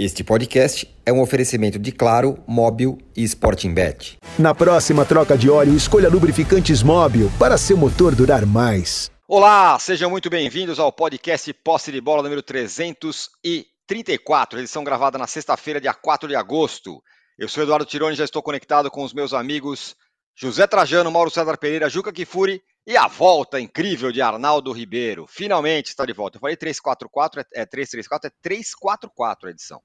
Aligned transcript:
Este 0.00 0.22
podcast 0.22 0.88
é 1.04 1.12
um 1.12 1.20
oferecimento 1.20 1.76
de 1.76 1.90
Claro, 1.90 2.40
Móbil 2.46 2.98
e 3.16 3.24
Sporting 3.24 3.74
Bet. 3.74 4.16
Na 4.38 4.54
próxima 4.54 5.04
troca 5.04 5.36
de 5.36 5.50
óleo, 5.50 5.74
escolha 5.74 6.08
lubrificantes 6.08 6.84
Móbil 6.84 7.28
para 7.36 7.58
seu 7.58 7.76
motor 7.76 8.14
durar 8.14 8.46
mais. 8.46 9.10
Olá, 9.26 9.76
sejam 9.80 10.08
muito 10.08 10.30
bem-vindos 10.30 10.78
ao 10.78 10.92
podcast 10.92 11.52
Posse 11.52 11.90
de 11.90 12.00
Bola 12.00 12.22
número 12.22 12.44
334, 12.44 14.60
edição 14.60 14.84
gravada 14.84 15.18
na 15.18 15.26
sexta-feira, 15.26 15.80
dia 15.80 15.92
4 15.92 16.28
de 16.28 16.36
agosto. 16.36 17.02
Eu 17.36 17.48
sou 17.48 17.64
Eduardo 17.64 17.84
Tironi, 17.84 18.14
já 18.14 18.22
estou 18.22 18.40
conectado 18.40 18.92
com 18.92 19.02
os 19.02 19.12
meus 19.12 19.34
amigos 19.34 19.96
José 20.36 20.68
Trajano, 20.68 21.10
Mauro 21.10 21.32
César 21.32 21.58
Pereira, 21.58 21.90
Juca 21.90 22.12
Kifuri 22.12 22.62
e 22.86 22.96
a 22.96 23.08
volta 23.08 23.60
incrível 23.60 24.12
de 24.12 24.22
Arnaldo 24.22 24.70
Ribeiro. 24.70 25.26
Finalmente 25.26 25.88
está 25.88 26.06
de 26.06 26.12
volta. 26.12 26.36
Eu 26.36 26.40
falei 26.40 26.56
344, 26.56 27.40
é, 27.40 27.44
é 27.62 27.66
334, 27.66 28.28
é 28.28 28.32
344 28.40 29.48
a 29.48 29.50
edição. 29.50 29.82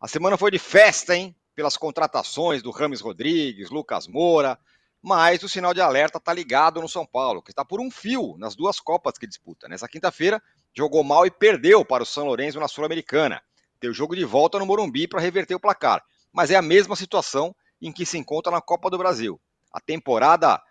A 0.00 0.08
semana 0.08 0.38
foi 0.38 0.50
de 0.50 0.58
festa, 0.58 1.14
hein? 1.14 1.36
Pelas 1.54 1.76
contratações 1.76 2.62
do 2.62 2.70
Rames 2.70 3.02
Rodrigues, 3.02 3.68
Lucas 3.68 4.06
Moura, 4.06 4.58
mas 5.02 5.42
o 5.42 5.48
sinal 5.48 5.74
de 5.74 5.80
alerta 5.82 6.16
está 6.16 6.32
ligado 6.32 6.80
no 6.80 6.88
São 6.88 7.04
Paulo, 7.04 7.42
que 7.42 7.50
está 7.50 7.66
por 7.66 7.82
um 7.82 7.90
fio 7.90 8.34
nas 8.38 8.56
duas 8.56 8.80
Copas 8.80 9.18
que 9.18 9.26
disputa. 9.26 9.68
Nessa 9.68 9.86
quinta-feira, 9.86 10.42
jogou 10.74 11.04
mal 11.04 11.26
e 11.26 11.30
perdeu 11.30 11.84
para 11.84 12.02
o 12.02 12.06
São 12.06 12.24
Lourenço 12.24 12.58
na 12.58 12.66
Sul-Americana. 12.66 13.42
Tem 13.78 13.90
o 13.90 13.94
jogo 13.94 14.16
de 14.16 14.24
volta 14.24 14.58
no 14.58 14.64
Morumbi 14.64 15.06
para 15.06 15.20
reverter 15.20 15.54
o 15.54 15.60
placar. 15.60 16.02
Mas 16.32 16.50
é 16.50 16.56
a 16.56 16.62
mesma 16.62 16.96
situação 16.96 17.54
em 17.78 17.92
que 17.92 18.06
se 18.06 18.16
encontra 18.16 18.50
na 18.50 18.62
Copa 18.62 18.88
do 18.88 18.96
Brasil. 18.96 19.38
A 19.70 19.80
temporada 19.80 20.62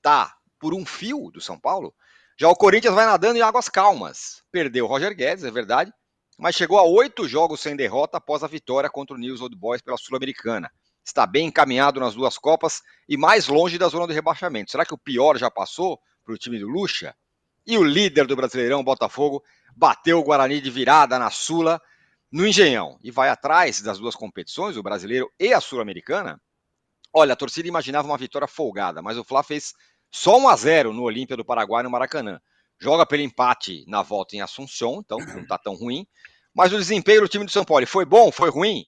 tá 0.00 0.34
por 0.58 0.72
um 0.72 0.86
fio 0.86 1.30
do 1.30 1.42
São 1.42 1.60
Paulo. 1.60 1.94
Já 2.38 2.48
o 2.48 2.56
Corinthians 2.56 2.94
vai 2.94 3.04
nadando 3.04 3.36
em 3.36 3.42
águas 3.42 3.68
calmas. 3.68 4.42
Perdeu 4.50 4.86
o 4.86 4.88
Roger 4.88 5.14
Guedes, 5.14 5.44
é 5.44 5.50
verdade, 5.50 5.92
mas 6.38 6.54
chegou 6.54 6.78
a 6.78 6.84
oito 6.84 7.26
jogos 7.26 7.60
sem 7.60 7.74
derrota 7.74 8.18
após 8.18 8.44
a 8.44 8.46
vitória 8.46 8.88
contra 8.88 9.16
o 9.16 9.18
News 9.18 9.40
Old 9.40 9.56
Boys 9.56 9.82
pela 9.82 9.96
Sul-Americana. 9.96 10.70
Está 11.04 11.26
bem 11.26 11.48
encaminhado 11.48 11.98
nas 11.98 12.14
duas 12.14 12.38
Copas 12.38 12.80
e 13.08 13.16
mais 13.16 13.48
longe 13.48 13.76
da 13.76 13.88
zona 13.88 14.06
de 14.06 14.12
rebaixamento. 14.12 14.70
Será 14.70 14.86
que 14.86 14.94
o 14.94 14.98
pior 14.98 15.36
já 15.36 15.50
passou 15.50 15.98
para 16.24 16.32
o 16.32 16.38
time 16.38 16.60
do 16.60 16.68
Lucha? 16.68 17.12
E 17.66 17.76
o 17.76 17.82
líder 17.82 18.26
do 18.26 18.36
Brasileirão, 18.36 18.84
Botafogo, 18.84 19.42
bateu 19.76 20.20
o 20.20 20.22
Guarani 20.22 20.60
de 20.60 20.70
virada 20.70 21.18
na 21.18 21.28
Sula, 21.28 21.80
no 22.30 22.46
Engenhão, 22.46 22.98
e 23.02 23.10
vai 23.10 23.30
atrás 23.30 23.82
das 23.82 23.98
duas 23.98 24.14
competições, 24.14 24.76
o 24.76 24.82
brasileiro 24.82 25.30
e 25.40 25.52
a 25.52 25.60
Sul-Americana? 25.60 26.40
Olha, 27.12 27.32
a 27.32 27.36
torcida 27.36 27.66
imaginava 27.66 28.06
uma 28.06 28.18
vitória 28.18 28.46
folgada, 28.46 29.02
mas 29.02 29.18
o 29.18 29.24
Fla 29.24 29.42
fez 29.42 29.74
só 30.10 30.38
1 30.38 30.48
a 30.48 30.56
0 30.56 30.92
no 30.92 31.02
Olímpia 31.02 31.36
do 31.36 31.44
Paraguai 31.44 31.82
no 31.82 31.90
Maracanã 31.90 32.40
joga 32.80 33.04
pelo 33.04 33.22
empate 33.22 33.84
na 33.86 34.02
volta 34.02 34.36
em 34.36 34.40
Assunção, 34.40 35.02
então 35.04 35.18
não 35.18 35.42
está 35.42 35.58
tão 35.58 35.74
ruim. 35.74 36.06
Mas 36.54 36.72
o 36.72 36.78
desempenho 36.78 37.22
do 37.22 37.28
time 37.28 37.44
do 37.44 37.50
São 37.50 37.64
Paulo 37.64 37.86
foi 37.86 38.04
bom? 38.04 38.32
Foi 38.32 38.50
ruim? 38.50 38.84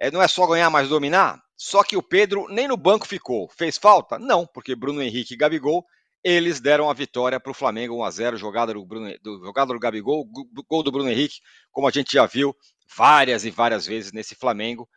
É, 0.00 0.10
não 0.10 0.22
é 0.22 0.28
só 0.28 0.46
ganhar, 0.46 0.70
mas 0.70 0.88
dominar? 0.88 1.40
Só 1.56 1.84
que 1.84 1.96
o 1.96 2.02
Pedro 2.02 2.48
nem 2.48 2.66
no 2.66 2.76
banco 2.76 3.06
ficou. 3.06 3.48
Fez 3.48 3.78
falta? 3.78 4.18
Não, 4.18 4.46
porque 4.46 4.74
Bruno 4.74 5.00
Henrique 5.00 5.34
e 5.34 5.36
Gabigol, 5.36 5.84
eles 6.24 6.60
deram 6.60 6.90
a 6.90 6.94
vitória 6.94 7.38
para 7.38 7.52
o 7.52 7.54
Flamengo 7.54 7.96
1 7.98 8.04
a 8.04 8.10
0 8.10 8.36
jogada 8.36 8.74
do, 8.74 8.84
Bruno, 8.84 9.12
do, 9.22 9.44
jogada 9.44 9.72
do 9.72 9.78
Gabigol, 9.78 10.24
gol 10.68 10.82
do 10.82 10.90
Bruno 10.90 11.08
Henrique, 11.08 11.36
como 11.70 11.86
a 11.86 11.90
gente 11.90 12.12
já 12.12 12.26
viu 12.26 12.54
várias 12.96 13.44
e 13.44 13.50
várias 13.50 13.86
vezes 13.86 14.12
nesse 14.12 14.34
Flamengo 14.34 14.88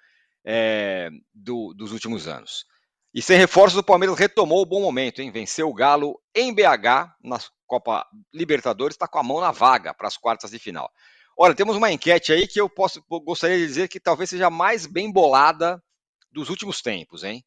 é, 0.44 1.10
do, 1.34 1.74
dos 1.74 1.92
últimos 1.92 2.28
anos. 2.28 2.66
E 3.16 3.22
sem 3.22 3.38
reforços, 3.38 3.80
o 3.80 3.84
Palmeiras 3.84 4.20
retomou 4.20 4.62
o 4.62 4.66
bom 4.66 4.82
momento, 4.82 5.22
hein? 5.22 5.32
Venceu 5.32 5.70
o 5.70 5.74
Galo 5.74 6.22
em 6.36 6.54
BH, 6.54 7.16
na 7.24 7.40
Copa 7.66 8.06
Libertadores, 8.34 8.96
está 8.96 9.08
com 9.08 9.18
a 9.18 9.24
mão 9.24 9.40
na 9.40 9.52
vaga 9.52 9.94
para 9.94 10.06
as 10.06 10.18
quartas 10.18 10.52
de 10.52 10.60
final. 10.60 10.92
Olha, 11.38 11.56
temos 11.56 11.78
uma 11.78 11.90
enquete 11.90 12.34
aí 12.34 12.46
que 12.46 12.60
eu 12.60 12.70
posso 12.70 13.02
gostaria 13.24 13.58
de 13.58 13.66
dizer 13.66 13.88
que 13.88 14.02
talvez 14.02 14.30
seja 14.30 14.48
a 14.48 14.50
mais 14.50 14.86
bem 14.86 15.10
bolada 15.10 15.82
dos 16.30 16.50
últimos 16.50 16.82
tempos, 16.82 17.24
hein? 17.24 17.42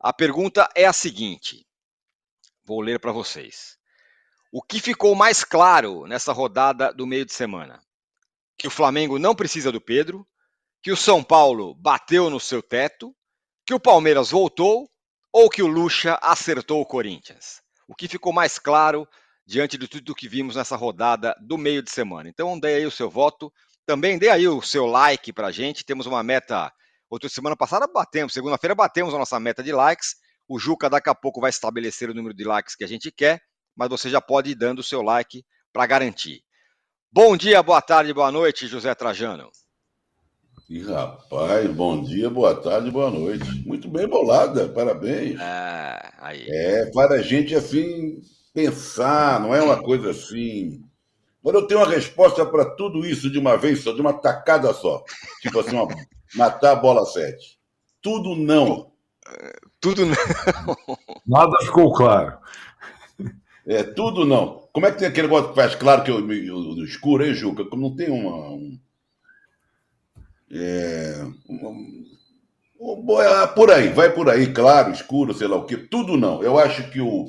A 0.00 0.10
pergunta 0.10 0.66
é 0.74 0.86
a 0.86 0.92
seguinte: 0.92 1.66
vou 2.64 2.80
ler 2.80 2.98
para 2.98 3.12
vocês. 3.12 3.76
O 4.50 4.62
que 4.62 4.80
ficou 4.80 5.14
mais 5.14 5.44
claro 5.44 6.06
nessa 6.06 6.32
rodada 6.32 6.94
do 6.94 7.06
meio 7.06 7.26
de 7.26 7.34
semana? 7.34 7.78
Que 8.56 8.68
o 8.68 8.70
Flamengo 8.70 9.18
não 9.18 9.34
precisa 9.34 9.70
do 9.70 9.82
Pedro, 9.82 10.26
que 10.82 10.90
o 10.90 10.96
São 10.96 11.22
Paulo 11.22 11.74
bateu 11.74 12.30
no 12.30 12.40
seu 12.40 12.62
teto, 12.62 13.14
que 13.66 13.74
o 13.74 13.80
Palmeiras 13.80 14.30
voltou 14.30 14.89
ou 15.32 15.48
que 15.48 15.62
o 15.62 15.66
Lucha 15.66 16.18
acertou 16.22 16.80
o 16.80 16.86
Corinthians? 16.86 17.62
O 17.88 17.94
que 17.94 18.08
ficou 18.08 18.32
mais 18.32 18.58
claro 18.58 19.06
diante 19.46 19.76
de 19.76 19.88
tudo 19.88 20.14
que 20.14 20.28
vimos 20.28 20.56
nessa 20.56 20.76
rodada 20.76 21.34
do 21.40 21.56
meio 21.56 21.82
de 21.82 21.90
semana? 21.90 22.28
Então, 22.28 22.58
dê 22.58 22.74
aí 22.74 22.86
o 22.86 22.90
seu 22.90 23.10
voto, 23.10 23.52
também 23.86 24.18
dê 24.18 24.28
aí 24.28 24.46
o 24.46 24.62
seu 24.62 24.86
like 24.86 25.32
para 25.32 25.48
a 25.48 25.52
gente. 25.52 25.84
Temos 25.84 26.06
uma 26.06 26.22
meta. 26.22 26.72
Outra 27.08 27.28
semana 27.28 27.56
passada 27.56 27.86
batemos, 27.86 28.32
segunda-feira 28.32 28.74
batemos 28.74 29.12
a 29.14 29.18
nossa 29.18 29.40
meta 29.40 29.62
de 29.62 29.72
likes. 29.72 30.14
O 30.48 30.58
Juca 30.58 30.88
daqui 30.88 31.08
a 31.08 31.14
pouco 31.14 31.40
vai 31.40 31.50
estabelecer 31.50 32.10
o 32.10 32.14
número 32.14 32.34
de 32.34 32.44
likes 32.44 32.74
que 32.74 32.84
a 32.84 32.88
gente 32.88 33.10
quer, 33.10 33.40
mas 33.76 33.88
você 33.88 34.08
já 34.08 34.20
pode 34.20 34.50
ir 34.50 34.54
dando 34.54 34.80
o 34.80 34.84
seu 34.84 35.02
like 35.02 35.44
para 35.72 35.86
garantir. 35.86 36.42
Bom 37.12 37.36
dia, 37.36 37.62
boa 37.62 37.82
tarde, 37.82 38.12
boa 38.12 38.30
noite, 38.30 38.68
José 38.68 38.94
Trajano. 38.94 39.50
E 40.70 40.80
rapaz, 40.84 41.68
bom 41.72 42.00
dia, 42.00 42.30
boa 42.30 42.54
tarde, 42.54 42.92
boa 42.92 43.10
noite. 43.10 43.44
Muito 43.66 43.88
bem 43.88 44.06
bolada, 44.06 44.68
parabéns. 44.68 45.36
É, 45.40 46.12
aí. 46.20 46.46
É, 46.48 46.86
para 46.92 47.16
a 47.16 47.22
gente 47.22 47.56
assim 47.56 48.20
pensar, 48.54 49.40
não 49.40 49.52
é 49.52 49.60
uma 49.60 49.82
coisa 49.82 50.10
assim. 50.10 50.80
Mas 51.42 51.54
eu 51.54 51.66
tenho 51.66 51.80
uma 51.80 51.88
resposta 51.88 52.46
para 52.46 52.64
tudo 52.76 53.04
isso 53.04 53.28
de 53.28 53.36
uma 53.36 53.56
vez 53.56 53.82
só, 53.82 53.92
de 53.92 54.00
uma 54.00 54.12
tacada 54.12 54.72
só. 54.72 55.02
Tipo 55.42 55.58
assim, 55.58 55.74
uma, 55.74 55.88
matar 56.36 56.70
a 56.70 56.76
bola 56.76 57.04
sete. 57.04 57.58
Tudo 58.00 58.36
não. 58.36 58.92
Tudo 59.80 60.06
não. 60.06 60.14
Nada 61.26 61.58
ficou 61.62 61.92
claro. 61.92 62.38
É, 63.66 63.82
tudo 63.82 64.24
não. 64.24 64.68
Como 64.72 64.86
é 64.86 64.92
que 64.92 65.00
tem 65.00 65.08
aquele 65.08 65.26
negócio 65.26 65.48
que 65.48 65.56
faz 65.56 65.74
claro 65.74 66.04
que 66.04 66.12
eu, 66.12 66.20
eu, 66.30 66.78
eu 66.78 66.84
escuro, 66.84 67.26
hein, 67.26 67.34
Juca? 67.34 67.64
Como 67.64 67.82
não 67.82 67.96
tem 67.96 68.08
uma. 68.08 68.50
Um 68.50 68.78
é, 70.50 71.24
por 73.54 73.70
aí, 73.70 73.88
vai 73.88 74.12
por 74.12 74.28
aí, 74.28 74.52
claro, 74.52 74.90
escuro, 74.90 75.34
sei 75.34 75.46
lá 75.46 75.56
o 75.56 75.66
quê. 75.66 75.76
Tudo 75.76 76.16
não. 76.16 76.42
Eu 76.42 76.58
acho 76.58 76.90
que 76.90 77.00
o, 77.00 77.26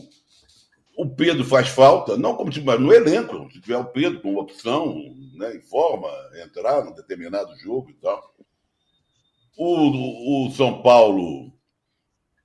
o 0.98 1.10
Pedro 1.16 1.44
faz 1.44 1.68
falta, 1.68 2.18
não 2.18 2.36
como 2.36 2.52
mas 2.64 2.80
no 2.80 2.94
elenco, 2.94 3.50
se 3.52 3.62
tiver 3.62 3.78
o 3.78 3.86
Pedro 3.86 4.22
com 4.22 4.36
opção, 4.38 4.96
né, 5.36 5.56
em 5.56 5.62
forma, 5.62 6.08
entrar 6.44 6.84
num 6.84 6.94
determinado 6.94 7.56
jogo 7.58 7.90
e 7.90 7.94
tal. 7.94 8.34
O, 9.58 10.48
o 10.48 10.52
São 10.52 10.82
Paulo 10.82 11.52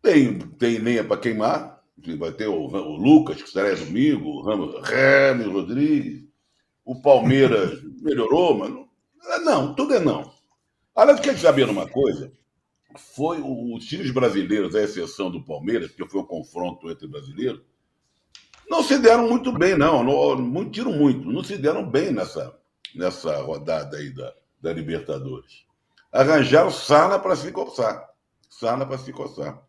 tem, 0.03 0.38
tem 0.38 0.78
lenha 0.78 1.04
para 1.04 1.20
queimar. 1.20 1.76
Vai 2.19 2.31
ter 2.31 2.47
o, 2.47 2.66
o, 2.66 2.97
Lucas, 2.97 3.41
que 3.42 3.48
estará 3.48 3.75
domingo, 3.75 4.28
o 4.28 4.42
Ramos 4.42 4.75
Rodrigues. 5.47 6.25
O 6.84 7.00
Palmeiras 7.00 7.82
melhorou, 8.03 8.56
mas 8.59 8.70
não, 8.70 9.44
não, 9.44 9.75
tudo 9.75 9.94
é 9.94 9.98
não. 9.98 10.35
Aliás, 10.96 11.20
quer 11.20 11.36
saber 11.38 11.68
uma 11.68 11.86
coisa? 11.86 12.32
Foi 12.96 13.38
os 13.42 13.84
times 13.84 14.10
brasileiros, 14.10 14.74
à 14.74 14.82
exceção 14.82 15.30
do 15.30 15.44
Palmeiras, 15.44 15.90
que 15.90 16.08
foi 16.08 16.22
o 16.22 16.26
confronto 16.26 16.90
entre 16.90 17.06
brasileiros, 17.06 17.60
não 18.68 18.82
se 18.82 18.98
deram 18.98 19.28
muito 19.28 19.52
bem, 19.52 19.76
não. 19.76 20.02
não 20.02 20.70
tiro 20.70 20.90
muito. 20.90 21.30
Não 21.30 21.44
se 21.44 21.56
deram 21.56 21.88
bem 21.88 22.10
nessa, 22.10 22.58
nessa 22.94 23.40
rodada 23.42 23.96
aí 23.96 24.10
da, 24.10 24.34
da 24.60 24.72
Libertadores. 24.72 25.66
Arranjaram 26.10 26.70
Sana 26.70 27.18
para 27.18 27.36
se 27.36 27.52
coçar. 27.52 28.08
Sana 28.48 28.86
para 28.86 28.98
se 28.98 29.12
coçar. 29.12 29.62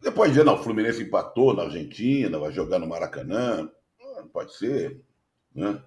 Depois 0.00 0.30
dizer, 0.30 0.44
não, 0.44 0.54
o 0.54 0.62
Fluminense 0.62 1.02
empatou 1.02 1.52
na 1.52 1.64
Argentina, 1.64 2.38
vai 2.38 2.52
jogar 2.52 2.78
no 2.78 2.86
Maracanã. 2.86 3.68
Ah, 4.00 4.22
pode 4.32 4.54
ser, 4.56 5.00
né? 5.52 5.82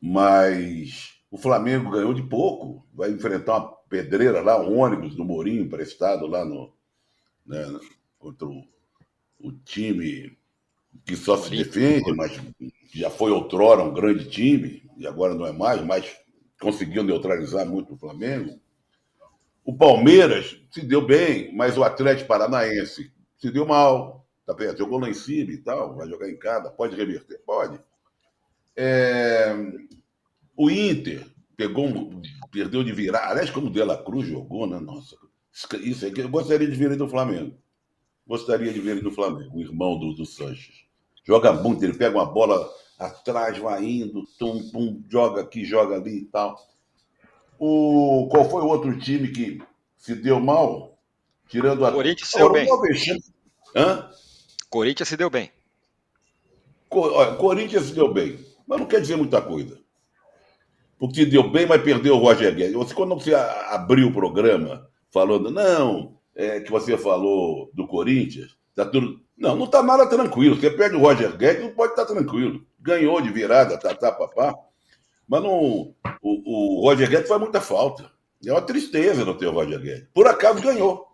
Mas 0.00 1.19
o 1.30 1.38
Flamengo 1.38 1.90
ganhou 1.90 2.12
de 2.12 2.22
pouco, 2.22 2.84
vai 2.92 3.10
enfrentar 3.10 3.58
uma 3.58 3.72
pedreira 3.88 4.40
lá, 4.40 4.60
um 4.60 4.78
ônibus 4.78 5.14
do 5.14 5.24
Mourinho 5.24 5.62
emprestado 5.62 6.26
lá 6.26 6.44
no, 6.44 6.72
né, 7.46 7.64
contra 8.18 8.46
o, 8.46 8.64
o, 9.38 9.52
time 9.52 10.36
que 11.04 11.16
só 11.16 11.36
se 11.36 11.50
defende, 11.50 12.12
mas 12.14 12.40
já 12.92 13.10
foi 13.10 13.30
outrora 13.30 13.82
um 13.82 13.94
grande 13.94 14.28
time, 14.28 14.82
e 14.96 15.06
agora 15.06 15.34
não 15.34 15.46
é 15.46 15.52
mais, 15.52 15.80
mas 15.82 16.16
conseguiu 16.60 17.02
neutralizar 17.02 17.64
muito 17.64 17.94
o 17.94 17.96
Flamengo. 17.96 18.60
O 19.64 19.76
Palmeiras 19.76 20.60
se 20.70 20.82
deu 20.84 21.06
bem, 21.06 21.54
mas 21.54 21.78
o 21.78 21.84
Atlético 21.84 22.28
Paranaense 22.28 23.12
se 23.38 23.50
deu 23.50 23.64
mal, 23.64 24.26
tá 24.44 24.52
vendo? 24.52 24.76
Jogou 24.76 24.98
lá 24.98 25.08
em 25.08 25.14
cima 25.14 25.52
e 25.52 25.58
tal, 25.58 25.94
vai 25.96 26.08
jogar 26.08 26.28
em 26.28 26.36
casa, 26.36 26.70
pode 26.70 26.96
reverter? 26.96 27.40
Pode. 27.46 27.80
É... 28.76 29.54
O 30.60 30.70
Inter 30.70 31.26
pegou 31.56 31.86
um, 31.86 32.20
perdeu 32.52 32.84
de 32.84 32.92
virar. 32.92 33.30
Aliás, 33.30 33.48
como 33.48 33.68
o 33.68 33.70
De 33.70 33.82
La 33.82 33.96
Cruz 33.96 34.28
jogou, 34.28 34.66
né? 34.66 34.78
Nossa, 34.78 35.16
isso 35.80 36.12
que 36.12 36.20
eu 36.20 36.28
gostaria 36.28 36.68
de 36.68 36.76
ver 36.76 36.84
ele 36.84 36.96
do 36.96 37.08
Flamengo. 37.08 37.56
Gostaria 38.26 38.70
de 38.70 38.78
ver 38.78 38.90
ele 38.90 39.00
do 39.00 39.10
Flamengo, 39.10 39.56
o 39.56 39.62
irmão 39.62 39.98
do, 39.98 40.12
do 40.12 40.26
Sanches. 40.26 40.84
Joga 41.24 41.50
muito, 41.50 41.82
ele 41.82 41.94
pega 41.94 42.14
uma 42.14 42.26
bola 42.26 42.70
atrás, 42.98 43.56
vai 43.56 43.82
indo, 43.82 44.22
tum, 44.38 44.70
pum, 44.70 45.02
joga 45.08 45.40
aqui, 45.40 45.64
joga 45.64 45.94
ali 45.94 46.18
e 46.18 46.24
tal. 46.26 46.54
O, 47.58 48.28
qual 48.30 48.44
foi 48.50 48.60
o 48.60 48.68
outro 48.68 48.98
time 48.98 49.28
que 49.28 49.62
se 49.96 50.14
deu 50.14 50.38
mal? 50.38 50.98
Tirando 51.48 51.86
a. 51.86 51.90
Corinthians 51.90 52.28
se 52.28 52.36
deu 52.36 52.52
bem. 52.52 52.68
Hã? 53.74 54.10
Corinthians 54.68 55.08
se 55.08 55.16
deu 55.16 55.30
bem. 55.30 55.50
Olha, 56.90 57.34
Corinthians 57.36 57.84
se 57.86 57.94
deu 57.94 58.12
bem, 58.12 58.38
mas 58.66 58.78
não 58.78 58.86
quer 58.86 59.00
dizer 59.00 59.16
muita 59.16 59.40
coisa. 59.40 59.80
Porque 61.00 61.24
deu 61.24 61.48
bem, 61.50 61.64
mas 61.64 61.80
perdeu 61.80 62.14
o 62.14 62.18
Roger 62.18 62.54
Guedes. 62.54 62.74
Você, 62.74 62.92
quando 62.92 63.14
você 63.14 63.34
abriu 63.34 64.08
o 64.08 64.12
programa 64.12 64.86
falando, 65.10 65.50
não, 65.50 66.18
é, 66.36 66.60
que 66.60 66.70
você 66.70 66.94
falou 66.98 67.70
do 67.72 67.86
Corinthians, 67.86 68.54
tá 68.74 68.84
tudo. 68.84 69.18
Não, 69.34 69.56
não 69.56 69.66
tá 69.66 69.82
nada 69.82 70.06
tranquilo. 70.06 70.56
Você 70.56 70.70
perde 70.70 70.96
o 70.96 71.00
Roger 71.00 71.34
Guedes, 71.38 71.62
não 71.62 71.72
pode 71.72 71.92
estar 71.92 72.04
tá 72.04 72.12
tranquilo. 72.12 72.66
Ganhou 72.78 73.18
de 73.22 73.30
virada, 73.30 73.78
tá, 73.78 73.94
tá, 73.94 74.12
papá. 74.12 74.54
Mas 75.26 75.42
não, 75.42 75.94
o, 76.20 76.74
o 76.80 76.82
Roger 76.82 77.08
Guedes 77.08 77.28
faz 77.28 77.40
muita 77.40 77.62
falta. 77.62 78.10
É 78.44 78.52
uma 78.52 78.60
tristeza 78.60 79.24
não 79.24 79.38
ter 79.38 79.46
o 79.46 79.52
Roger 79.52 79.80
Guedes. 79.80 80.06
Por 80.12 80.26
acaso 80.26 80.60
ganhou. 80.60 81.06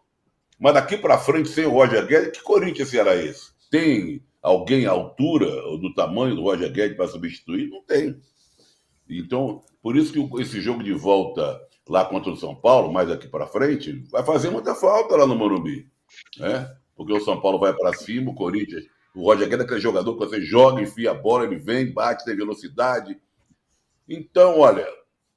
Mas 0.58 0.74
daqui 0.74 0.96
para 0.96 1.16
frente, 1.16 1.48
sem 1.48 1.64
o 1.64 1.70
Roger 1.70 2.04
Guedes, 2.04 2.36
que 2.36 2.42
Corinthians 2.42 2.88
será 2.88 3.14
esse? 3.14 3.52
Tem 3.70 4.20
alguém 4.42 4.86
à 4.86 4.90
altura 4.90 5.46
ou 5.66 5.78
do 5.78 5.94
tamanho 5.94 6.34
do 6.34 6.42
Roger 6.42 6.72
Guedes 6.72 6.96
para 6.96 7.06
substituir? 7.06 7.70
Não 7.70 7.84
tem. 7.84 8.20
Então, 9.08 9.62
por 9.86 9.96
isso 9.96 10.12
que 10.12 10.42
esse 10.42 10.60
jogo 10.60 10.82
de 10.82 10.92
volta 10.92 11.60
lá 11.88 12.04
contra 12.04 12.32
o 12.32 12.36
São 12.36 12.56
Paulo, 12.56 12.92
mais 12.92 13.08
aqui 13.08 13.28
para 13.28 13.46
frente, 13.46 13.92
vai 14.10 14.24
fazer 14.24 14.50
muita 14.50 14.74
falta 14.74 15.14
lá 15.14 15.24
no 15.24 15.36
Morumbi. 15.36 15.88
Né? 16.40 16.68
Porque 16.96 17.12
o 17.12 17.20
São 17.20 17.40
Paulo 17.40 17.56
vai 17.60 17.72
para 17.72 17.92
cima, 17.92 18.32
o 18.32 18.34
Corinthians. 18.34 18.82
O 19.14 19.22
Roger 19.22 19.48
Guedes 19.48 19.60
é 19.60 19.64
aquele 19.64 19.80
jogador 19.80 20.12
que 20.14 20.18
você 20.18 20.40
joga, 20.40 20.82
enfia 20.82 21.12
a 21.12 21.14
bola, 21.14 21.44
ele 21.44 21.54
vem, 21.54 21.92
bate, 21.92 22.24
tem 22.24 22.34
velocidade. 22.34 23.16
Então, 24.08 24.58
olha, 24.58 24.88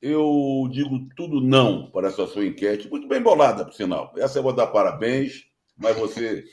eu 0.02 0.68
digo 0.72 0.98
tudo 1.16 1.40
não 1.40 1.92
para 1.92 2.08
essa 2.08 2.26
sua 2.26 2.44
enquete. 2.44 2.90
Muito 2.90 3.08
bem 3.08 3.22
bolada, 3.22 3.64
por 3.64 3.76
sinal. 3.76 4.12
Essa 4.18 4.40
eu 4.40 4.44
vou 4.44 4.54
dar 4.54 4.66
parabéns, 4.66 5.46
mas 5.78 5.96
você, 5.96 6.44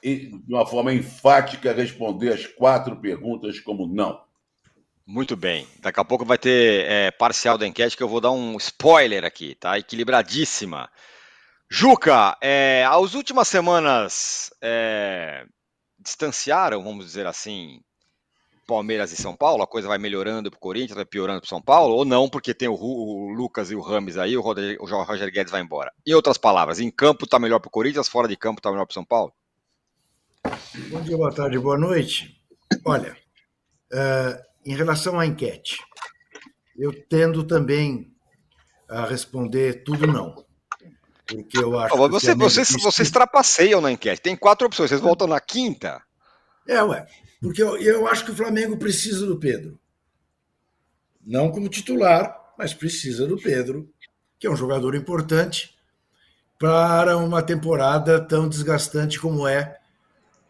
de 0.00 0.40
uma 0.48 0.64
forma 0.64 0.94
enfática, 0.94 1.72
responder 1.72 2.32
as 2.32 2.46
quatro 2.46 3.00
perguntas 3.00 3.58
como 3.58 3.88
não. 3.88 4.29
Muito 5.10 5.34
bem. 5.34 5.66
Daqui 5.80 5.98
a 5.98 6.04
pouco 6.04 6.24
vai 6.24 6.38
ter 6.38 6.88
é, 6.88 7.10
parcial 7.10 7.58
da 7.58 7.66
enquete 7.66 7.96
que 7.96 8.02
eu 8.02 8.08
vou 8.08 8.20
dar 8.20 8.30
um 8.30 8.56
spoiler 8.58 9.24
aqui, 9.24 9.56
tá? 9.56 9.76
Equilibradíssima. 9.76 10.88
Juca, 11.68 12.38
é, 12.40 12.84
as 12.88 13.14
últimas 13.14 13.48
semanas 13.48 14.52
é, 14.62 15.44
distanciaram, 15.98 16.80
vamos 16.84 17.04
dizer 17.04 17.26
assim, 17.26 17.80
Palmeiras 18.68 19.10
e 19.10 19.16
São 19.16 19.34
Paulo? 19.34 19.64
A 19.64 19.66
coisa 19.66 19.88
vai 19.88 19.98
melhorando 19.98 20.48
para 20.48 20.58
o 20.58 20.60
Corinthians, 20.60 20.94
vai 20.94 21.04
piorando 21.04 21.40
para 21.40 21.48
São 21.48 21.60
Paulo? 21.60 21.96
Ou 21.96 22.04
não, 22.04 22.28
porque 22.28 22.54
tem 22.54 22.68
o, 22.68 22.74
o, 22.74 23.30
Lucas 23.30 23.72
e 23.72 23.74
o 23.74 23.80
Rames 23.80 24.16
aí, 24.16 24.36
o 24.36 24.40
Roger, 24.40 24.76
o 24.80 24.84
Roger 25.02 25.32
Guedes 25.32 25.50
vai 25.50 25.60
embora? 25.60 25.92
Em 26.06 26.14
outras 26.14 26.38
palavras, 26.38 26.78
em 26.78 26.88
campo 26.88 27.24
está 27.24 27.36
melhor 27.36 27.58
para 27.58 27.66
o 27.66 27.72
Corinthians, 27.72 28.06
fora 28.06 28.28
de 28.28 28.36
campo 28.36 28.60
está 28.60 28.70
melhor 28.70 28.86
para 28.86 28.94
São 28.94 29.04
Paulo? 29.04 29.32
Bom 30.88 31.00
dia, 31.02 31.16
boa 31.16 31.34
tarde, 31.34 31.58
boa 31.58 31.76
noite. 31.76 32.40
Olha, 32.84 33.16
uh, 33.92 34.49
em 34.64 34.74
relação 34.74 35.18
à 35.18 35.26
enquete, 35.26 35.78
eu 36.76 36.92
tendo 37.08 37.44
também 37.44 38.12
a 38.88 39.04
responder 39.06 39.84
tudo 39.84 40.06
não. 40.06 40.44
Porque 41.26 41.58
eu 41.58 41.78
acho 41.78 41.94
oh, 41.94 42.08
você, 42.08 42.32
que 42.32 42.38
vocês, 42.38 42.68
vocês 42.82 43.10
trapaceiam 43.10 43.80
na 43.80 43.92
enquete. 43.92 44.20
Tem 44.20 44.36
quatro 44.36 44.66
opções, 44.66 44.90
vocês 44.90 45.00
voltam 45.00 45.28
na 45.28 45.40
quinta. 45.40 46.02
É, 46.66 46.82
ué. 46.82 47.06
Porque 47.40 47.62
eu, 47.62 47.76
eu 47.78 48.08
acho 48.08 48.24
que 48.24 48.32
o 48.32 48.36
Flamengo 48.36 48.76
precisa 48.76 49.24
do 49.24 49.38
Pedro. 49.38 49.78
Não 51.24 51.50
como 51.50 51.68
titular, 51.68 52.36
mas 52.58 52.74
precisa 52.74 53.26
do 53.26 53.36
Pedro, 53.36 53.88
que 54.38 54.46
é 54.46 54.50
um 54.50 54.56
jogador 54.56 54.94
importante 54.94 55.74
para 56.58 57.16
uma 57.16 57.42
temporada 57.42 58.20
tão 58.20 58.48
desgastante 58.48 59.18
como 59.18 59.46
é 59.46 59.78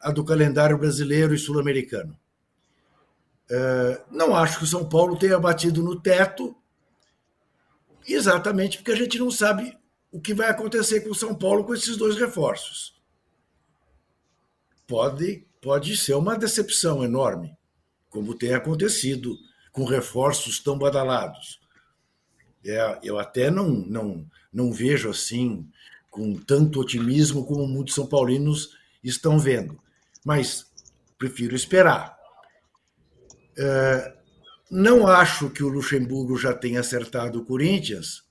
a 0.01 0.11
do 0.11 0.25
calendário 0.25 0.79
brasileiro 0.79 1.35
e 1.35 1.39
sul-americano. 1.39 2.19
É, 3.51 4.03
não 4.11 4.35
acho 4.35 4.59
que 4.59 4.65
o 4.65 4.69
São 4.69 4.89
Paulo 4.89 5.19
tenha 5.19 5.39
batido 5.39 5.83
no 5.83 6.01
teto, 6.01 6.57
exatamente 8.07 8.79
porque 8.79 8.93
a 8.93 8.97
gente 8.97 9.19
não 9.19 9.31
sabe 9.31 9.77
o 10.13 10.21
que 10.21 10.33
vai 10.33 10.49
acontecer 10.49 11.01
com 11.01 11.11
o 11.11 11.15
São 11.15 11.35
Paulo 11.35 11.65
com 11.65 11.75
esses 11.75 11.97
dois 11.97 12.17
reforços. 12.17 12.95
Pode, 14.87 15.45
pode 15.61 15.97
ser 15.97 16.15
uma 16.15 16.39
decepção 16.39 17.03
enorme, 17.05 17.57
como 18.09 18.37
tem 18.39 18.55
acontecido 18.55 19.37
com 19.73 19.85
reforços 19.85 20.61
tão 20.61 20.79
badalados. 20.79 21.61
É, 22.65 23.01
eu 23.03 23.19
até 23.19 23.51
não, 23.51 23.69
não, 23.69 24.31
não 24.53 24.73
vejo 24.73 25.11
assim 25.11 25.69
com 26.09 26.35
tanto 26.35 26.81
otimismo 26.81 27.45
como 27.45 27.67
muitos 27.67 27.95
são 27.95 28.07
paulinos 28.07 28.77
estão 29.03 29.39
vendo, 29.39 29.81
mas 30.25 30.67
prefiro 31.17 31.57
esperar. 31.57 32.20
É, 33.63 34.15
não 34.71 35.07
acho 35.07 35.51
que 35.51 35.63
o 35.63 35.69
Luxemburgo 35.69 36.39
já 36.39 36.55
tenha 36.55 36.81
acertado 36.81 37.39
o 37.39 37.45
Corinthians, 37.45 38.25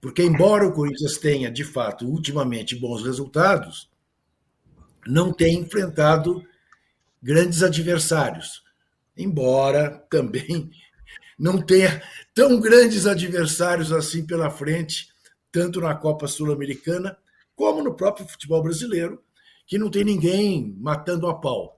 porque, 0.00 0.22
embora 0.22 0.64
o 0.64 0.72
Corinthians 0.72 1.18
tenha, 1.18 1.50
de 1.50 1.64
fato, 1.64 2.06
ultimamente 2.06 2.76
bons 2.76 3.02
resultados, 3.02 3.90
não 5.04 5.32
tem 5.32 5.58
enfrentado 5.58 6.44
grandes 7.20 7.64
adversários. 7.64 8.62
Embora 9.16 10.06
também 10.08 10.70
não 11.36 11.60
tenha 11.60 12.00
tão 12.32 12.60
grandes 12.60 13.06
adversários 13.06 13.90
assim 13.90 14.24
pela 14.24 14.50
frente, 14.50 15.08
tanto 15.50 15.80
na 15.80 15.96
Copa 15.96 16.28
Sul-Americana 16.28 17.16
como 17.56 17.82
no 17.82 17.94
próprio 17.94 18.28
futebol 18.28 18.62
brasileiro, 18.62 19.20
que 19.66 19.78
não 19.78 19.90
tem 19.90 20.04
ninguém 20.04 20.76
matando 20.78 21.26
a 21.26 21.34
pau. 21.34 21.75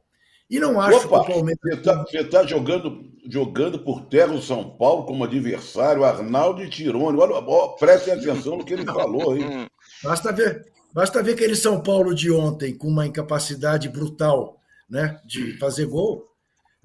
E 0.50 0.58
não 0.58 0.80
acho 0.80 1.06
Opa, 1.06 1.24
que 1.24 1.30
o 1.30 1.34
Palmeiras. 1.34 1.60
Você 1.62 2.18
está 2.18 2.40
tá 2.40 2.46
jogando, 2.46 3.04
jogando 3.28 3.78
por 3.78 4.06
terra 4.06 4.32
o 4.32 4.40
São 4.40 4.76
Paulo 4.76 5.04
como 5.04 5.24
adversário, 5.24 6.04
Arnaldo 6.04 6.62
e 6.62 6.70
Tirone. 6.70 7.18
Olha, 7.18 7.34
ó, 7.34 7.68
prestem 7.68 8.14
atenção 8.14 8.56
no 8.56 8.64
que 8.64 8.72
ele 8.72 8.86
falou 8.86 9.32
aí. 9.32 9.68
Basta 10.02 10.32
ver, 10.32 10.64
basta 10.92 11.22
ver 11.22 11.32
aquele 11.32 11.56
São 11.56 11.82
Paulo 11.82 12.14
de 12.14 12.30
ontem 12.30 12.72
com 12.72 12.86
uma 12.86 13.04
incapacidade 13.04 13.88
brutal 13.88 14.60
né, 14.88 15.20
de 15.24 15.58
fazer 15.58 15.86
gol. 15.86 16.28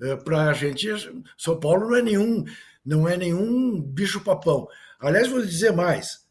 É, 0.01 0.15
Para 0.15 0.49
a 0.49 0.53
gente, 0.53 0.89
São 1.37 1.59
Paulo 1.59 1.89
não 1.89 1.95
é 1.95 2.01
nenhum, 2.01 2.43
não 2.83 3.07
é 3.07 3.15
nenhum 3.15 3.79
bicho-papão. 3.79 4.67
Aliás, 4.99 5.27
vou 5.27 5.41
dizer 5.41 5.71
mais. 5.71 6.25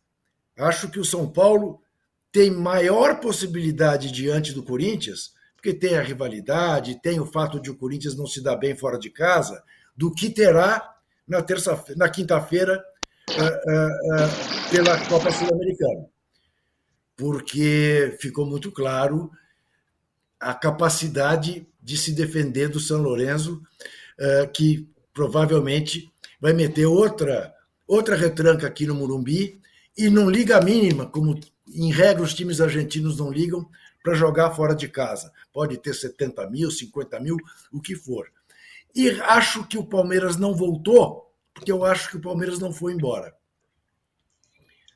Acho 0.59 0.91
que 0.91 0.99
o 0.99 1.05
São 1.05 1.29
Paulo 1.31 1.81
tem 2.33 2.51
maior 2.51 3.21
possibilidade 3.21 4.11
diante 4.11 4.53
do 4.53 4.63
Corinthians 4.63 5.33
porque 5.63 5.73
tem 5.73 5.95
a 5.97 6.03
rivalidade, 6.03 7.01
tem 7.01 7.21
o 7.21 7.25
fato 7.25 7.61
de 7.61 7.71
o 7.71 7.77
Corinthians 7.77 8.17
não 8.17 8.27
se 8.27 8.43
dar 8.43 8.57
bem 8.57 8.77
fora 8.77 8.99
de 8.99 9.09
casa, 9.09 9.63
do 9.97 10.13
que 10.13 10.29
terá 10.29 10.93
na 11.27 11.41
terça 11.41 11.81
na 11.97 12.09
quinta-feira 12.09 12.85
uh, 13.31 13.35
uh, 13.35 14.27
uh, 14.27 14.71
pela 14.73 14.99
Copa 15.07 15.31
Sul-Americana. 15.31 16.07
Porque 17.17 18.19
ficou 18.21 18.45
muito 18.45 18.73
claro 18.73 19.31
a 20.41 20.53
capacidade 20.53 21.65
de 21.81 21.97
se 21.97 22.11
defender 22.11 22.69
do 22.69 22.81
São 22.81 23.01
Lourenço, 23.01 23.63
que 24.53 24.89
provavelmente 25.15 26.13
vai 26.41 26.53
meter 26.53 26.87
outra 26.87 27.55
outra 27.87 28.17
retranca 28.17 28.67
aqui 28.67 28.87
no 28.87 28.95
Murumbi 28.95 29.61
e 29.97 30.09
não 30.11 30.29
liga 30.29 30.57
a 30.57 30.61
mínima, 30.61 31.07
como 31.07 31.39
em 31.69 31.93
regra 31.93 32.23
os 32.23 32.35
times 32.35 32.61
argentinos 32.61 33.19
não 33.19 33.31
ligam, 33.31 33.69
para 34.03 34.15
jogar 34.15 34.51
fora 34.53 34.75
de 34.75 34.89
casa. 34.89 35.33
Pode 35.53 35.79
ter 35.79 35.95
70 35.95 36.49
mil, 36.51 36.71
50 36.71 37.21
mil, 37.21 37.37
o 37.71 37.81
que 37.81 37.95
for. 37.95 38.31
E 38.95 39.09
acho 39.21 39.67
que 39.67 39.79
o 39.79 39.87
Palmeiras 39.87 40.37
não 40.37 40.55
voltou, 40.55 41.33
porque 41.55 41.73
eu 41.73 41.85
acho 41.85 42.11
que 42.11 42.17
o 42.17 42.21
Palmeiras 42.21 42.59
não 42.59 42.73
foi 42.73 42.93
embora. 42.93 43.35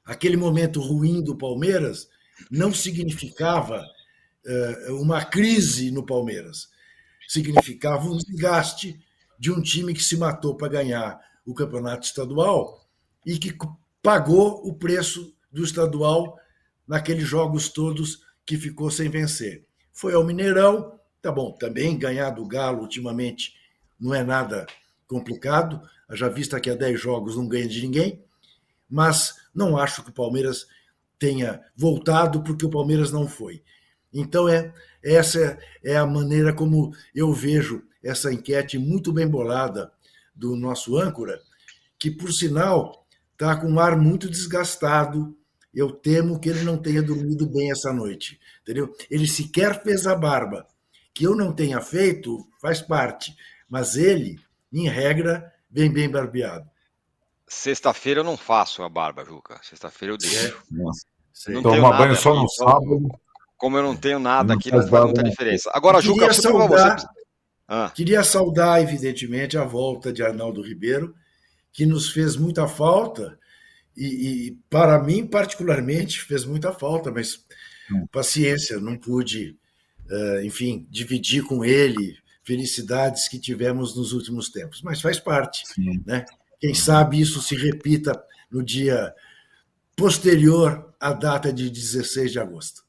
Aquele 0.05 0.37
momento 0.37 0.81
ruim 0.81 1.23
do 1.23 1.37
Palmeiras 1.37 2.09
não 2.51 2.73
significava 2.73 3.85
uh, 4.47 4.95
uma 5.01 5.25
crise 5.25 5.91
no 5.91 6.05
Palmeiras. 6.05 6.69
Significava 7.27 8.07
um 8.07 8.17
desgaste 8.17 9.01
de 9.39 9.51
um 9.51 9.61
time 9.61 9.93
que 9.95 10.03
se 10.03 10.17
matou 10.17 10.57
para 10.57 10.69
ganhar 10.69 11.21
o 11.45 11.55
campeonato 11.55 12.07
estadual 12.07 12.87
e 13.25 13.39
que 13.39 13.57
pagou 14.03 14.67
o 14.67 14.75
preço 14.75 15.35
do 15.51 15.65
estadual 15.65 16.39
naqueles 16.87 17.27
jogos 17.27 17.69
todos 17.69 18.26
que 18.47 18.57
ficou 18.57 18.91
sem 18.91 19.11
vencer. 19.11 19.67
Foi 19.93 20.15
ao 20.15 20.25
Mineirão, 20.25 20.99
tá 21.21 21.33
bom, 21.33 21.53
também 21.53 21.99
ganhar 21.99 22.31
do 22.31 22.47
Galo 22.47 22.83
ultimamente 22.83 23.55
não 23.99 24.15
é 24.15 24.23
nada 24.23 24.67
complicado, 25.07 25.83
já 26.11 26.29
vista 26.29 26.61
que 26.61 26.71
há 26.71 26.75
10 26.75 27.01
jogos 27.01 27.37
não 27.37 27.49
ganha 27.49 27.67
de 27.67 27.83
ninguém, 27.83 28.25
mas 28.89 29.35
não 29.55 29.77
acho 29.77 30.03
que 30.05 30.11
o 30.11 30.15
Palmeiras 30.15 30.67
tenha 31.19 31.61
voltado 31.77 32.43
porque 32.43 32.65
o 32.65 32.71
Palmeiras 32.71 33.11
não 33.11 33.27
foi. 33.27 33.63
Então 34.13 34.49
é 34.49 34.73
essa 35.03 35.59
é 35.85 35.97
a 35.97 36.07
maneira 36.07 36.53
como 36.53 36.93
eu 37.15 37.33
vejo 37.33 37.83
essa 38.03 38.33
enquete 38.33 38.79
muito 38.79 39.13
bem 39.13 39.27
bolada 39.27 39.93
do 40.35 40.55
nosso 40.55 40.97
âncora, 40.97 41.41
que 41.99 42.11
por 42.11 42.33
sinal 42.33 43.07
está 43.33 43.57
com 43.57 43.69
um 43.69 43.81
ar 43.81 43.97
muito 43.97 44.29
desgastado. 44.31 45.37
Eu 45.77 45.93
temo 45.93 46.41
que 46.41 46.49
ele 46.49 46.63
não 46.63 46.79
tenha 46.79 47.03
dormido 47.03 47.47
bem 47.47 47.71
essa 47.71 47.93
noite, 47.93 48.41
entendeu? 48.63 48.91
Ele 49.11 49.29
sequer 49.29 49.83
fez 49.83 50.07
a 50.07 50.15
barba. 50.15 50.67
Que 51.13 51.25
eu 51.25 51.37
não 51.37 51.53
tenha 51.53 51.83
feito 51.83 52.49
faz 52.63 52.81
parte, 52.81 53.37
mas 53.69 53.95
ele, 53.95 54.39
em 54.73 54.89
regra, 54.89 55.53
vem 55.71 55.93
bem 55.93 56.11
barbeado. 56.11 56.67
Sexta-feira 57.47 58.21
eu 58.21 58.25
não 58.25 58.39
faço 58.39 58.83
a 58.83 58.89
barba, 58.89 59.23
Juca. 59.23 59.61
Sexta-feira 59.63 60.15
eu 60.15 60.19
deixo. 60.19 60.57
É. 60.73 61.53
Não 61.53 61.63
Toma 61.63 61.93
banho 61.93 62.17
só 62.17 62.31
no 62.31 62.45
então, 62.45 62.49
sábado. 62.49 63.09
Como 63.59 63.77
eu 63.77 63.83
não 63.83 63.95
tenho 63.95 64.19
nada 64.19 64.55
não 64.55 64.59
aqui, 64.59 64.71
não 64.71 64.87
faz 64.89 65.05
muita 65.05 65.23
diferença. 65.23 65.71
Agora, 65.75 66.01
Juca, 66.01 66.33
saudar, 66.33 66.99
você... 66.99 67.07
ah. 67.69 67.93
Queria 67.95 68.25
saudar, 68.25 68.83
evidentemente, 68.83 69.59
a 69.59 69.65
volta 69.65 70.11
de 70.11 70.23
Arnaldo 70.23 70.63
Ribeiro, 70.63 71.15
que 71.71 71.85
nos 71.85 72.11
fez 72.11 72.35
muita 72.37 72.67
falta, 72.67 73.39
e, 73.97 74.49
e 74.49 74.51
para 74.69 75.03
mim, 75.03 75.27
particularmente, 75.27 76.23
fez 76.23 76.45
muita 76.45 76.73
falta, 76.73 77.11
mas 77.11 77.45
hum. 77.91 78.07
paciência, 78.13 78.79
não 78.79 78.97
pude, 78.97 79.57
uh, 80.11 80.45
enfim, 80.45 80.87
dividir 80.91 81.45
com 81.45 81.65
ele 81.65 82.17
felicidades 82.45 83.27
que 83.27 83.41
tivemos 83.41 83.97
nos 83.97 84.13
últimos 84.13 84.49
tempos. 84.51 84.81
Mas 84.83 85.01
faz 85.01 85.19
parte, 85.19 85.67
Sim. 85.67 86.03
né? 86.07 86.25
Quem 86.61 86.75
sabe 86.75 87.21
isso 87.21 87.43
se 87.43 87.57
repita 87.57 88.13
no 88.51 88.63
dia 88.63 89.13
posterior 89.97 90.95
à 91.01 91.13
data 91.13 91.53
de 91.53 91.69
16 91.69 92.33
de 92.33 92.39
agosto. 92.39 92.85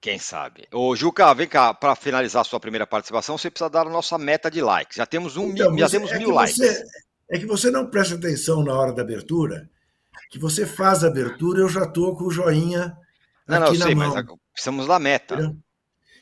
Quem 0.00 0.18
sabe? 0.18 0.66
Ô, 0.72 0.96
Juca, 0.96 1.32
vem 1.34 1.46
cá, 1.46 1.74
para 1.74 1.94
finalizar 1.94 2.40
a 2.40 2.44
sua 2.44 2.58
primeira 2.58 2.86
participação, 2.86 3.36
você 3.36 3.50
precisa 3.50 3.68
dar 3.68 3.86
a 3.86 3.90
nossa 3.90 4.16
meta 4.16 4.50
de 4.50 4.62
likes. 4.62 4.96
Já 4.96 5.04
temos 5.04 5.36
um 5.36 5.50
então, 5.50 5.70
mil, 5.70 5.78
já 5.78 5.90
temos 5.90 6.10
é 6.10 6.18
mil 6.18 6.30
likes. 6.30 6.56
Você, 6.56 6.84
é 7.30 7.38
que 7.38 7.46
você 7.46 7.70
não 7.70 7.86
presta 7.86 8.14
atenção 8.14 8.64
na 8.64 8.74
hora 8.74 8.92
da 8.92 9.02
abertura, 9.02 9.68
que 10.30 10.38
você 10.38 10.66
faz 10.66 11.02
a 11.04 11.08
abertura, 11.08 11.60
eu 11.60 11.68
já 11.68 11.84
estou 11.84 12.16
com 12.16 12.24
o 12.24 12.30
joinha 12.30 12.96
não, 13.46 13.56
aqui 13.64 13.72
não, 13.72 13.78
na 13.78 13.84
sei, 13.86 13.94
mão. 13.94 14.14
Mas 14.14 14.26
precisamos 14.52 14.86
da 14.86 14.98
meta. 14.98 15.56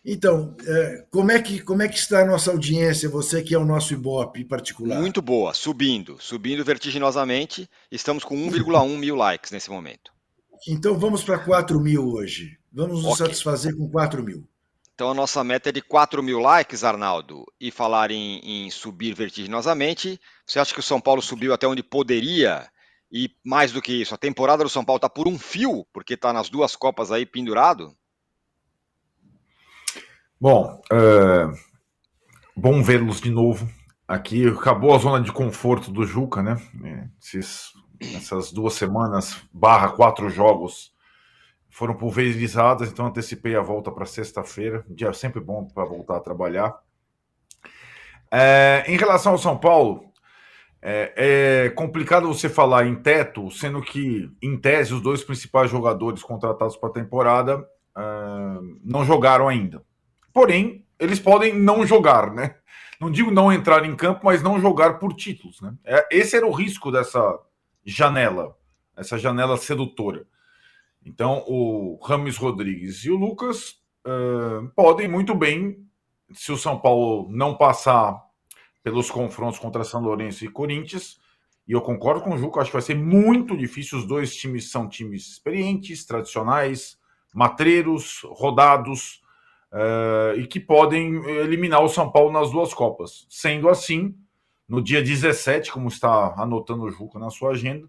Então, 0.04 0.57
é, 0.66 1.07
como 1.11 1.30
é, 1.30 1.42
que, 1.42 1.61
como 1.61 1.83
é 1.83 1.88
que 1.88 1.99
está 1.99 2.23
a 2.23 2.25
nossa 2.25 2.50
audiência, 2.50 3.09
você 3.09 3.42
que 3.42 3.54
é 3.54 3.59
o 3.59 3.64
nosso 3.64 3.92
Ibope 3.92 4.45
particular? 4.45 4.99
Muito 4.99 5.21
boa, 5.21 5.52
subindo, 5.52 6.16
subindo 6.21 6.64
vertiginosamente. 6.64 7.68
Estamos 7.90 8.25
com 8.25 8.37
1,1 8.37 8.97
mil 8.97 9.16
likes 9.16 9.50
nesse 9.50 9.71
momento. 9.71 10.12
Então 10.66 10.99
vamos 10.99 11.23
para 11.23 11.38
4 11.38 11.78
mil 11.80 12.09
hoje. 12.09 12.59
Vamos 12.73 13.02
nos 13.02 13.12
okay. 13.12 13.26
satisfazer 13.26 13.76
com 13.76 13.88
4 13.90 14.23
mil. 14.23 14.49
Então 14.95 15.11
a 15.11 15.14
nossa 15.14 15.45
meta 15.45 15.68
é 15.68 15.73
de 15.73 15.83
4 15.83 16.23
mil 16.23 16.38
likes, 16.38 16.83
Arnaldo. 16.83 17.45
E 17.61 17.71
falar 17.71 18.11
em, 18.11 18.40
em 18.42 18.71
subir 18.71 19.14
vertiginosamente, 19.14 20.21
você 20.47 20.59
acha 20.59 20.73
que 20.73 20.80
o 20.80 20.83
São 20.83 21.00
Paulo 21.00 21.23
subiu 21.23 21.52
até 21.52 21.66
onde 21.66 21.83
poderia? 21.83 22.68
E 23.11 23.35
mais 23.45 23.73
do 23.73 23.81
que 23.81 23.93
isso, 23.93 24.15
a 24.15 24.19
temporada 24.19 24.62
do 24.62 24.69
São 24.69 24.85
Paulo 24.85 24.99
está 24.99 25.09
por 25.09 25.27
um 25.27 25.38
fio, 25.38 25.87
porque 25.93 26.15
está 26.15 26.33
nas 26.33 26.50
duas 26.50 26.77
Copas 26.77 27.11
aí 27.11 27.25
pendurado? 27.25 27.97
Bom, 30.41 30.81
é... 30.93 31.49
bom 32.57 32.83
vê-los 32.83 33.21
de 33.21 33.31
novo. 33.31 33.69
Aqui 34.07 34.49
acabou 34.49 34.95
a 34.95 34.99
zona 34.99 35.23
de 35.23 35.33
conforto 35.33 35.91
do 35.91 36.05
Juca, 36.05 36.43
né? 36.43 36.57
Esses 37.21 37.73
essas 38.00 38.53
duas 38.53 38.75
semanas, 38.75 39.43
barra 39.53 39.91
quatro 39.91 40.31
jogos, 40.31 40.93
foram 41.69 41.95
pulverizadas, 41.95 42.91
então 42.91 43.07
antecipei 43.07 43.57
a 43.57 43.61
volta 43.61 43.91
para 43.91 44.07
sexta-feira. 44.07 44.85
Dia 44.88 45.12
sempre 45.12 45.41
bom 45.41 45.65
para 45.65 45.85
voltar 45.85 46.17
a 46.17 46.21
trabalhar. 46.21 46.79
É, 48.31 48.85
em 48.87 48.97
relação 48.97 49.33
ao 49.33 49.38
São 49.38 49.57
Paulo, 49.57 50.08
é, 50.80 51.12
é, 51.66 51.70
complicado 51.70 52.28
você 52.28 52.49
falar 52.49 52.87
em 52.87 52.94
teto, 52.94 53.50
sendo 53.50 53.82
que, 53.82 54.30
em 54.40 54.56
tese, 54.56 54.94
os 54.94 55.00
dois 55.00 55.25
principais 55.25 55.70
jogadores 55.70 56.23
contratados 56.23 56.76
para 56.76 56.88
a 56.88 56.92
temporada 56.92 57.58
uh, 57.58 58.78
não 58.85 59.04
jogaram 59.04 59.49
ainda. 59.49 59.82
Porém, 60.32 60.87
eles 60.99 61.18
podem 61.18 61.52
não 61.52 61.85
jogar, 61.85 62.32
né? 62.32 62.54
Não 63.00 63.11
digo 63.11 63.30
não 63.30 63.52
entrar 63.52 63.85
em 63.85 63.94
campo, 63.94 64.20
mas 64.25 64.42
não 64.42 64.61
jogar 64.61 64.99
por 64.99 65.14
títulos, 65.14 65.61
né? 65.61 65.75
É, 65.85 66.06
esse 66.11 66.37
era 66.37 66.47
o 66.47 66.52
risco 66.52 66.90
dessa, 66.90 67.38
janela, 67.88 68.54
essa 68.97 69.18
janela 69.18 69.56
sedutora. 69.56 70.26
Então, 71.04 71.42
o 71.47 71.99
Rames 72.02 72.37
Rodrigues 72.37 73.04
e 73.04 73.11
o 73.11 73.16
Lucas 73.16 73.76
uh, 74.06 74.68
podem 74.76 75.08
muito 75.08 75.35
bem, 75.35 75.87
se 76.32 76.52
o 76.52 76.56
São 76.58 76.78
Paulo 76.78 77.28
não 77.30 77.56
passar 77.56 78.23
pelos 78.82 79.11
confrontos 79.11 79.58
contra 79.58 79.85
São 79.85 80.00
Lourenço 80.00 80.44
e 80.44 80.49
Corinthians, 80.49 81.18
e 81.68 81.73
eu 81.73 81.82
concordo 81.82 82.23
com 82.23 82.35
o 82.35 82.38
Juca, 82.38 82.61
acho 82.61 82.70
que 82.70 82.76
vai 82.76 82.82
ser 82.82 82.94
muito 82.94 83.54
difícil. 83.54 83.99
Os 83.99 84.06
dois 84.06 84.35
times 84.35 84.70
são 84.70 84.88
times 84.88 85.28
experientes, 85.28 86.06
tradicionais, 86.06 86.99
matreiros, 87.35 88.23
rodados, 88.25 89.20
uh, 89.70 90.38
e 90.38 90.47
que 90.47 90.58
podem 90.58 91.16
eliminar 91.26 91.82
o 91.82 91.88
São 91.88 92.11
Paulo 92.11 92.32
nas 92.32 92.50
duas 92.50 92.73
Copas. 92.73 93.26
Sendo 93.28 93.68
assim, 93.68 94.14
no 94.66 94.82
dia 94.82 95.02
17, 95.02 95.70
como 95.70 95.88
está 95.88 96.35
anotando 96.38 96.85
o 96.85 96.90
Juca 96.90 97.18
na 97.18 97.28
sua 97.28 97.50
agenda, 97.50 97.87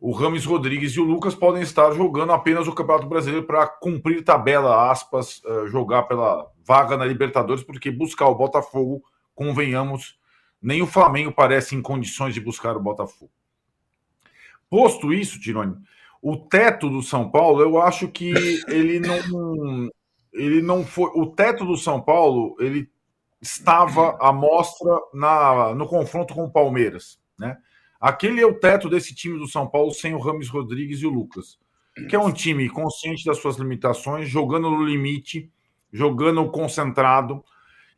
o 0.00 0.10
Rames 0.10 0.44
Rodrigues 0.44 0.92
e 0.92 1.00
o 1.00 1.04
Lucas 1.04 1.34
podem 1.34 1.62
estar 1.62 1.90
jogando 1.92 2.32
apenas 2.32 2.66
o 2.68 2.74
Campeonato 2.74 3.08
Brasileiro 3.08 3.46
para 3.46 3.66
cumprir 3.66 4.24
tabela, 4.24 4.90
aspas, 4.90 5.40
uh, 5.44 5.66
jogar 5.68 6.02
pela 6.02 6.50
vaga 6.64 6.96
na 6.96 7.04
Libertadores, 7.04 7.62
porque 7.62 7.90
buscar 7.90 8.26
o 8.26 8.34
Botafogo, 8.34 9.02
convenhamos, 9.36 10.18
nem 10.60 10.82
o 10.82 10.86
Flamengo 10.86 11.30
parece 11.30 11.76
em 11.76 11.82
condições 11.82 12.34
de 12.34 12.40
buscar 12.40 12.76
o 12.76 12.82
Botafogo. 12.82 13.30
Posto 14.68 15.12
isso, 15.12 15.38
Tironi, 15.38 15.76
o 16.20 16.36
teto 16.36 16.90
do 16.90 17.02
São 17.02 17.30
Paulo, 17.30 17.62
eu 17.62 17.80
acho 17.80 18.08
que 18.08 18.32
ele 18.66 18.98
não. 18.98 19.88
Ele 20.32 20.60
não 20.60 20.84
foi. 20.84 21.10
O 21.14 21.26
teto 21.26 21.64
do 21.64 21.76
São 21.76 22.02
Paulo, 22.02 22.56
ele 22.58 22.90
estava 23.40 24.18
à 24.20 24.32
mostra 24.32 24.90
na, 25.14 25.74
no 25.74 25.86
confronto 25.86 26.34
com 26.34 26.44
o 26.44 26.50
Palmeiras. 26.50 27.18
Né? 27.38 27.56
Aquele 28.00 28.40
é 28.40 28.46
o 28.46 28.58
teto 28.58 28.88
desse 28.88 29.14
time 29.14 29.38
do 29.38 29.46
São 29.46 29.66
Paulo 29.66 29.92
sem 29.92 30.14
o 30.14 30.18
Rames 30.18 30.48
Rodrigues 30.48 31.00
e 31.00 31.06
o 31.06 31.10
Lucas, 31.10 31.58
que 32.08 32.16
é 32.16 32.18
um 32.18 32.32
time 32.32 32.68
consciente 32.68 33.24
das 33.24 33.38
suas 33.38 33.56
limitações, 33.56 34.28
jogando 34.28 34.70
no 34.70 34.84
limite, 34.84 35.50
jogando 35.92 36.50
concentrado. 36.50 37.42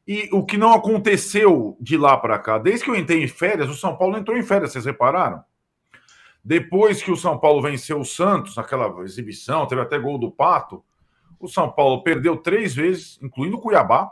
E 0.08 0.26
o 0.32 0.42
que 0.42 0.56
não 0.56 0.72
aconteceu 0.72 1.76
de 1.78 1.98
lá 1.98 2.16
para 2.16 2.38
cá, 2.38 2.56
desde 2.56 2.82
que 2.82 2.90
eu 2.90 2.96
entrei 2.96 3.22
em 3.22 3.28
férias, 3.28 3.68
o 3.68 3.74
São 3.74 3.94
Paulo 3.94 4.16
entrou 4.16 4.38
em 4.38 4.42
férias, 4.42 4.72
vocês 4.72 4.86
repararam? 4.86 5.44
Depois 6.42 7.02
que 7.02 7.10
o 7.10 7.16
São 7.16 7.38
Paulo 7.38 7.60
venceu 7.60 8.00
o 8.00 8.06
Santos, 8.06 8.56
naquela 8.56 9.02
exibição, 9.02 9.66
teve 9.66 9.82
até 9.82 9.98
gol 9.98 10.16
do 10.16 10.30
Pato, 10.30 10.82
o 11.38 11.46
São 11.46 11.70
Paulo 11.70 12.02
perdeu 12.02 12.38
três 12.38 12.74
vezes, 12.74 13.18
incluindo 13.20 13.58
o 13.58 13.60
Cuiabá, 13.60 14.10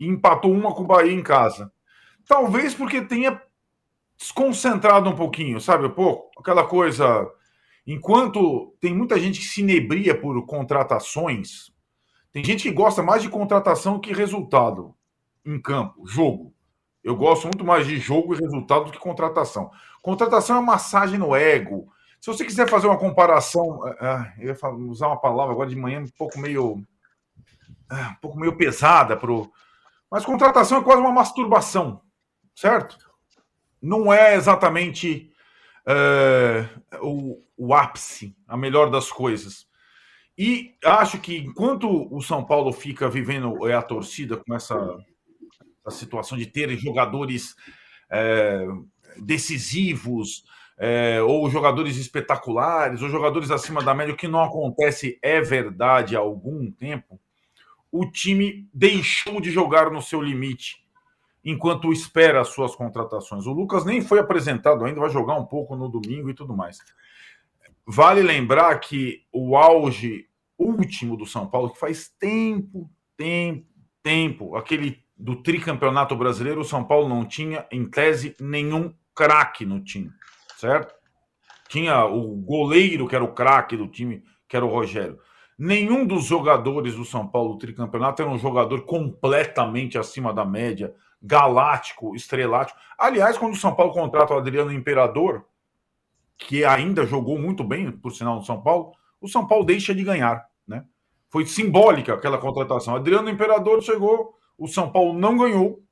e 0.00 0.08
empatou 0.08 0.52
uma 0.52 0.74
com 0.74 0.82
o 0.82 0.86
Bahia 0.86 1.12
em 1.12 1.22
casa. 1.22 1.72
Talvez 2.26 2.74
porque 2.74 3.00
tenha 3.00 3.40
desconcentrado 4.18 5.08
um 5.08 5.14
pouquinho, 5.14 5.60
sabe? 5.60 5.88
Pô, 5.90 6.28
aquela 6.36 6.66
coisa. 6.66 7.30
Enquanto 7.86 8.74
tem 8.80 8.92
muita 8.92 9.16
gente 9.16 9.38
que 9.38 9.46
se 9.46 9.60
inebria 9.60 10.12
por 10.12 10.44
contratações, 10.44 11.72
tem 12.32 12.42
gente 12.44 12.64
que 12.64 12.74
gosta 12.74 13.00
mais 13.00 13.22
de 13.22 13.28
contratação 13.28 14.00
que 14.00 14.12
resultado 14.12 14.92
em 15.44 15.60
campo, 15.60 16.06
jogo. 16.06 16.54
Eu 17.02 17.16
gosto 17.16 17.44
muito 17.44 17.64
mais 17.64 17.86
de 17.86 17.98
jogo 17.98 18.34
e 18.34 18.38
resultado 18.38 18.86
do 18.86 18.92
que 18.92 18.98
contratação. 18.98 19.70
Contratação 20.02 20.58
é 20.58 20.60
massagem 20.60 21.18
no 21.18 21.34
ego. 21.34 21.92
Se 22.20 22.26
você 22.26 22.44
quiser 22.44 22.68
fazer 22.68 22.86
uma 22.86 22.98
comparação, 22.98 23.82
ah, 23.98 24.32
eu 24.38 24.48
ia 24.48 24.68
usar 24.90 25.06
uma 25.06 25.20
palavra 25.20 25.52
agora 25.52 25.70
de 25.70 25.76
manhã 25.76 26.00
um 26.00 26.08
pouco 26.18 26.38
meio, 26.38 26.84
ah, 27.88 28.10
um 28.12 28.20
pouco 28.20 28.38
meio 28.38 28.56
pesada 28.56 29.16
para 29.16 29.30
mas 30.10 30.24
contratação 30.24 30.78
é 30.78 30.82
quase 30.82 31.00
uma 31.00 31.12
masturbação, 31.12 32.02
certo? 32.54 32.98
Não 33.80 34.12
é 34.12 34.34
exatamente 34.34 35.32
é, 35.86 36.68
o, 37.00 37.40
o 37.56 37.72
ápice, 37.72 38.36
a 38.48 38.56
melhor 38.56 38.90
das 38.90 39.10
coisas. 39.12 39.68
E 40.36 40.74
acho 40.84 41.20
que 41.20 41.36
enquanto 41.36 42.12
o 42.12 42.20
São 42.20 42.44
Paulo 42.44 42.72
fica 42.72 43.08
vivendo 43.08 43.68
é, 43.68 43.74
a 43.74 43.82
torcida 43.82 44.36
com 44.36 44.54
essa, 44.54 44.98
essa 45.86 45.96
situação 45.96 46.36
de 46.36 46.46
ter 46.46 46.76
jogadores 46.76 47.54
é, 48.10 48.66
decisivos, 49.18 50.44
é, 50.78 51.20
ou 51.22 51.50
jogadores 51.50 51.96
espetaculares, 51.96 53.02
ou 53.02 53.08
jogadores 53.08 53.50
acima 53.50 53.82
da 53.82 53.94
média, 53.94 54.14
o 54.14 54.16
que 54.16 54.28
não 54.28 54.42
acontece 54.42 55.18
é 55.22 55.40
verdade 55.40 56.16
há 56.16 56.20
algum 56.20 56.70
tempo 56.70 57.20
o 57.92 58.06
time 58.06 58.68
deixou 58.72 59.40
de 59.40 59.50
jogar 59.50 59.90
no 59.90 60.00
seu 60.00 60.20
limite 60.22 60.84
enquanto 61.44 61.92
espera 61.92 62.40
as 62.40 62.48
suas 62.48 62.74
contratações. 62.76 63.46
O 63.46 63.52
Lucas 63.52 63.84
nem 63.84 64.00
foi 64.00 64.18
apresentado 64.18 64.84
ainda, 64.84 65.00
vai 65.00 65.10
jogar 65.10 65.34
um 65.36 65.46
pouco 65.46 65.74
no 65.74 65.88
domingo 65.88 66.30
e 66.30 66.34
tudo 66.34 66.56
mais. 66.56 66.78
Vale 67.86 68.22
lembrar 68.22 68.78
que 68.78 69.24
o 69.32 69.56
auge 69.56 70.28
último 70.58 71.16
do 71.16 71.26
São 71.26 71.46
Paulo, 71.46 71.70
que 71.70 71.78
faz 71.78 72.08
tempo, 72.18 72.88
tempo, 73.16 73.66
tempo, 74.02 74.56
aquele 74.56 75.02
do 75.20 75.42
tricampeonato 75.42 76.16
brasileiro, 76.16 76.62
o 76.62 76.64
São 76.64 76.82
Paulo 76.82 77.08
não 77.08 77.26
tinha, 77.26 77.66
em 77.70 77.84
tese, 77.84 78.34
nenhum 78.40 78.92
craque 79.14 79.66
no 79.66 79.80
time, 79.84 80.10
certo? 80.56 80.94
Tinha 81.68 82.06
o 82.06 82.34
goleiro, 82.36 83.06
que 83.06 83.14
era 83.14 83.22
o 83.22 83.34
craque 83.34 83.76
do 83.76 83.86
time, 83.86 84.24
que 84.48 84.56
era 84.56 84.64
o 84.64 84.70
Rogério. 84.70 85.18
Nenhum 85.58 86.06
dos 86.06 86.24
jogadores 86.24 86.94
do 86.94 87.04
São 87.04 87.28
Paulo 87.28 87.58
tricampeonato 87.58 88.22
era 88.22 88.30
um 88.30 88.38
jogador 88.38 88.86
completamente 88.86 89.98
acima 89.98 90.32
da 90.32 90.44
média, 90.44 90.94
galáctico, 91.22 92.16
estrelático. 92.16 92.78
Aliás, 92.98 93.36
quando 93.36 93.52
o 93.52 93.58
São 93.58 93.74
Paulo 93.74 93.92
contrata 93.92 94.32
o 94.32 94.38
Adriano 94.38 94.72
Imperador, 94.72 95.44
que 96.38 96.64
ainda 96.64 97.04
jogou 97.04 97.38
muito 97.38 97.62
bem, 97.62 97.92
por 97.92 98.12
sinal, 98.12 98.36
no 98.36 98.42
São 98.42 98.62
Paulo, 98.62 98.92
o 99.20 99.28
São 99.28 99.46
Paulo 99.46 99.66
deixa 99.66 99.94
de 99.94 100.02
ganhar. 100.02 100.46
Né? 100.66 100.82
Foi 101.28 101.44
simbólica 101.44 102.14
aquela 102.14 102.38
contratação. 102.38 102.96
Adriano 102.96 103.28
Imperador 103.28 103.82
chegou, 103.82 104.39
o 104.60 104.68
São 104.68 104.92
Paulo 104.92 105.18
não 105.18 105.38
ganhou 105.38 105.82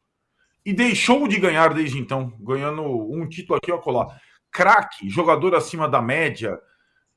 e 0.64 0.75
deixou 0.75 1.26
de 1.26 1.40
ganhar 1.40 1.72
desde 1.72 1.98
então, 1.98 2.32
ganhando 2.38 2.82
um 2.82 3.26
título 3.26 3.56
aqui 3.56 3.72
ou 3.72 3.78
colar. 3.78 4.20
Craque, 4.52 5.08
jogador 5.08 5.54
acima 5.54 5.88
da 5.88 6.02
média, 6.02 6.60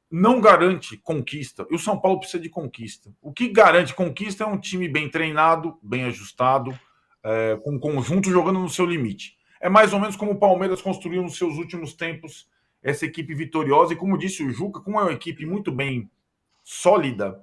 não 0.09 0.39
garante 0.39 0.95
conquista. 0.95 1.67
E 1.69 1.75
o 1.75 1.79
São 1.79 1.99
Paulo 1.99 2.19
precisa 2.19 2.41
de 2.41 2.49
conquista. 2.49 3.13
O 3.21 3.33
que 3.33 3.49
garante 3.49 3.93
conquista 3.93 4.45
é 4.45 4.47
um 4.47 4.57
time 4.57 4.87
bem 4.87 5.09
treinado, 5.09 5.77
bem 5.83 6.05
ajustado, 6.05 6.77
é, 7.23 7.59
com 7.61 7.77
conjunto 7.77 8.29
jogando 8.29 8.59
no 8.59 8.69
seu 8.69 8.85
limite. 8.85 9.35
É 9.59 9.67
mais 9.67 9.91
ou 9.91 9.99
menos 9.99 10.15
como 10.15 10.31
o 10.31 10.39
Palmeiras 10.39 10.81
construiu 10.81 11.21
nos 11.21 11.37
seus 11.37 11.57
últimos 11.57 11.93
tempos 11.93 12.47
essa 12.81 13.05
equipe 13.05 13.33
vitoriosa. 13.35 13.91
E 13.91 13.97
como 13.97 14.17
disse 14.17 14.43
o 14.43 14.49
Juca, 14.49 14.79
como 14.79 14.99
é 14.99 15.03
uma 15.03 15.11
equipe 15.11 15.45
muito 15.45 15.71
bem 15.71 16.09
sólida, 16.63 17.41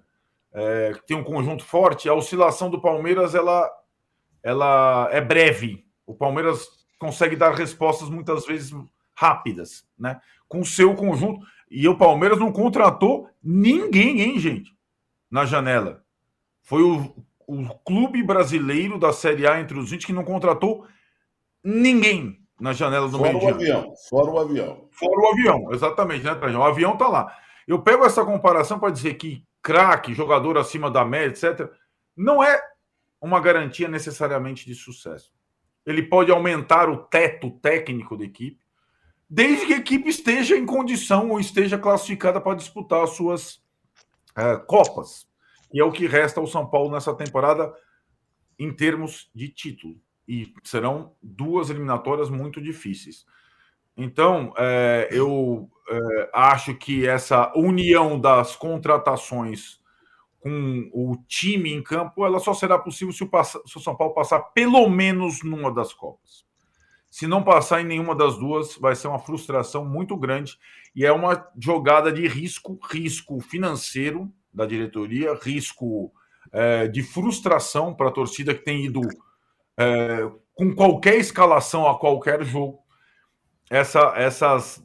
é, 0.53 0.93
tem 1.07 1.17
um 1.17 1.25
conjunto 1.25 1.65
forte, 1.65 2.09
a 2.09 2.15
oscilação 2.15 2.71
do 2.71 2.81
Palmeiras 2.81 3.35
ela, 3.35 3.71
ela 4.49 5.11
é 5.12 5.21
breve. 5.21 5.85
O 6.07 6.14
Palmeiras 6.14 6.67
consegue 6.99 7.37
dar 7.37 7.52
respostas 7.52 8.09
muitas 8.09 8.47
vezes 8.47 8.75
rápidas, 9.14 9.85
né? 9.99 10.19
Com 10.49 10.61
o 10.61 10.67
seu 10.67 10.95
conjunto. 10.95 11.45
E 11.71 11.87
o 11.87 11.99
Palmeiras 11.99 12.38
não 12.38 12.50
contratou 12.50 13.28
ninguém, 13.43 14.23
hein, 14.23 14.38
gente? 14.38 14.75
Na 15.31 15.45
janela. 15.45 16.02
Foi 16.62 16.83
o, 16.83 17.14
o 17.47 17.69
clube 17.85 18.23
brasileiro 18.23 18.99
da 18.99 19.12
Série 19.12 19.47
A 19.47 19.61
entre 19.61 19.78
os 19.78 19.90
20 19.90 20.07
que 20.07 20.14
não 20.14 20.25
contratou 20.25 20.87
ninguém 21.62 22.40
na 22.59 22.73
janela 22.73 23.07
do 23.07 23.21
meio 23.21 23.38
dia. 23.38 23.50
Fora 23.50 23.52
o 23.52 23.59
avião, 23.59 23.95
fora 24.09 24.31
o 24.31 24.38
avião. 24.38 24.88
Fora 24.90 25.21
o 25.21 25.26
avião, 25.26 25.73
exatamente, 25.75 26.25
né, 26.25 26.35
Trajão? 26.35 26.62
O 26.62 26.64
avião 26.64 26.97
tá 26.97 27.07
lá. 27.07 27.37
Eu 27.67 27.83
pego 27.83 28.07
essa 28.07 28.25
comparação 28.25 28.78
para 28.78 28.90
dizer 28.90 29.14
que 29.14 29.45
craque, 29.62 30.14
jogador 30.14 30.57
acima 30.57 30.90
da 30.90 31.05
média, 31.05 31.28
etc., 31.28 31.71
não 32.17 32.43
é 32.43 32.59
uma 33.21 33.41
garantia 33.41 33.89
necessariamente 33.89 34.67
de 34.67 34.75
sucesso. 34.75 35.33
Ele 35.85 36.03
pode 36.03 36.31
aumentar 36.31 36.89
o 36.89 36.99
teto 36.99 37.51
técnico 37.51 38.17
da 38.17 38.25
equipe, 38.25 38.61
desde 39.29 39.67
que 39.67 39.75
a 39.75 39.79
equipe 39.79 40.09
esteja 40.09 40.57
em 40.57 40.65
condição 40.65 41.31
ou 41.31 41.41
esteja 41.41 41.79
classificada 41.79 42.41
para 42.41 42.57
disputar 42.57 43.03
as 43.03 43.11
suas 43.11 43.63
é, 44.37 44.57
Copas, 44.57 45.29
e 45.73 45.81
é 45.81 45.85
o 45.85 45.93
que 45.93 46.07
resta 46.07 46.41
ao 46.41 46.47
São 46.47 46.67
Paulo 46.67 46.91
nessa 46.91 47.15
temporada 47.15 47.75
em 48.59 48.73
termos 48.73 49.31
de 49.35 49.49
título. 49.49 49.97
E 50.27 50.53
serão 50.63 51.15
duas 51.23 51.71
eliminatórias 51.71 52.29
muito 52.29 52.61
difíceis. 52.61 53.25
Então, 53.97 54.53
é, 54.57 55.09
eu 55.11 55.69
é, 55.91 56.31
acho 56.33 56.75
que 56.75 57.07
essa 57.07 57.53
união 57.57 58.19
das 58.21 58.55
contratações 58.55 59.78
com 60.49 60.88
o 60.95 61.17
time 61.28 61.71
em 61.71 61.83
campo, 61.83 62.25
ela 62.25 62.38
só 62.38 62.55
será 62.55 62.78
possível 62.78 63.12
se 63.12 63.23
o, 63.23 63.45
se 63.45 63.76
o 63.76 63.81
São 63.81 63.95
Paulo 63.95 64.14
passar 64.14 64.40
pelo 64.40 64.88
menos 64.88 65.43
numa 65.43 65.71
das 65.71 65.93
Copas. 65.93 66.47
Se 67.11 67.26
não 67.26 67.43
passar 67.43 67.83
em 67.83 67.85
nenhuma 67.85 68.14
das 68.14 68.38
duas, 68.38 68.76
vai 68.76 68.95
ser 68.95 69.09
uma 69.09 69.19
frustração 69.19 69.85
muito 69.85 70.17
grande 70.17 70.59
e 70.96 71.05
é 71.05 71.12
uma 71.12 71.46
jogada 71.59 72.11
de 72.11 72.27
risco, 72.27 72.79
risco 72.90 73.40
financeiro 73.40 74.33
da 74.53 74.64
diretoria, 74.64 75.35
risco 75.35 76.11
é, 76.51 76.88
de 76.88 77.03
frustração 77.03 77.94
para 77.94 78.09
a 78.09 78.12
torcida 78.12 78.55
que 78.55 78.64
tem 78.64 78.87
ido 78.87 79.03
é, 79.77 80.31
com 80.55 80.75
qualquer 80.75 81.16
escalação 81.16 81.87
a 81.87 81.99
qualquer 81.99 82.42
jogo. 82.42 82.79
Essa, 83.70 84.14
essas, 84.16 84.83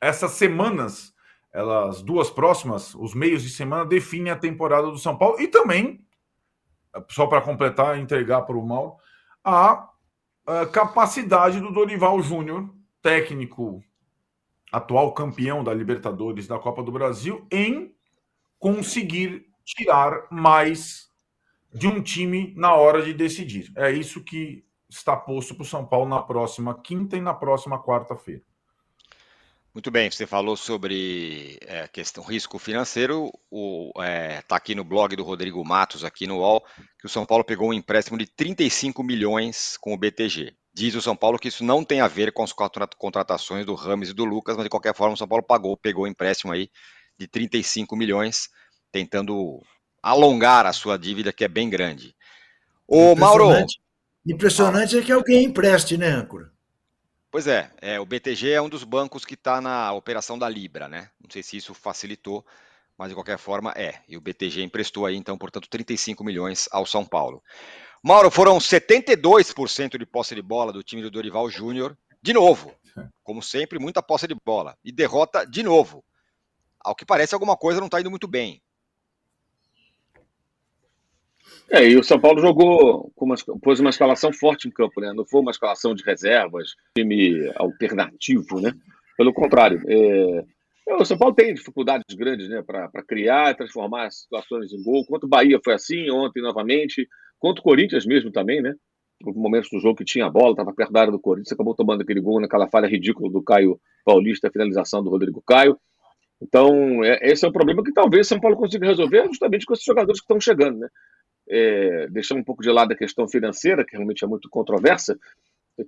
essas 0.00 0.32
semanas, 0.32 1.13
elas 1.54 2.02
duas 2.02 2.28
próximas, 2.28 2.94
os 2.96 3.14
meios 3.14 3.42
de 3.44 3.48
semana, 3.48 3.86
definem 3.86 4.32
a 4.32 4.36
temporada 4.36 4.90
do 4.90 4.98
São 4.98 5.16
Paulo 5.16 5.40
e 5.40 5.46
também, 5.46 6.04
só 7.08 7.28
para 7.28 7.40
completar 7.40 7.96
entregar 7.96 8.42
para 8.42 8.56
o 8.56 8.66
Mauro, 8.66 8.96
a 9.44 9.88
capacidade 10.72 11.60
do 11.60 11.72
Dorival 11.72 12.20
Júnior, 12.20 12.68
técnico 13.00 13.82
atual 14.72 15.12
campeão 15.12 15.62
da 15.62 15.72
Libertadores 15.72 16.48
da 16.48 16.58
Copa 16.58 16.82
do 16.82 16.90
Brasil, 16.90 17.46
em 17.52 17.94
conseguir 18.58 19.46
tirar 19.64 20.26
mais 20.32 21.08
de 21.72 21.86
um 21.86 22.02
time 22.02 22.52
na 22.56 22.74
hora 22.74 23.00
de 23.02 23.14
decidir. 23.14 23.72
É 23.76 23.92
isso 23.92 24.24
que 24.24 24.64
está 24.88 25.16
posto 25.16 25.54
para 25.54 25.62
o 25.62 25.66
São 25.66 25.86
Paulo 25.86 26.08
na 26.08 26.20
próxima 26.20 26.74
quinta 26.74 27.16
e 27.16 27.20
na 27.20 27.32
próxima 27.32 27.80
quarta-feira. 27.80 28.42
Muito 29.74 29.90
bem, 29.90 30.08
você 30.08 30.24
falou 30.24 30.56
sobre 30.56 31.58
é, 31.62 31.88
questão 31.88 32.22
risco 32.22 32.60
financeiro. 32.60 33.28
Está 33.50 34.06
é, 34.06 34.42
tá 34.42 34.54
aqui 34.54 34.72
no 34.72 34.84
blog 34.84 35.16
do 35.16 35.24
Rodrigo 35.24 35.64
Matos, 35.64 36.04
aqui 36.04 36.28
no 36.28 36.38
UOL, 36.38 36.64
que 36.96 37.06
o 37.06 37.08
São 37.08 37.26
Paulo 37.26 37.42
pegou 37.42 37.70
um 37.70 37.72
empréstimo 37.72 38.16
de 38.16 38.24
35 38.24 39.02
milhões 39.02 39.76
com 39.80 39.92
o 39.92 39.96
BTG. 39.96 40.54
Diz 40.72 40.94
o 40.94 41.02
São 41.02 41.16
Paulo 41.16 41.40
que 41.40 41.48
isso 41.48 41.64
não 41.64 41.82
tem 41.84 42.00
a 42.00 42.06
ver 42.06 42.32
com 42.32 42.44
as 42.44 42.52
contratações 42.52 43.66
do 43.66 43.74
Rames 43.74 44.10
e 44.10 44.14
do 44.14 44.24
Lucas, 44.24 44.56
mas 44.56 44.62
de 44.62 44.70
qualquer 44.70 44.94
forma 44.94 45.14
o 45.14 45.16
São 45.16 45.26
Paulo 45.26 45.42
pagou, 45.42 45.76
pegou 45.76 46.04
um 46.04 46.08
empréstimo 46.08 46.52
aí 46.52 46.70
de 47.18 47.26
35 47.26 47.96
milhões, 47.96 48.48
tentando 48.92 49.60
alongar 50.00 50.66
a 50.66 50.72
sua 50.72 50.96
dívida, 50.96 51.32
que 51.32 51.44
é 51.44 51.48
bem 51.48 51.68
grande. 51.68 52.14
Ô, 52.86 53.16
Mauro. 53.16 53.50
Impressionante 54.24 54.96
é 54.96 55.02
que 55.02 55.10
alguém 55.10 55.44
empreste, 55.44 55.98
né, 55.98 56.10
Âncora? 56.10 56.53
Pois 57.34 57.48
é, 57.48 57.68
é, 57.82 57.98
o 57.98 58.06
BTG 58.06 58.52
é 58.52 58.62
um 58.62 58.68
dos 58.68 58.84
bancos 58.84 59.24
que 59.24 59.34
está 59.34 59.60
na 59.60 59.92
operação 59.92 60.38
da 60.38 60.48
Libra, 60.48 60.88
né? 60.88 61.10
Não 61.20 61.28
sei 61.28 61.42
se 61.42 61.56
isso 61.56 61.74
facilitou, 61.74 62.46
mas 62.96 63.08
de 63.08 63.14
qualquer 63.16 63.38
forma 63.38 63.72
é. 63.72 64.00
E 64.06 64.16
o 64.16 64.20
BTG 64.20 64.62
emprestou 64.62 65.04
aí, 65.04 65.16
então, 65.16 65.36
portanto, 65.36 65.68
35 65.68 66.22
milhões 66.22 66.68
ao 66.70 66.86
São 66.86 67.04
Paulo. 67.04 67.42
Mauro, 68.00 68.30
foram 68.30 68.58
72% 68.58 69.98
de 69.98 70.06
posse 70.06 70.32
de 70.32 70.42
bola 70.42 70.72
do 70.72 70.84
time 70.84 71.02
do 71.02 71.10
Dorival 71.10 71.50
Júnior, 71.50 71.98
de 72.22 72.32
novo. 72.32 72.72
Como 73.24 73.42
sempre, 73.42 73.80
muita 73.80 74.00
posse 74.00 74.28
de 74.28 74.36
bola. 74.46 74.78
E 74.84 74.92
derrota 74.92 75.44
de 75.44 75.64
novo. 75.64 76.04
Ao 76.78 76.94
que 76.94 77.04
parece, 77.04 77.34
alguma 77.34 77.56
coisa 77.56 77.80
não 77.80 77.86
está 77.86 78.00
indo 78.00 78.10
muito 78.10 78.28
bem. 78.28 78.62
É, 81.70 81.88
e 81.88 81.96
o 81.96 82.04
São 82.04 82.20
Paulo 82.20 82.40
jogou, 82.40 83.12
uma, 83.16 83.34
pôs 83.62 83.80
uma 83.80 83.90
escalação 83.90 84.32
forte 84.32 84.68
em 84.68 84.70
campo, 84.70 85.00
né? 85.00 85.12
Não 85.12 85.24
foi 85.24 85.40
uma 85.40 85.50
escalação 85.50 85.94
de 85.94 86.04
reservas, 86.04 86.74
time 86.96 87.50
alternativo, 87.56 88.60
né? 88.60 88.72
Pelo 89.16 89.32
contrário, 89.32 89.80
é, 89.86 90.44
é 90.88 90.94
o 90.94 91.04
São 91.04 91.16
Paulo 91.16 91.34
tem 91.34 91.54
dificuldades 91.54 92.14
grandes, 92.14 92.48
né? 92.48 92.62
Para 92.62 92.90
criar 93.06 93.50
e 93.50 93.56
transformar 93.56 94.10
situações 94.10 94.72
em 94.72 94.82
gol. 94.82 95.04
Quanto 95.06 95.24
o 95.24 95.28
Bahia 95.28 95.58
foi 95.64 95.74
assim, 95.74 96.10
ontem 96.10 96.42
novamente. 96.42 97.08
Quanto 97.38 97.60
o 97.60 97.62
Corinthians 97.62 98.06
mesmo 98.06 98.30
também, 98.30 98.60
né? 98.60 98.74
Houve 99.24 99.38
momentos 99.38 99.70
do 99.70 99.80
jogo 99.80 99.96
que 99.96 100.04
tinha 100.04 100.26
a 100.26 100.30
bola, 100.30 100.50
estava 100.50 100.72
perto 100.72 100.92
da 100.92 101.00
área 101.00 101.12
do 101.12 101.20
Corinthians, 101.20 101.52
acabou 101.52 101.74
tomando 101.74 102.02
aquele 102.02 102.20
gol 102.20 102.40
naquela 102.40 102.68
falha 102.68 102.86
ridícula 102.86 103.30
do 103.30 103.42
Caio 103.42 103.80
Paulista, 104.04 104.48
a 104.48 104.52
finalização 104.52 105.02
do 105.02 105.10
Rodrigo 105.10 105.42
Caio. 105.46 105.78
Então, 106.42 107.02
é, 107.02 107.18
esse 107.22 107.44
é 107.44 107.48
um 107.48 107.52
problema 107.52 107.82
que 107.82 107.92
talvez 107.92 108.26
o 108.26 108.28
São 108.28 108.40
Paulo 108.40 108.56
consiga 108.56 108.86
resolver 108.86 109.26
justamente 109.26 109.64
com 109.64 109.72
esses 109.72 109.84
jogadores 109.84 110.20
que 110.20 110.24
estão 110.24 110.40
chegando, 110.40 110.78
né? 110.78 110.88
É, 111.48 112.08
deixando 112.08 112.40
um 112.40 112.44
pouco 112.44 112.62
de 112.62 112.70
lado 112.70 112.92
a 112.92 112.96
questão 112.96 113.28
financeira, 113.28 113.84
que 113.84 113.96
realmente 113.96 114.24
é 114.24 114.28
muito 114.28 114.48
controversa, 114.48 115.18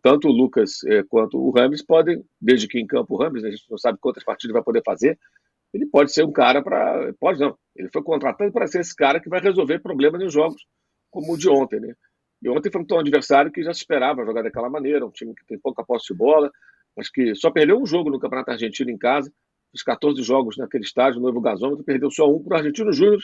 tanto 0.02 0.28
o 0.28 0.32
Lucas 0.32 0.82
é, 0.84 1.02
quanto 1.04 1.38
o 1.38 1.50
Rames 1.50 1.84
podem, 1.84 2.24
desde 2.40 2.66
que 2.66 2.78
em 2.78 2.86
campo 2.86 3.14
o 3.14 3.18
Rames, 3.18 3.44
a 3.44 3.50
gente 3.50 3.64
não 3.70 3.78
sabe 3.78 3.98
quantas 4.00 4.24
partidas 4.24 4.52
vai 4.52 4.62
poder 4.62 4.82
fazer, 4.84 5.18
ele 5.72 5.86
pode 5.86 6.12
ser 6.12 6.24
um 6.24 6.32
cara 6.32 6.62
para. 6.62 7.12
Pode 7.20 7.38
não. 7.38 7.56
Ele 7.74 7.88
foi 7.92 8.02
contratado 8.02 8.50
para 8.52 8.66
ser 8.66 8.80
esse 8.80 8.94
cara 8.94 9.20
que 9.20 9.28
vai 9.28 9.40
resolver 9.40 9.78
problemas 9.80 10.20
nos 10.20 10.32
jogos, 10.32 10.64
como 11.10 11.34
o 11.34 11.38
de 11.38 11.48
ontem, 11.48 11.80
né? 11.80 11.94
E 12.42 12.48
ontem 12.48 12.70
foi 12.70 12.82
um 12.90 12.98
adversário 12.98 13.50
que 13.50 13.62
já 13.62 13.72
se 13.72 13.80
esperava 13.80 14.24
jogar 14.24 14.42
daquela 14.42 14.70
maneira, 14.70 15.06
um 15.06 15.10
time 15.10 15.34
que 15.34 15.44
tem 15.46 15.58
pouca 15.58 15.84
posse 15.84 16.12
de 16.12 16.18
bola, 16.18 16.50
mas 16.96 17.10
que 17.10 17.34
só 17.34 17.50
perdeu 17.50 17.80
um 17.80 17.86
jogo 17.86 18.10
no 18.10 18.18
Campeonato 18.18 18.50
Argentino 18.50 18.90
em 18.90 18.98
casa, 18.98 19.32
os 19.74 19.82
14 19.82 20.22
jogos 20.22 20.56
naquele 20.56 20.84
estádio, 20.84 21.20
no 21.20 21.26
Novo 21.26 21.40
Gasômetro, 21.40 21.84
perdeu 21.84 22.10
só 22.10 22.30
um 22.30 22.42
para 22.42 22.54
o 22.54 22.58
Argentino 22.58 22.92
Júnior, 22.92 23.20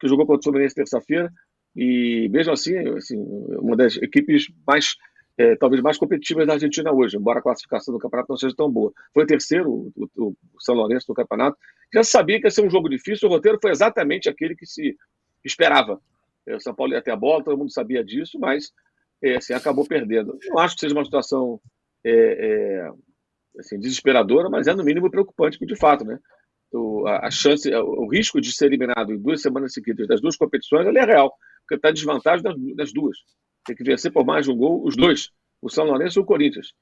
que 0.00 0.08
jogou 0.08 0.26
contra 0.26 0.40
o 0.40 0.44
Fluminense 0.44 0.74
terça-feira, 0.74 1.30
e 1.74 2.28
mesmo 2.30 2.52
assim, 2.52 2.76
assim 2.96 3.16
uma 3.58 3.76
das 3.76 3.96
equipes 3.96 4.46
mais 4.66 4.96
é, 5.36 5.56
talvez 5.56 5.82
mais 5.82 5.98
competitivas 5.98 6.46
da 6.46 6.52
Argentina 6.54 6.92
hoje, 6.92 7.16
embora 7.16 7.40
a 7.40 7.42
classificação 7.42 7.92
do 7.92 7.98
campeonato 7.98 8.30
não 8.30 8.36
seja 8.36 8.54
tão 8.54 8.70
boa. 8.70 8.92
Foi 9.12 9.26
terceiro 9.26 9.68
o, 9.96 10.08
o, 10.16 10.28
o 10.28 10.60
São 10.60 10.74
Lourenço 10.74 11.06
no 11.08 11.14
campeonato. 11.14 11.56
Já 11.92 12.04
sabia 12.04 12.40
que 12.40 12.46
ia 12.46 12.50
ser 12.50 12.64
um 12.64 12.70
jogo 12.70 12.88
difícil, 12.88 13.28
o 13.28 13.32
roteiro 13.32 13.58
foi 13.60 13.72
exatamente 13.72 14.28
aquele 14.28 14.54
que 14.54 14.66
se 14.66 14.96
esperava. 15.44 16.00
É, 16.46 16.54
o 16.54 16.60
São 16.60 16.74
Paulo 16.74 16.92
ia 16.92 17.02
ter 17.02 17.10
a 17.10 17.16
bola, 17.16 17.42
todo 17.42 17.58
mundo 17.58 17.72
sabia 17.72 18.04
disso, 18.04 18.38
mas 18.38 18.72
é, 19.22 19.36
assim, 19.36 19.54
acabou 19.54 19.86
perdendo. 19.86 20.38
Não 20.48 20.58
acho 20.58 20.74
que 20.74 20.82
seja 20.82 20.94
uma 20.94 21.04
situação 21.04 21.60
é, 22.04 22.12
é 22.12 22.90
assim, 23.58 23.78
desesperadora, 23.78 24.48
mas 24.48 24.66
é 24.66 24.74
no 24.74 24.84
mínimo 24.84 25.10
preocupante, 25.10 25.58
de 25.58 25.76
fato, 25.76 26.04
né? 26.04 26.18
O, 26.72 27.06
a, 27.06 27.26
a, 27.26 27.30
chance, 27.30 27.72
o 27.72 28.08
risco 28.08 28.40
de 28.40 28.52
ser 28.52 28.66
eliminado 28.66 29.12
em 29.12 29.18
duas 29.18 29.40
semanas 29.40 29.72
seguidas 29.72 30.08
das 30.08 30.20
duas 30.20 30.36
competições 30.36 30.86
é 30.86 31.04
real, 31.04 31.32
porque 31.64 31.76
está 31.76 31.90
em 31.90 31.94
desvantagem 31.94 32.42
das, 32.42 32.54
das, 32.76 32.92
duas. 32.92 33.16
Tem 33.66 33.74
que 33.74 33.82
vencer 33.82 34.12
por 34.12 34.24
mais 34.24 34.44
de 34.44 34.52
um 34.52 34.56
gol 34.56 34.84
os 34.84 34.96
dois, 34.96 35.30
o 35.60 35.70
São 35.70 35.84
Lourenço 35.84 36.18
e 36.18 36.22
o 36.22 36.24
Corinthians. 36.24 36.72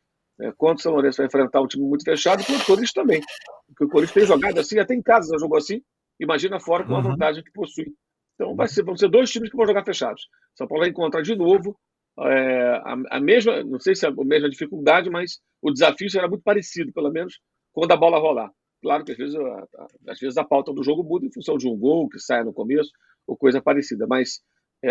É, 0.40 0.53
quando 0.57 0.79
o 0.79 0.83
São 0.83 0.92
Lourenço 0.92 1.18
vai 1.18 1.27
enfrentar 1.27 1.61
um 1.61 1.66
time 1.66 1.85
muito 1.85 2.05
fechado, 2.05 2.40
e 2.40 2.55
o 2.55 2.64
Corinthians 2.64 2.92
também. 2.92 3.21
Porque 3.68 3.85
o 3.85 3.88
Corinthians 3.88 4.14
tem 4.14 4.27
jogado 4.27 4.59
assim, 4.59 4.79
até 4.79 4.95
em 4.95 5.03
casa 5.03 5.31
já 5.33 5.38
jogou 5.38 5.57
assim, 5.57 5.81
imagina 6.18 6.59
fora 6.59 6.85
com 6.85 6.95
a 6.95 6.97
uhum. 6.97 7.03
vantagem 7.03 7.42
que 7.42 7.53
possui. 7.53 7.92
Então 8.35 8.57
vai 8.57 8.66
ser, 8.66 8.83
vão 8.83 8.97
ser 8.97 9.09
dois 9.09 9.31
times 9.31 9.51
que 9.51 9.57
vão 9.57 9.66
jogar 9.66 9.85
fechados. 9.85 10.27
São 10.57 10.66
Paulo 10.66 10.83
vai 10.83 10.90
encontrar 10.90 11.23
de 11.23 11.37
novo 11.37 11.79
é, 12.21 12.81
a, 12.85 12.97
a, 13.16 13.21
mesma, 13.21 13.62
não 13.64 13.81
sei 13.81 13.95
se 13.95 14.05
é 14.05 14.09
a 14.09 14.25
mesma 14.25 14.51
dificuldade, 14.51 15.09
mas 15.09 15.40
o 15.62 15.71
desafio 15.71 16.11
será 16.11 16.29
muito 16.29 16.42
parecido, 16.42 16.92
pelo 16.92 17.11
menos, 17.11 17.40
quando 17.73 17.92
a 17.92 17.97
bola 17.97 18.18
rolar. 18.18 18.51
Claro 18.83 19.05
que 19.05 19.12
às 19.12 19.18
vezes, 19.18 19.35
a, 19.37 19.40
a, 19.40 19.87
às 20.09 20.18
vezes 20.18 20.37
a 20.37 20.45
pauta 20.45 20.73
do 20.73 20.83
jogo 20.83 21.03
muda 21.03 21.25
em 21.25 21.33
função 21.33 21.57
de 21.57 21.68
um 21.68 21.77
gol 21.77 22.09
que 22.09 22.18
sai 22.18 22.45
no 22.45 22.53
começo, 22.53 22.90
ou 23.27 23.37
coisa 23.37 23.62
parecida, 23.62 24.07
mas 24.07 24.40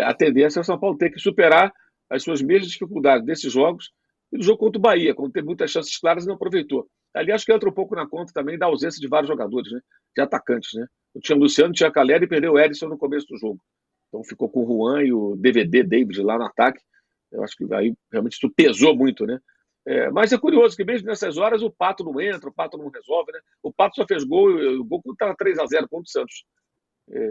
a 0.00 0.14
tendência 0.14 0.60
é 0.60 0.62
o 0.62 0.64
São 0.64 0.78
Paulo 0.78 0.96
ter 0.96 1.10
que 1.10 1.18
superar 1.18 1.72
as 2.08 2.22
suas 2.22 2.42
mesmas 2.42 2.70
dificuldades 2.70 3.24
desses 3.26 3.52
jogos 3.52 3.90
e 4.32 4.38
do 4.38 4.44
jogo 4.44 4.58
contra 4.58 4.78
o 4.78 4.82
Bahia, 4.82 5.14
quando 5.14 5.32
teve 5.32 5.46
muitas 5.46 5.70
chances 5.70 5.98
claras 5.98 6.24
e 6.24 6.26
não 6.26 6.34
aproveitou. 6.34 6.88
Ali 7.14 7.30
acho 7.30 7.44
que 7.44 7.52
entra 7.52 7.68
um 7.68 7.72
pouco 7.72 7.94
na 7.94 8.06
conta 8.06 8.32
também 8.32 8.58
da 8.58 8.66
ausência 8.66 9.00
de 9.00 9.08
vários 9.08 9.28
jogadores, 9.28 9.70
né? 9.70 9.80
de 10.16 10.22
atacantes. 10.22 10.70
Né? 10.74 10.86
Tinha 11.22 11.36
o 11.36 11.40
Luciano, 11.40 11.74
tinha 11.74 11.90
Calera 11.90 12.24
e 12.24 12.28
perdeu 12.28 12.52
o 12.52 12.58
Edson 12.58 12.88
no 12.88 12.96
começo 12.96 13.26
do 13.28 13.36
jogo. 13.36 13.60
Então 14.08 14.24
ficou 14.24 14.48
com 14.48 14.64
o 14.64 14.66
Juan 14.66 15.02
e 15.02 15.12
o 15.12 15.36
DVD 15.36 15.82
David 15.82 16.22
lá 16.22 16.38
no 16.38 16.44
ataque. 16.44 16.80
Eu 17.30 17.42
acho 17.42 17.56
que 17.56 17.64
aí 17.74 17.94
realmente 18.10 18.34
isso 18.34 18.50
pesou 18.54 18.94
muito, 18.94 19.26
né? 19.26 19.38
É, 19.86 20.10
mas 20.10 20.32
é 20.32 20.38
curioso 20.38 20.76
que 20.76 20.84
mesmo 20.84 21.08
nessas 21.08 21.36
horas 21.36 21.62
o 21.62 21.70
Pato 21.70 22.04
não 22.04 22.20
entra, 22.20 22.48
o 22.48 22.54
Pato 22.54 22.78
não 22.78 22.88
resolve, 22.88 23.32
né? 23.32 23.40
O 23.62 23.72
Pato 23.72 23.96
só 23.96 24.06
fez 24.06 24.22
gol, 24.22 24.50
o 24.50 24.84
gol 24.84 25.02
estava 25.10 25.34
3 25.34 25.58
a 25.58 25.66
0 25.66 25.88
contra 25.88 26.04
o 26.04 26.08
Santos. 26.08 26.44
É, 27.10 27.30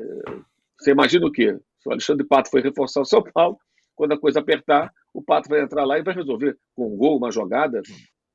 você 0.77 0.91
imagina 0.91 1.25
o 1.25 1.31
quê? 1.31 1.57
Se 1.81 1.89
o 1.89 1.91
Alexandre 1.91 2.25
Pato 2.25 2.49
foi 2.49 2.61
reforçar 2.61 3.01
o 3.01 3.05
São 3.05 3.23
Paulo, 3.23 3.57
quando 3.95 4.13
a 4.13 4.19
coisa 4.19 4.39
apertar, 4.39 4.91
o 5.13 5.21
Pato 5.21 5.49
vai 5.49 5.61
entrar 5.61 5.83
lá 5.83 5.97
e 5.97 6.03
vai 6.03 6.13
resolver 6.13 6.57
com 6.75 6.93
um 6.93 6.97
gol, 6.97 7.17
uma 7.17 7.31
jogada. 7.31 7.81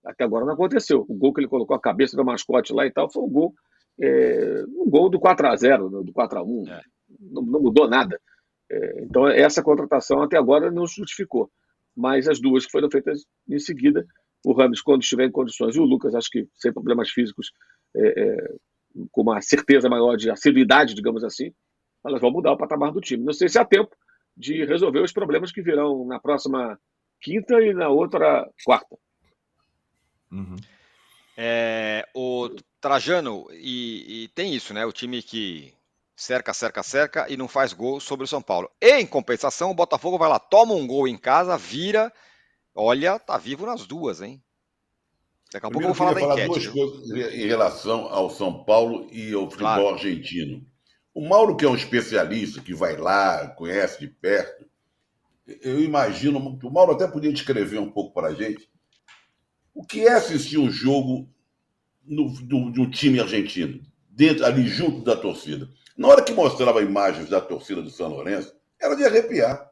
Até 0.04 0.24
agora 0.24 0.44
não 0.44 0.54
aconteceu. 0.54 1.04
O 1.08 1.14
gol 1.14 1.32
que 1.32 1.40
ele 1.40 1.48
colocou 1.48 1.76
a 1.76 1.80
cabeça 1.80 2.16
do 2.16 2.24
mascote 2.24 2.72
lá 2.72 2.86
e 2.86 2.92
tal 2.92 3.10
foi 3.10 3.22
um 3.22 3.28
gol, 3.28 3.54
é, 4.00 4.64
um 4.68 4.88
gol 4.88 5.08
do 5.08 5.18
4 5.18 5.46
a 5.48 5.56
0 5.56 6.04
do 6.04 6.12
4 6.12 6.38
a 6.38 6.42
1 6.42 6.68
é. 6.68 6.82
não, 7.20 7.42
não, 7.42 7.60
mudou 7.60 7.88
nada. 7.88 8.20
É, 8.70 9.04
então, 9.04 9.26
essa 9.28 9.62
contratação 9.62 10.22
até 10.22 10.36
agora 10.36 10.70
não 10.70 10.86
justificou. 10.86 11.50
Mas 11.96 12.28
as 12.28 12.40
duas 12.40 12.66
que 12.66 12.72
foram 12.72 12.90
feitas 12.90 13.24
em 13.48 13.58
seguida, 13.58 14.04
o 14.44 14.52
Ramos, 14.52 14.82
quando 14.82 15.02
estiver 15.02 15.24
em 15.24 15.32
condições, 15.32 15.74
e 15.74 15.80
o 15.80 15.84
Lucas, 15.84 16.14
acho 16.14 16.28
que 16.30 16.46
sem 16.54 16.72
problemas 16.72 17.10
físicos, 17.10 17.50
é, 17.96 18.22
é, 18.22 18.54
com 19.10 19.22
uma 19.22 19.40
certeza 19.40 19.88
maior 19.88 20.16
de 20.16 20.30
assiduidade, 20.30 20.94
digamos 20.94 21.24
assim, 21.24 21.52
elas 22.06 22.20
vão 22.20 22.30
mudar 22.30 22.52
o 22.52 22.56
patamar 22.56 22.92
do 22.92 23.00
time. 23.00 23.24
Não 23.24 23.32
sei 23.32 23.48
se 23.48 23.58
há 23.58 23.64
tempo 23.64 23.94
de 24.36 24.64
resolver 24.64 25.00
os 25.00 25.12
problemas 25.12 25.50
que 25.50 25.62
virão 25.62 26.04
na 26.06 26.20
próxima 26.20 26.78
quinta 27.20 27.60
e 27.60 27.72
na 27.72 27.88
outra 27.88 28.48
quarta. 28.64 28.96
Uhum. 30.30 30.56
É, 31.36 32.06
o 32.14 32.50
Trajano, 32.80 33.46
e, 33.52 34.24
e, 34.24 34.28
tem 34.28 34.54
isso, 34.54 34.72
né? 34.72 34.84
O 34.86 34.92
time 34.92 35.22
que 35.22 35.72
cerca, 36.14 36.54
cerca, 36.54 36.82
cerca 36.82 37.26
e 37.30 37.36
não 37.36 37.46
faz 37.46 37.72
gol 37.72 38.00
sobre 38.00 38.24
o 38.24 38.28
São 38.28 38.40
Paulo. 38.40 38.70
E, 38.80 39.00
em 39.00 39.06
compensação, 39.06 39.70
o 39.70 39.74
Botafogo 39.74 40.18
vai 40.18 40.28
lá, 40.28 40.38
toma 40.38 40.74
um 40.74 40.86
gol 40.86 41.06
em 41.06 41.16
casa, 41.16 41.56
vira. 41.56 42.12
Olha, 42.74 43.18
tá 43.18 43.38
vivo 43.38 43.66
nas 43.66 43.86
duas, 43.86 44.20
hein? 44.20 44.42
Daqui 45.52 45.66
a 45.66 45.70
pouco 45.70 45.82
eu 45.82 45.88
vou 45.88 45.94
falar 45.94 46.14
da 46.14 46.20
falar 46.20 46.34
enquete. 46.34 46.68
duas 46.68 46.90
coisas 46.90 47.34
em 47.34 47.46
relação 47.46 48.06
ao 48.06 48.28
São 48.30 48.64
Paulo 48.64 49.08
e 49.10 49.32
ao 49.32 49.48
futebol 49.48 49.74
claro. 49.74 49.88
argentino. 49.94 50.66
O 51.16 51.26
Mauro, 51.26 51.56
que 51.56 51.64
é 51.64 51.68
um 51.68 51.74
especialista, 51.74 52.60
que 52.60 52.74
vai 52.74 52.94
lá, 52.94 53.48
conhece 53.48 53.98
de 54.00 54.06
perto, 54.06 54.66
eu 55.62 55.80
imagino 55.80 56.58
que 56.58 56.66
o 56.66 56.70
Mauro 56.70 56.92
até 56.92 57.08
podia 57.08 57.32
descrever 57.32 57.78
um 57.78 57.90
pouco 57.90 58.12
para 58.12 58.28
a 58.28 58.34
gente 58.34 58.68
o 59.74 59.82
que 59.82 60.06
é 60.06 60.12
assistir 60.12 60.58
um 60.58 60.70
jogo 60.70 61.26
no, 62.04 62.28
do, 62.42 62.70
do 62.70 62.90
time 62.90 63.18
argentino, 63.18 63.80
dentro, 64.10 64.44
ali 64.44 64.68
junto 64.68 65.00
da 65.00 65.16
torcida. 65.16 65.70
Na 65.96 66.06
hora 66.08 66.22
que 66.22 66.34
mostrava 66.34 66.82
imagens 66.82 67.30
da 67.30 67.40
torcida 67.40 67.80
do 67.80 67.88
São 67.88 68.08
Lourenço, 68.10 68.54
era 68.78 68.94
de 68.94 69.02
arrepiar. 69.02 69.70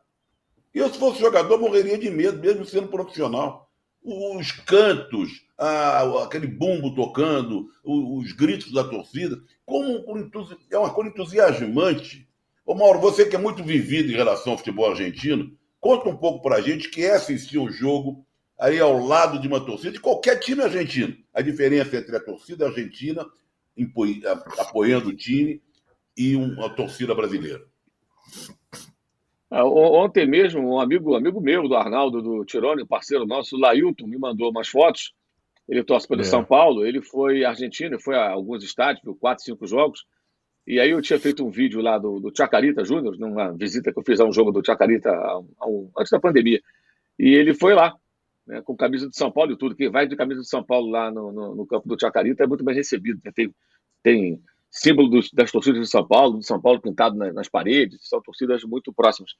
Eu, 0.73 0.91
se 0.91 0.99
fosse 0.99 1.21
jogador, 1.21 1.61
morreria 1.61 1.99
de 1.99 2.09
medo, 2.09 2.41
mesmo 2.41 2.65
sendo 2.65 2.89
profissional. 2.89 3.71
Os 4.03 4.51
cantos, 4.51 5.45
a, 5.59 6.25
aquele 6.25 6.47
bumbo 6.47 6.95
tocando, 6.95 7.69
os, 7.85 8.25
os, 8.25 8.33
gritos 8.33 8.73
da 8.73 8.83
torcida, 8.83 9.37
como 9.64 10.05
é 10.70 10.79
uma 10.79 10.92
coisa 10.92 11.11
entusiasmante. 11.11 12.29
Ô 12.66 12.74
Mauro, 12.74 13.00
você 13.00 13.27
que 13.27 13.37
é 13.37 13.38
muito 13.38 13.62
vivido 13.62 14.11
em 14.11 14.16
relação 14.16 14.53
ao 14.53 14.59
futebol 14.59 14.90
argentino, 14.90 15.57
conta 15.81 16.09
um 16.09 16.16
pouco 16.16 16.42
para 16.42 16.57
a 16.57 16.61
gente 16.61 16.88
que 16.88 17.05
é 17.05 17.14
assistir 17.14 17.59
um 17.59 17.70
jogo 17.70 18.27
aí 18.59 18.79
ao 18.79 18.98
lado 18.98 19.38
de 19.38 19.48
uma 19.48 19.64
torcida 19.64 19.92
de 19.92 20.00
qualquer 20.00 20.38
time 20.38 20.62
argentino. 20.62 21.16
A 21.33 21.42
diferença 21.42 21.96
entre 21.96 22.16
a 22.16 22.20
torcida 22.20 22.66
argentina 22.66 23.27
apoiando 24.59 25.09
o 25.11 25.16
time 25.16 25.61
e 26.16 26.37
uma 26.37 26.70
torcida 26.70 27.14
brasileira. 27.14 27.62
Ah, 29.50 29.64
ontem 29.64 30.27
mesmo, 30.27 30.61
um 30.61 30.81
amigo, 30.81 31.14
amigo 31.14 31.40
meu, 31.40 31.68
do 31.68 31.77
Arnaldo, 31.77 32.22
do 32.22 32.44
Tirone, 32.44 32.87
parceiro 32.87 33.27
nosso, 33.27 33.57
Lailton, 33.57 34.07
me 34.07 34.18
mandou 34.18 34.50
umas 34.50 34.68
fotos. 34.68 35.12
Ele 35.68 35.83
torce 35.83 36.07
pelo 36.07 36.20
é. 36.20 36.24
São 36.24 36.44
Paulo, 36.44 36.85
ele 36.85 37.00
foi 37.00 37.44
argentino, 37.44 37.98
foi 37.98 38.16
a 38.16 38.31
alguns 38.31 38.62
estádios, 38.62 39.03
viu 39.03 39.14
quatro, 39.14 39.44
cinco 39.44 39.66
jogos. 39.66 40.05
E 40.66 40.81
aí 40.81 40.90
eu 40.90 41.03
tinha 41.03 41.18
feito 41.18 41.44
um 41.44 41.50
vídeo 41.50 41.81
lá 41.81 41.98
do, 41.98 42.20
do 42.20 42.33
Chacarita 42.35 42.85
Júnior, 42.85 43.18
numa 43.18 43.53
visita 43.53 43.92
que 43.92 43.98
eu 43.98 44.03
fiz 44.05 44.20
a 44.20 44.24
um 44.24 44.33
jogo 44.33 44.50
do 44.50 44.64
Chacarita 44.64 45.11
antes 45.98 46.11
da 46.11 46.20
pandemia. 46.20 46.61
E 47.18 47.35
ele 47.35 47.55
foi 47.55 47.74
lá, 47.74 47.94
né, 48.46 48.62
com 48.62 48.77
camisa 48.77 49.09
de 49.09 49.16
São 49.16 49.31
Paulo 49.31 49.53
e 49.53 49.59
tudo. 49.59 49.77
Quem 49.77 49.90
vai 49.90 50.07
de 50.07 50.16
camisa 50.16 50.40
de 50.40 50.48
São 50.48 50.64
Paulo 50.64 50.90
lá 50.90 51.11
no, 51.11 51.33
no, 51.33 51.55
no 51.55 51.66
campo 51.66 51.88
do 51.88 52.00
Chacarita 52.00 52.44
é 52.44 52.46
muito 52.46 52.64
bem 52.64 52.74
recebido. 52.74 53.20
Né? 53.24 53.31
Tem, 53.35 53.55
tem 54.03 54.42
símbolo 54.70 55.09
dos, 55.09 55.31
das 55.33 55.53
torcidas 55.53 55.81
de 55.81 55.87
São 55.87 56.07
Paulo, 56.07 56.38
de 56.38 56.46
São 56.46 56.61
Paulo 56.61 56.81
pintado 56.81 57.16
nas, 57.16 57.33
nas 57.35 57.48
paredes, 57.48 58.09
são 58.09 58.20
torcidas 58.20 58.64
muito 58.64 58.92
próximas. 58.92 59.33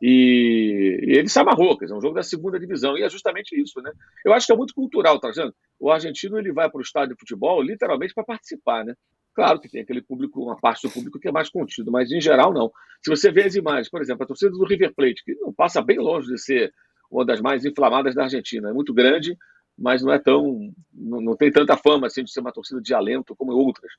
E, 0.00 0.98
ele 1.02 1.28
se 1.28 1.38
amarrou, 1.38 1.76
quer 1.76 1.84
dizer, 1.84 1.94
é 1.94 1.98
um 1.98 2.00
jogo 2.00 2.14
da 2.14 2.22
segunda 2.22 2.58
divisão, 2.58 2.96
e 2.96 3.02
é 3.02 3.08
justamente 3.08 3.60
isso, 3.60 3.80
né? 3.82 3.92
Eu 4.24 4.32
acho 4.32 4.46
que 4.46 4.52
é 4.52 4.56
muito 4.56 4.74
cultural, 4.74 5.20
tá 5.20 5.30
vendo? 5.34 5.54
O 5.78 5.90
argentino 5.90 6.38
ele 6.38 6.52
vai 6.52 6.70
para 6.70 6.78
o 6.78 6.82
estádio 6.82 7.14
de 7.14 7.20
futebol 7.20 7.62
literalmente 7.62 8.14
para 8.14 8.24
participar, 8.24 8.84
né? 8.84 8.94
Claro 9.34 9.60
que 9.60 9.68
tem 9.68 9.82
aquele 9.82 10.02
público, 10.02 10.42
uma 10.42 10.56
parte 10.58 10.86
do 10.86 10.92
público 10.92 11.18
que 11.18 11.28
é 11.28 11.32
mais 11.32 11.48
contido, 11.48 11.90
mas 11.92 12.10
em 12.10 12.20
geral 12.20 12.52
não. 12.52 12.70
Se 13.02 13.10
você 13.10 13.30
vê 13.30 13.44
as 13.44 13.54
imagens, 13.54 13.88
por 13.88 14.00
exemplo, 14.00 14.24
a 14.24 14.26
torcida 14.26 14.50
do 14.50 14.64
River 14.64 14.92
Plate, 14.94 15.22
que 15.24 15.34
não 15.36 15.52
passa 15.52 15.80
bem 15.82 15.98
longe 15.98 16.28
de 16.28 16.38
ser 16.38 16.72
uma 17.10 17.24
das 17.24 17.40
mais 17.40 17.64
inflamadas 17.64 18.14
da 18.14 18.24
Argentina, 18.24 18.70
é 18.70 18.72
muito 18.72 18.92
grande, 18.92 19.36
mas 19.78 20.02
não 20.02 20.12
é 20.12 20.18
tão, 20.18 20.72
não, 20.92 21.20
não 21.20 21.36
tem 21.36 21.50
tanta 21.50 21.76
fama 21.76 22.06
assim 22.06 22.24
de 22.24 22.32
ser 22.32 22.40
uma 22.40 22.52
torcida 22.52 22.80
de 22.80 22.92
alento 22.92 23.34
como 23.36 23.52
outras. 23.52 23.90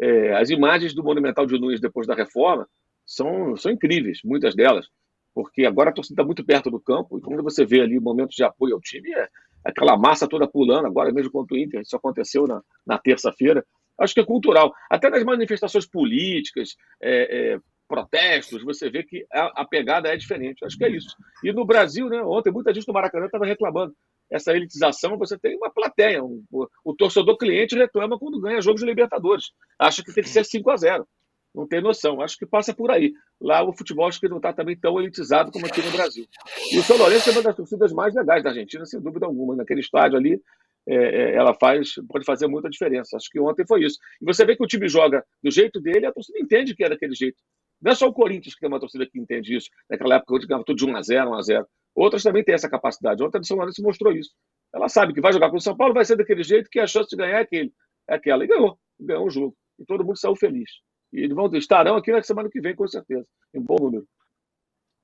É, 0.00 0.34
as 0.34 0.50
imagens 0.50 0.94
do 0.94 1.02
Monumental 1.02 1.46
de 1.46 1.58
Nunes 1.58 1.80
depois 1.80 2.06
da 2.06 2.14
reforma 2.14 2.68
são, 3.06 3.56
são 3.56 3.70
incríveis, 3.70 4.20
muitas 4.24 4.54
delas, 4.54 4.88
porque 5.34 5.64
agora 5.64 5.90
a 5.90 5.92
torcida 5.92 6.14
está 6.14 6.24
muito 6.24 6.44
perto 6.44 6.70
do 6.70 6.80
campo, 6.80 7.18
e 7.18 7.20
quando 7.20 7.42
você 7.42 7.64
vê 7.64 7.80
ali 7.80 7.98
momentos 7.98 8.36
de 8.36 8.44
apoio 8.44 8.74
ao 8.74 8.80
time, 8.80 9.12
é 9.14 9.28
aquela 9.64 9.96
massa 9.96 10.28
toda 10.28 10.46
pulando, 10.46 10.86
agora 10.86 11.12
mesmo 11.12 11.30
contra 11.30 11.56
o 11.56 11.58
Inter, 11.58 11.80
isso 11.80 11.96
aconteceu 11.96 12.46
na, 12.46 12.62
na 12.86 12.98
terça-feira. 12.98 13.64
Acho 13.98 14.14
que 14.14 14.20
é 14.20 14.24
cultural. 14.24 14.72
Até 14.90 15.08
nas 15.10 15.22
manifestações 15.22 15.86
políticas, 15.86 16.76
é, 17.00 17.52
é, 17.52 17.60
protestos, 17.86 18.64
você 18.64 18.90
vê 18.90 19.02
que 19.02 19.24
a, 19.30 19.62
a, 19.62 19.64
pegada 19.66 20.08
é 20.08 20.16
diferente. 20.16 20.64
Acho 20.64 20.76
que 20.76 20.84
é 20.84 20.90
isso. 20.90 21.14
E 21.44 21.52
no 21.52 21.64
Brasil, 21.64 22.08
né, 22.08 22.22
ontem 22.22 22.50
muita 22.50 22.72
gente 22.72 22.86
do 22.86 22.92
Maracanã 22.92 23.26
estava 23.26 23.44
reclamando 23.44 23.94
essa 24.30 24.56
elitização, 24.56 25.18
você 25.18 25.38
tem 25.38 25.56
uma 25.56 25.70
plateia. 25.70 26.24
Um, 26.24 26.42
o, 26.50 26.66
o, 26.84 26.94
torcedor 26.94 27.36
cliente 27.36 27.76
reclama 27.76 28.18
quando 28.18 28.40
ganha 28.40 28.62
jogos 28.62 28.80
de 28.80 28.86
Libertadores. 28.86 29.52
Acha 29.78 30.02
que 30.02 30.12
tem 30.12 30.24
que 30.24 30.30
ser 30.30 30.44
5 30.44 30.70
a 30.70 30.76
0 30.76 31.08
Não 31.54 31.66
tem 31.66 31.82
noção. 31.82 32.20
Acho 32.20 32.38
que 32.38 32.46
passa 32.46 32.74
por 32.74 32.90
aí. 32.90 33.12
Lá 33.40 33.62
o 33.62 33.72
futebol 33.72 34.06
acho 34.06 34.18
que 34.18 34.28
não 34.28 34.38
está 34.38 34.52
também 34.52 34.76
tão 34.76 34.98
elitizado 34.98 35.50
como 35.52 35.66
aqui 35.66 35.82
no 35.82 35.90
Brasil. 35.90 36.26
E 36.70 36.78
o 36.78 36.82
São 36.82 36.96
Lourenço 36.96 37.28
é 37.28 37.32
uma 37.32 37.42
das 37.42 37.56
torcidas 37.56 37.92
mais 37.92 38.14
legais 38.14 38.42
da 38.42 38.50
Argentina, 38.50 38.86
sem 38.86 39.00
dúvida 39.00 39.26
alguma. 39.26 39.54
Naquele 39.54 39.80
estádio 39.80 40.16
ali, 40.16 40.40
é, 40.88 40.94
é, 40.94 41.34
ela 41.34 41.54
faz, 41.54 41.94
pode 42.08 42.24
fazer 42.24 42.46
muita 42.46 42.70
diferença. 42.70 43.16
Acho 43.16 43.28
que 43.30 43.38
ontem 43.38 43.66
foi 43.66 43.84
isso. 43.84 43.98
E 44.20 44.24
você 44.24 44.44
vê 44.44 44.56
que 44.56 44.64
o 44.64 44.66
time 44.66 44.88
joga 44.88 45.24
do 45.42 45.50
jeito 45.50 45.80
dele, 45.80 46.06
a 46.06 46.12
torcida 46.12 46.38
entende 46.38 46.74
que 46.74 46.84
é 46.84 46.88
daquele 46.88 47.14
jeito. 47.14 47.36
Não 47.80 47.92
é 47.92 47.94
só 47.94 48.06
o 48.06 48.12
Corinthians 48.12 48.54
que 48.54 48.60
tem 48.60 48.68
uma 48.68 48.80
torcida 48.80 49.04
que 49.06 49.18
entende 49.18 49.56
isso. 49.56 49.68
Naquela 49.90 50.16
época, 50.16 50.34
onde 50.34 50.46
ganhava 50.46 50.64
tudo 50.64 50.76
de 50.76 50.86
1 50.86 50.96
a 50.96 51.02
0 51.02 51.30
1 51.30 51.34
a 51.34 51.42
0 51.42 51.66
Outras 51.94 52.22
também 52.22 52.42
têm 52.42 52.54
essa 52.54 52.70
capacidade. 52.70 53.22
Ontem 53.22 53.38
a 53.38 53.42
São 53.42 53.56
Lourenço 53.56 53.82
mostrou 53.82 54.12
isso. 54.12 54.30
Ela 54.72 54.88
sabe 54.88 55.12
que 55.12 55.20
vai 55.20 55.32
jogar 55.32 55.50
com 55.50 55.56
o 55.56 55.60
São 55.60 55.76
Paulo, 55.76 55.92
vai 55.92 56.04
ser 56.04 56.16
daquele 56.16 56.42
jeito 56.42 56.70
que 56.70 56.80
a 56.80 56.86
chance 56.86 57.10
de 57.10 57.16
ganhar 57.16 57.38
é, 57.38 57.42
aquele, 57.42 57.72
é 58.08 58.14
aquela. 58.14 58.44
E 58.44 58.46
ganhou. 58.46 58.78
Ganhou 58.98 59.26
o 59.26 59.30
jogo. 59.30 59.56
E 59.78 59.84
todo 59.84 60.04
mundo 60.04 60.16
saiu 60.16 60.34
feliz. 60.34 60.70
E 61.12 61.20
eles 61.20 61.34
vão, 61.34 61.54
estarão 61.56 61.96
aqui 61.96 62.10
na 62.10 62.22
semana 62.22 62.48
que 62.48 62.60
vem, 62.60 62.74
com 62.74 62.86
certeza. 62.88 63.26
Em 63.54 63.60
bom 63.60 63.76
número. 63.78 64.06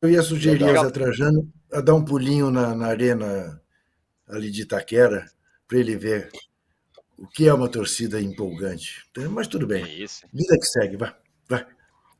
Eu 0.00 0.10
ia 0.10 0.22
sugerir 0.22 0.64
ao 0.64 0.84
Zé 0.84 0.90
Trajano 0.90 1.52
a 1.72 1.80
dar 1.80 1.94
um 1.94 2.04
pulinho 2.04 2.50
na, 2.50 2.74
na 2.74 2.86
arena 2.86 3.60
ali 4.28 4.50
de 4.50 4.62
Itaquera, 4.62 5.26
para 5.66 5.78
ele 5.78 5.96
ver 5.96 6.30
o 7.16 7.26
que 7.26 7.48
é 7.48 7.52
uma 7.52 7.68
torcida 7.68 8.20
empolgante. 8.20 9.04
Então, 9.10 9.30
mas 9.30 9.48
tudo 9.48 9.66
bem. 9.66 9.84
É 9.84 9.88
isso. 9.88 10.24
Vida 10.32 10.56
que 10.56 10.66
segue, 10.66 10.96
vai. 10.96 11.14
vai. 11.48 11.66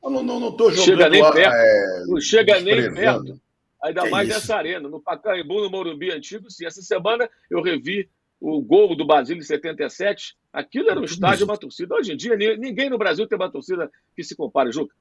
Eu 0.02 0.10
não, 0.10 0.22
não, 0.22 0.40
não 0.40 0.52
tô 0.56 0.70
jogando 0.70 0.84
Chega 0.84 1.08
nem 1.08 1.22
perto. 1.22 1.54
é, 1.54 2.04
Não 2.06 2.20
chega 2.20 2.60
nem 2.60 2.94
perto. 2.94 3.40
Ainda 3.84 4.02
Que 4.02 4.10
mais 4.10 4.28
isso? 4.28 4.38
nessa 4.40 4.56
arena. 4.56 4.88
No 4.88 5.00
Pacaembu, 5.00 5.60
no 5.62 5.70
Morumbi 5.70 6.10
antigo, 6.10 6.50
sim. 6.50 6.66
Essa 6.66 6.82
semana 6.82 7.30
eu 7.48 7.62
revi 7.62 8.10
o 8.40 8.60
gol 8.62 8.94
do 8.96 9.06
Basílio 9.06 9.40
em 9.40 9.44
77. 9.44 10.36
Aquilo 10.52 10.90
era 10.90 10.98
um 11.00 11.04
estádio, 11.04 11.44
uma 11.44 11.56
torcida. 11.56 11.94
Hoje 11.94 12.12
em 12.12 12.16
dia, 12.16 12.36
ni- 12.36 12.56
ninguém 12.56 12.88
no 12.88 12.98
Brasil 12.98 13.26
tem 13.26 13.36
uma 13.38 13.50
torcida 13.50 13.90
que 14.16 14.22
se 14.22 14.36
compare, 14.36 14.70
Juca. 14.72 14.94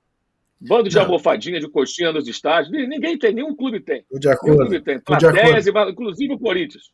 Bando 0.59 0.89
de 0.89 0.95
Não. 0.95 1.03
almofadinha, 1.03 1.59
de 1.59 1.69
coxinha 1.69 2.11
nos 2.11 2.27
estádios. 2.27 2.71
Ni- 2.71 2.87
Ninguém 2.87 3.17
tem, 3.17 3.31
nenhum 3.33 3.55
clube 3.55 3.79
tem. 3.79 3.99
Estou 3.99 4.19
de 4.19 4.27
Nenhum 4.27 4.37
acordo. 4.37 4.57
clube 4.57 4.81
tem. 4.81 4.99
Tô 4.99 5.17
Plateias, 5.17 5.67
inclusive 5.67 6.33
o 6.33 6.39
Corinthians. 6.39 6.91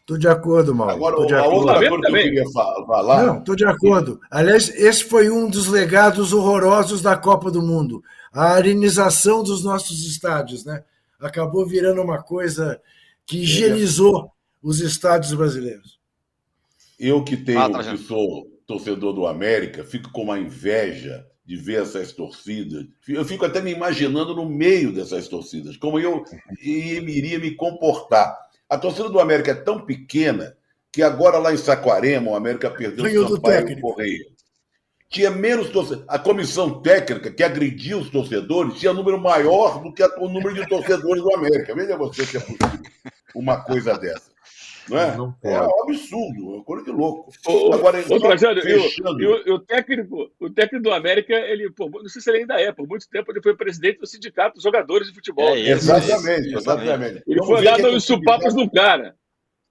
Estou 0.00 0.18
de 0.18 0.28
acordo, 0.28 0.74
Mauro. 0.74 0.92
Agora, 0.92 1.16
Tô 1.16 1.26
de 1.26 1.34
acordo. 1.34 1.56
outra 1.56 1.72
Flamengo 1.74 1.96
coisa 1.96 2.02
que 2.02 2.06
eu 2.06 2.12
também. 2.22 2.34
queria 2.34 2.50
fa- 2.52 2.84
falar. 2.86 3.26
Não, 3.26 3.38
estou 3.38 3.56
de 3.56 3.64
acordo. 3.66 4.20
Aliás, 4.30 4.68
esse 4.70 5.04
foi 5.04 5.30
um 5.30 5.48
dos 5.48 5.66
legados 5.68 6.32
horrorosos 6.32 7.00
da 7.02 7.16
Copa 7.16 7.50
do 7.50 7.62
Mundo. 7.62 8.02
A 8.32 8.52
arenização 8.52 9.42
dos 9.42 9.62
nossos 9.64 10.06
estádios, 10.06 10.64
né? 10.64 10.82
Acabou 11.20 11.66
virando 11.66 12.02
uma 12.02 12.22
coisa 12.22 12.80
que 13.26 13.38
higienizou 13.42 14.30
os 14.64 14.80
estádios 14.80 15.34
brasileiros. 15.34 16.00
Eu 16.98 17.22
que 17.22 17.36
tenho, 17.36 17.60
Ah, 17.60 17.84
que 17.84 17.98
sou 17.98 18.46
torcedor 18.66 19.12
do 19.12 19.26
América, 19.26 19.84
fico 19.84 20.10
com 20.10 20.22
uma 20.22 20.38
inveja 20.38 21.26
de 21.44 21.54
ver 21.54 21.82
essas 21.82 22.12
torcidas. 22.12 22.86
Eu 23.06 23.26
fico 23.26 23.44
até 23.44 23.60
me 23.60 23.70
imaginando 23.70 24.34
no 24.34 24.48
meio 24.48 24.90
dessas 24.90 25.28
torcidas, 25.28 25.76
como 25.76 26.00
eu 26.00 26.24
iria 26.62 27.38
me 27.38 27.54
comportar. 27.54 28.34
A 28.66 28.78
torcida 28.78 29.10
do 29.10 29.20
América 29.20 29.50
é 29.50 29.54
tão 29.54 29.84
pequena 29.84 30.56
que 30.90 31.02
agora 31.02 31.36
lá 31.36 31.52
em 31.52 31.58
Saquarema 31.58 32.30
o 32.30 32.34
América 32.34 32.70
perdeu 32.70 33.04
Ganhou 33.04 33.26
o 33.26 33.28
do 33.28 33.34
Sampaio 33.34 33.66
técnico. 33.66 33.92
Correia. 33.92 34.24
Tinha 35.10 35.30
menos 35.30 35.68
torcedores. 35.68 36.06
A 36.08 36.18
comissão 36.18 36.80
técnica 36.80 37.30
que 37.30 37.42
agrediu 37.42 37.98
os 37.98 38.08
torcedores 38.08 38.78
tinha 38.78 38.94
número 38.94 39.20
maior 39.20 39.82
do 39.82 39.92
que 39.92 40.02
o 40.02 40.28
número 40.28 40.54
de 40.54 40.66
torcedores 40.66 41.22
do 41.22 41.34
América. 41.34 41.74
Veja 41.74 41.98
você 41.98 42.24
se 42.24 42.38
é 42.38 42.40
possível 42.40 42.80
uma 43.34 43.60
coisa 43.62 43.98
dessa. 43.98 44.33
Não 44.88 44.98
é? 44.98 45.16
Não 45.16 45.34
é 45.42 45.60
um 45.62 45.82
absurdo, 45.82 46.40
é 46.40 46.54
uma 46.56 46.64
coisa 46.64 46.84
de 46.84 46.90
louco. 46.90 47.32
Ô, 47.46 47.72
Agora, 47.72 48.04
Ô, 48.10 48.20
Trajano, 48.20 48.60
e 48.60 48.74
o- 48.74 49.20
e 49.20 49.26
o, 49.26 49.48
e 49.48 49.52
o 49.52 49.58
técnico, 49.58 50.30
o 50.38 50.50
técnico 50.50 50.82
do 50.84 50.92
América, 50.92 51.32
ele, 51.34 51.70
por, 51.70 51.90
não 51.90 52.08
sei 52.08 52.20
se 52.20 52.30
ele 52.30 52.38
ainda 52.40 52.60
é, 52.60 52.70
por 52.72 52.86
muito 52.86 53.08
tempo 53.08 53.32
ele 53.32 53.40
foi 53.42 53.56
presidente 53.56 53.98
do 54.00 54.06
sindicato 54.06 54.54
dos 54.54 54.62
jogadores 54.62 55.08
de 55.08 55.14
futebol. 55.14 55.48
É 55.48 55.58
isso. 55.60 55.90
Exatamente, 55.92 56.48
Isso, 56.48 56.58
exatamente. 56.58 57.22
Ele 57.26 57.40
Vamos 57.40 57.46
foi 57.46 57.64
lá 57.64 57.76
o 57.78 57.92
o 57.92 57.96
os 57.96 58.04
supapos 58.04 58.54
do 58.54 58.70
cara. 58.70 59.14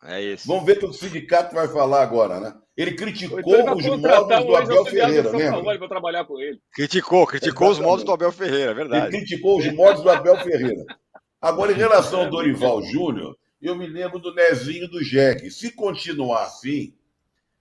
É 0.05 0.21
isso. 0.21 0.47
Vamos 0.47 0.65
ver 0.65 0.77
o 0.77 0.79
que 0.79 0.85
o 0.87 0.93
sindicato 0.93 1.53
vai 1.55 1.67
falar 1.67 2.01
agora, 2.01 2.39
né? 2.39 2.53
Ele 2.75 2.91
Ou 2.91 2.97
criticou 2.97 3.39
então 3.39 3.53
ele 3.53 3.69
os 3.69 3.85
modos 3.85 4.45
do 4.47 4.55
Abel 4.55 4.85
Ferreira, 4.85 5.31
lembra? 5.31 5.77
para 5.77 5.87
trabalhar 5.87 6.25
com 6.25 6.39
ele. 6.39 6.59
Criticou, 6.73 7.27
criticou 7.27 7.69
os 7.69 7.79
modos 7.79 8.03
do 8.03 8.11
Abel 8.11 8.31
Ferreira, 8.31 8.65
é 8.65 8.67
Ele 8.71 8.73
verdade. 8.73 9.15
criticou 9.15 9.59
os 9.59 9.71
modos 9.73 10.01
do 10.01 10.09
Abel 10.09 10.35
Ferreira. 10.37 10.83
Agora, 11.39 11.71
em 11.71 11.75
relação 11.75 12.21
ao 12.21 12.29
Dorival 12.31 12.81
Júnior, 12.81 13.35
eu 13.63 13.75
me 13.77 13.87
lembro 13.87 14.19
do 14.19 14.35
Nezinho 14.35 14.89
do 14.89 15.01
Jeg. 15.01 15.49
Se 15.49 15.71
continuar 15.71 16.43
assim, 16.43 16.93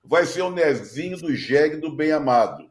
vai 0.02 0.26
ser 0.26 0.42
o 0.42 0.50
Nezinho 0.50 1.16
do 1.16 1.32
Jeg 1.32 1.76
do 1.76 1.94
Bem 1.94 2.10
Amado. 2.10 2.68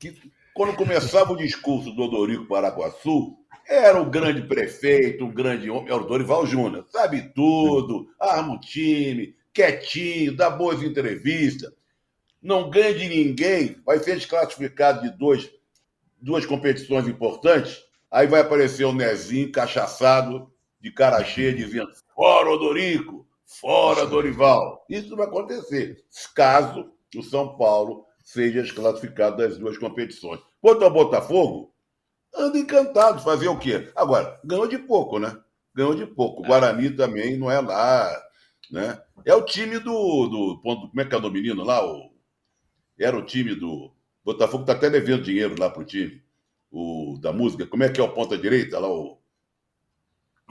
Que, 0.00 0.20
quando 0.52 0.74
começava 0.74 1.32
o 1.32 1.36
discurso 1.36 1.92
do 1.92 2.02
Odorico 2.02 2.46
Paraguaçu, 2.46 3.38
era 3.68 4.02
o 4.02 4.10
grande 4.10 4.42
prefeito, 4.42 5.24
um 5.24 5.32
grande 5.32 5.70
homem, 5.70 5.92
era 5.92 6.02
o 6.02 6.06
Dorival 6.06 6.44
Júnior. 6.44 6.84
Sabe 6.90 7.32
tudo, 7.32 8.08
arma 8.18 8.54
o 8.54 8.60
time, 8.60 9.36
quietinho, 9.54 10.36
dá 10.36 10.50
boas 10.50 10.82
entrevistas. 10.82 11.72
Não 12.42 12.68
ganha 12.68 12.92
de 12.92 13.08
ninguém, 13.08 13.76
vai 13.86 14.00
ser 14.00 14.16
desclassificado 14.16 15.02
de 15.02 15.16
dois, 15.16 15.48
duas 16.20 16.44
competições 16.44 17.06
importantes. 17.06 17.80
Aí 18.10 18.26
vai 18.26 18.40
aparecer 18.40 18.84
o 18.84 18.92
Nezinho, 18.92 19.52
cachaçado, 19.52 20.52
de 20.80 20.90
cara 20.90 21.22
cheia, 21.24 21.54
dizendo: 21.54 21.88
fora 22.22 22.50
Odorico, 22.52 23.26
fora 23.44 24.06
Dorival. 24.06 24.86
Isso 24.88 25.16
vai 25.16 25.26
acontecer, 25.26 26.04
caso 26.36 26.88
o 27.16 27.20
São 27.20 27.56
Paulo 27.56 28.06
seja 28.22 28.62
desclassificado 28.62 29.38
das 29.38 29.58
duas 29.58 29.76
competições. 29.76 30.40
Quanto 30.60 30.84
ao 30.84 30.92
Botafogo, 30.92 31.74
anda 32.32 32.56
encantado. 32.56 33.20
Fazer 33.22 33.48
o 33.48 33.58
quê? 33.58 33.90
Agora, 33.96 34.40
ganhou 34.44 34.68
de 34.68 34.78
pouco, 34.78 35.18
né? 35.18 35.36
Ganhou 35.74 35.96
de 35.96 36.06
pouco. 36.06 36.42
O 36.42 36.46
Guarani 36.46 36.90
também 36.90 37.36
não 37.36 37.50
é 37.50 37.60
lá. 37.60 38.16
Né? 38.70 39.02
É 39.24 39.34
o 39.34 39.44
time 39.44 39.80
do, 39.80 40.28
do. 40.28 40.60
Como 40.62 41.00
é 41.00 41.04
que 41.04 41.16
é 41.16 41.18
o 41.18 41.28
menino 41.30 41.64
lá? 41.64 41.84
O, 41.84 42.12
era 42.96 43.16
o 43.16 43.26
time 43.26 43.56
do. 43.56 43.92
Botafogo 44.24 44.62
está 44.62 44.74
até 44.74 44.88
devendo 44.88 45.24
dinheiro 45.24 45.56
lá 45.58 45.68
pro 45.68 45.84
time. 45.84 46.22
O, 46.70 47.18
da 47.20 47.32
música. 47.32 47.66
Como 47.66 47.82
é 47.82 47.88
que 47.88 48.00
é 48.00 48.04
o 48.04 48.14
ponta 48.14 48.38
direita 48.38 48.78
lá? 48.78 48.88
O, 48.88 49.18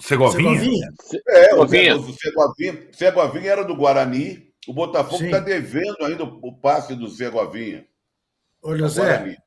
Segovinha? 0.02 0.60
Segovinha? 0.60 0.88
é, 1.28 1.56
o, 1.56 1.68
Segovinha. 1.68 2.88
Segovinha. 2.92 3.52
Era 3.52 3.64
do 3.64 3.76
Guarani. 3.76 4.52
O 4.68 4.74
Botafogo 4.74 5.24
está 5.24 5.40
devendo 5.40 6.04
ainda 6.04 6.24
o, 6.24 6.54
passe 6.56 6.96
do 6.96 7.10
Segovinha. 7.10 7.86
Ô, 8.62 8.70
ao 8.70 8.78
José, 8.78 9.02
Guarani. 9.02 9.38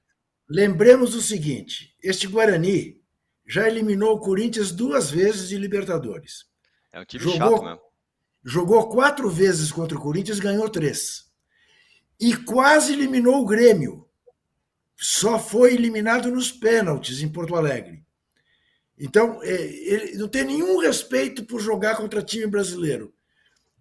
lembremos 0.49 1.15
o 1.15 1.21
seguinte: 1.21 1.95
este 2.03 2.27
Guarani 2.27 3.01
já 3.47 3.69
eliminou 3.69 4.17
o 4.17 4.21
Corinthians 4.21 4.73
duas 4.73 5.11
vezes 5.11 5.49
de 5.49 5.59
Libertadores. 5.59 6.47
É 6.93 7.01
um 7.01 7.05
time 7.05 7.23
Jogou- 7.25 7.39
chato 7.39 7.65
mesmo. 7.65 7.81
Jogou 8.47 8.89
quatro 8.91 9.31
vezes 9.31 9.73
contra 9.73 9.97
o 9.97 10.01
Corinthians, 10.01 10.39
ganhou 10.39 10.69
três. 10.69 11.25
E 12.21 12.37
quase 12.37 12.93
eliminou 12.93 13.41
o 13.41 13.47
Grêmio. 13.47 14.07
Só 14.97 15.39
foi 15.39 15.75
eliminado 15.75 16.31
nos 16.31 16.53
pênaltis 16.53 17.23
em 17.23 17.29
Porto 17.29 17.57
Alegre. 17.57 18.05
Então, 18.99 19.43
é, 19.43 19.51
ele 19.53 20.17
não 20.17 20.29
tem 20.29 20.45
nenhum 20.45 20.79
respeito 20.79 21.45
por 21.45 21.61
jogar 21.61 21.97
contra 21.97 22.23
time 22.23 22.47
brasileiro. 22.47 23.13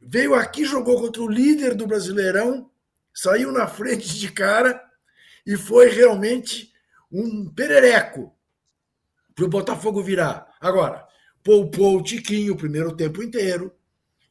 Veio 0.01 0.33
aqui, 0.33 0.65
jogou 0.65 0.99
contra 0.99 1.21
o 1.21 1.29
líder 1.29 1.75
do 1.75 1.87
Brasileirão, 1.87 2.69
saiu 3.13 3.51
na 3.51 3.67
frente 3.67 4.17
de 4.19 4.31
cara 4.31 4.83
e 5.45 5.55
foi 5.55 5.89
realmente 5.89 6.73
um 7.11 7.47
perereco 7.49 8.35
para 9.35 9.45
o 9.45 9.49
Botafogo 9.49 10.01
virar. 10.03 10.51
Agora, 10.59 11.07
poupou 11.43 11.97
o 11.97 12.03
Tiquinho 12.03 12.53
o 12.53 12.57
primeiro 12.57 12.95
tempo 12.95 13.23
inteiro, 13.23 13.71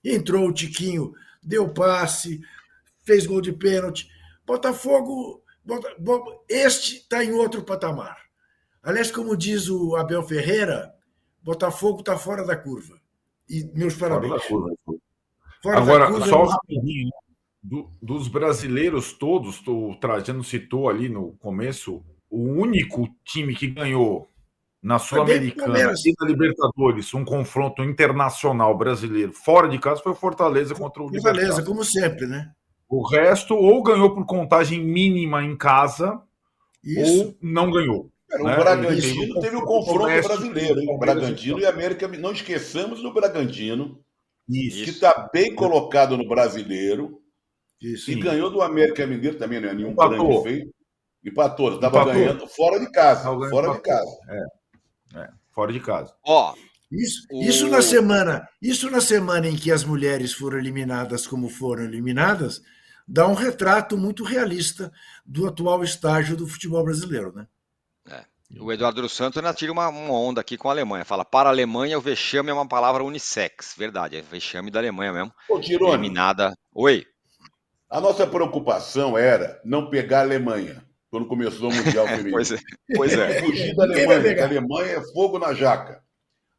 entrou 0.04 0.48
o 0.48 0.52
Tiquinho, 0.52 1.14
deu 1.42 1.72
passe, 1.72 2.40
fez 3.02 3.24
gol 3.26 3.40
de 3.40 3.52
pênalti. 3.52 4.08
Botafogo, 4.44 5.42
Bota- 5.64 5.94
Bo- 5.98 6.44
este 6.48 6.96
está 6.96 7.24
em 7.24 7.32
outro 7.32 7.62
patamar. 7.62 8.21
Aliás, 8.82 9.10
como 9.10 9.36
diz 9.36 9.68
o 9.68 9.96
Abel 9.96 10.22
Ferreira, 10.22 10.92
Botafogo 11.42 12.00
está 12.00 12.16
fora 12.18 12.44
da 12.44 12.56
curva. 12.56 13.00
E 13.48 13.64
meus 13.74 13.94
Fora 13.94 14.16
parabéns. 14.18 14.42
da 14.42 14.48
curva. 14.48 14.74
Fora 15.62 15.76
da 15.76 15.82
Agora, 15.82 16.06
curva, 16.08 16.26
só 16.26 16.44
rapidinho, 16.44 17.06
né? 17.06 17.10
Do- 17.62 17.88
dos 18.02 18.26
brasileiros 18.26 19.12
todos, 19.12 19.62
o 19.68 19.94
Trajano 20.00 20.42
citou 20.42 20.88
ali 20.88 21.08
no 21.08 21.32
começo, 21.38 22.02
o 22.28 22.42
único 22.42 23.08
time 23.24 23.54
que 23.54 23.68
ganhou 23.68 24.28
na 24.82 24.98
Sul-Americana 24.98 25.78
e 26.04 26.12
na 26.18 26.26
Libertadores 26.26 27.14
um 27.14 27.24
confronto 27.24 27.84
internacional 27.84 28.76
brasileiro 28.76 29.32
fora 29.32 29.68
de 29.68 29.78
casa 29.78 30.02
foi 30.02 30.12
Fortaleza 30.12 30.74
contra 30.74 31.04
o 31.04 31.08
Fortaleza, 31.08 31.62
como 31.62 31.84
sempre, 31.84 32.26
né? 32.26 32.50
O 32.88 33.06
resto 33.08 33.54
ou 33.54 33.80
ganhou 33.80 34.12
por 34.12 34.26
contagem 34.26 34.82
mínima 34.84 35.44
em 35.44 35.56
casa 35.56 36.20
Isso. 36.82 37.28
ou 37.28 37.36
não 37.40 37.70
ganhou. 37.70 38.10
Cara, 38.32 38.44
né? 38.44 38.54
o 38.54 38.60
Bragantino 38.60 39.40
teve 39.40 39.56
o 39.56 39.62
confronto 39.62 40.22
brasileiro, 40.28 40.80
hein? 40.80 40.88
o 40.90 40.98
Bragantino 40.98 41.58
e 41.60 41.66
América. 41.66 42.08
Não 42.08 42.32
esqueçamos 42.32 43.02
do 43.02 43.12
Bragantino, 43.12 44.00
Isso. 44.48 44.84
que 44.84 44.90
está 44.90 45.28
bem 45.32 45.54
colocado 45.54 46.16
no 46.16 46.26
brasileiro. 46.28 47.20
Isso. 47.80 48.10
E 48.10 48.14
Sim. 48.14 48.20
ganhou 48.20 48.50
do 48.50 48.62
América 48.62 49.06
Mineiro 49.06 49.36
também, 49.38 49.60
não 49.60 49.68
é 49.68 49.74
nenhum 49.74 49.90
Empatou. 49.90 50.16
grande 50.28 50.42
feio. 50.42 50.74
Empatou, 51.24 51.74
estava 51.74 52.04
ganhando 52.06 52.46
fora 52.48 52.80
de 52.80 52.90
casa. 52.90 53.22
Tava 53.24 53.48
Fora 53.48 53.72
de 53.74 53.80
casa. 53.80 54.18
É, 55.14 55.28
fora 55.52 55.72
de 55.72 55.80
casa. 55.80 56.14
Ó, 56.24 56.54
Isso, 56.90 57.26
isso 57.32 57.68
na 57.68 57.80
semana, 57.82 58.46
isso 58.60 58.90
na 58.90 59.00
semana 59.00 59.48
em 59.48 59.56
que 59.56 59.70
as 59.70 59.84
mulheres 59.84 60.32
foram 60.32 60.58
eliminadas 60.58 61.26
como 61.26 61.48
foram 61.48 61.84
eliminadas, 61.84 62.60
dá 63.06 63.26
um 63.26 63.34
retrato 63.34 63.96
muito 63.96 64.24
realista 64.24 64.92
do 65.24 65.46
atual 65.46 65.82
estágio 65.82 66.36
do 66.36 66.46
futebol 66.46 66.84
brasileiro, 66.84 67.32
né? 67.34 67.46
O 68.60 68.72
Eduardo 68.72 69.00
dos 69.00 69.12
Santos 69.12 69.38
ainda 69.38 69.54
tira 69.54 69.72
uma, 69.72 69.88
uma 69.88 70.14
onda 70.14 70.40
aqui 70.40 70.56
com 70.56 70.68
a 70.68 70.72
Alemanha. 70.72 71.04
Fala, 71.04 71.24
para 71.24 71.48
a 71.48 71.52
Alemanha, 71.52 71.96
o 71.96 72.00
vexame 72.00 72.50
é 72.50 72.52
uma 72.52 72.68
palavra 72.68 73.02
unissex. 73.02 73.74
Verdade, 73.76 74.16
é 74.16 74.22
vexame 74.22 74.70
da 74.70 74.78
Alemanha 74.78 75.12
mesmo. 75.12 75.32
Ô, 75.48 75.58
Tirone, 75.58 75.92
Eliminada. 75.92 76.52
Oi. 76.74 77.06
a 77.88 78.00
nossa 78.00 78.26
preocupação 78.26 79.16
era 79.16 79.60
não 79.64 79.88
pegar 79.88 80.20
a 80.20 80.22
Alemanha 80.22 80.84
quando 81.10 81.26
começou 81.26 81.70
o 81.70 81.74
Mundial 81.74 82.06
Feminino. 82.08 82.32
Pois 82.32 82.52
é. 82.52 82.58
Pois 82.94 83.12
é. 83.12 83.40
Fugir 83.42 83.74
da 83.74 83.84
Alemanha, 83.84 84.42
a 84.42 84.46
Alemanha 84.46 84.92
é 84.92 85.12
fogo 85.12 85.38
na 85.38 85.54
jaca. 85.54 86.02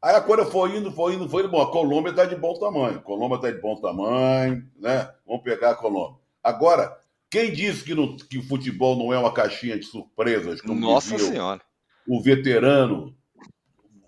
Aí 0.02 0.14
a 0.14 0.20
coisa 0.20 0.44
foi 0.44 0.76
indo, 0.76 0.92
foi 0.92 1.14
indo, 1.14 1.28
foi 1.28 1.42
indo. 1.42 1.50
Bom, 1.50 1.62
a 1.62 1.70
Colômbia 1.70 2.10
está 2.10 2.24
de 2.24 2.36
bom 2.36 2.58
tamanho. 2.58 2.98
A 2.98 3.02
Colômbia 3.02 3.36
está 3.36 3.50
de 3.50 3.58
bom 3.58 3.80
tamanho, 3.80 4.62
né? 4.78 5.10
Vamos 5.26 5.42
pegar 5.42 5.70
a 5.70 5.74
Colômbia. 5.74 6.20
Agora, 6.42 6.94
Quem 7.34 7.52
disse 7.52 7.82
que, 7.82 7.96
que 8.28 8.38
o 8.38 8.44
futebol 8.44 8.96
não 8.96 9.12
é 9.12 9.18
uma 9.18 9.34
caixinha 9.34 9.76
de 9.76 9.84
surpresas? 9.84 10.60
Como 10.60 10.78
Nossa 10.78 11.18
Senhora. 11.18 11.60
O 12.06 12.22
veterano 12.22 13.12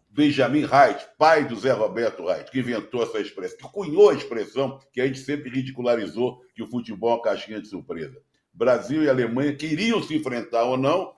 Benjamin 0.08 0.62
Wright, 0.62 1.04
pai 1.18 1.44
do 1.44 1.56
Zé 1.56 1.72
Roberto 1.72 2.22
Wright, 2.22 2.48
que 2.48 2.60
inventou 2.60 3.02
essa 3.02 3.18
expressão, 3.18 3.58
que 3.58 3.64
cunhou 3.64 4.10
a 4.10 4.14
expressão 4.14 4.78
que 4.92 5.00
a 5.00 5.06
gente 5.08 5.18
sempre 5.18 5.50
ridicularizou 5.50 6.40
que 6.54 6.62
o 6.62 6.68
futebol 6.68 7.10
é 7.10 7.14
uma 7.14 7.22
caixinha 7.22 7.60
de 7.60 7.66
surpresa. 7.66 8.16
Brasil 8.54 9.02
e 9.02 9.10
Alemanha 9.10 9.56
queriam 9.56 10.00
se 10.00 10.14
enfrentar 10.14 10.62
ou 10.62 10.76
não, 10.76 11.12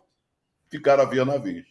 ficaram 0.71 1.03
a 1.03 1.07
ver 1.07 1.27
navios. 1.27 1.67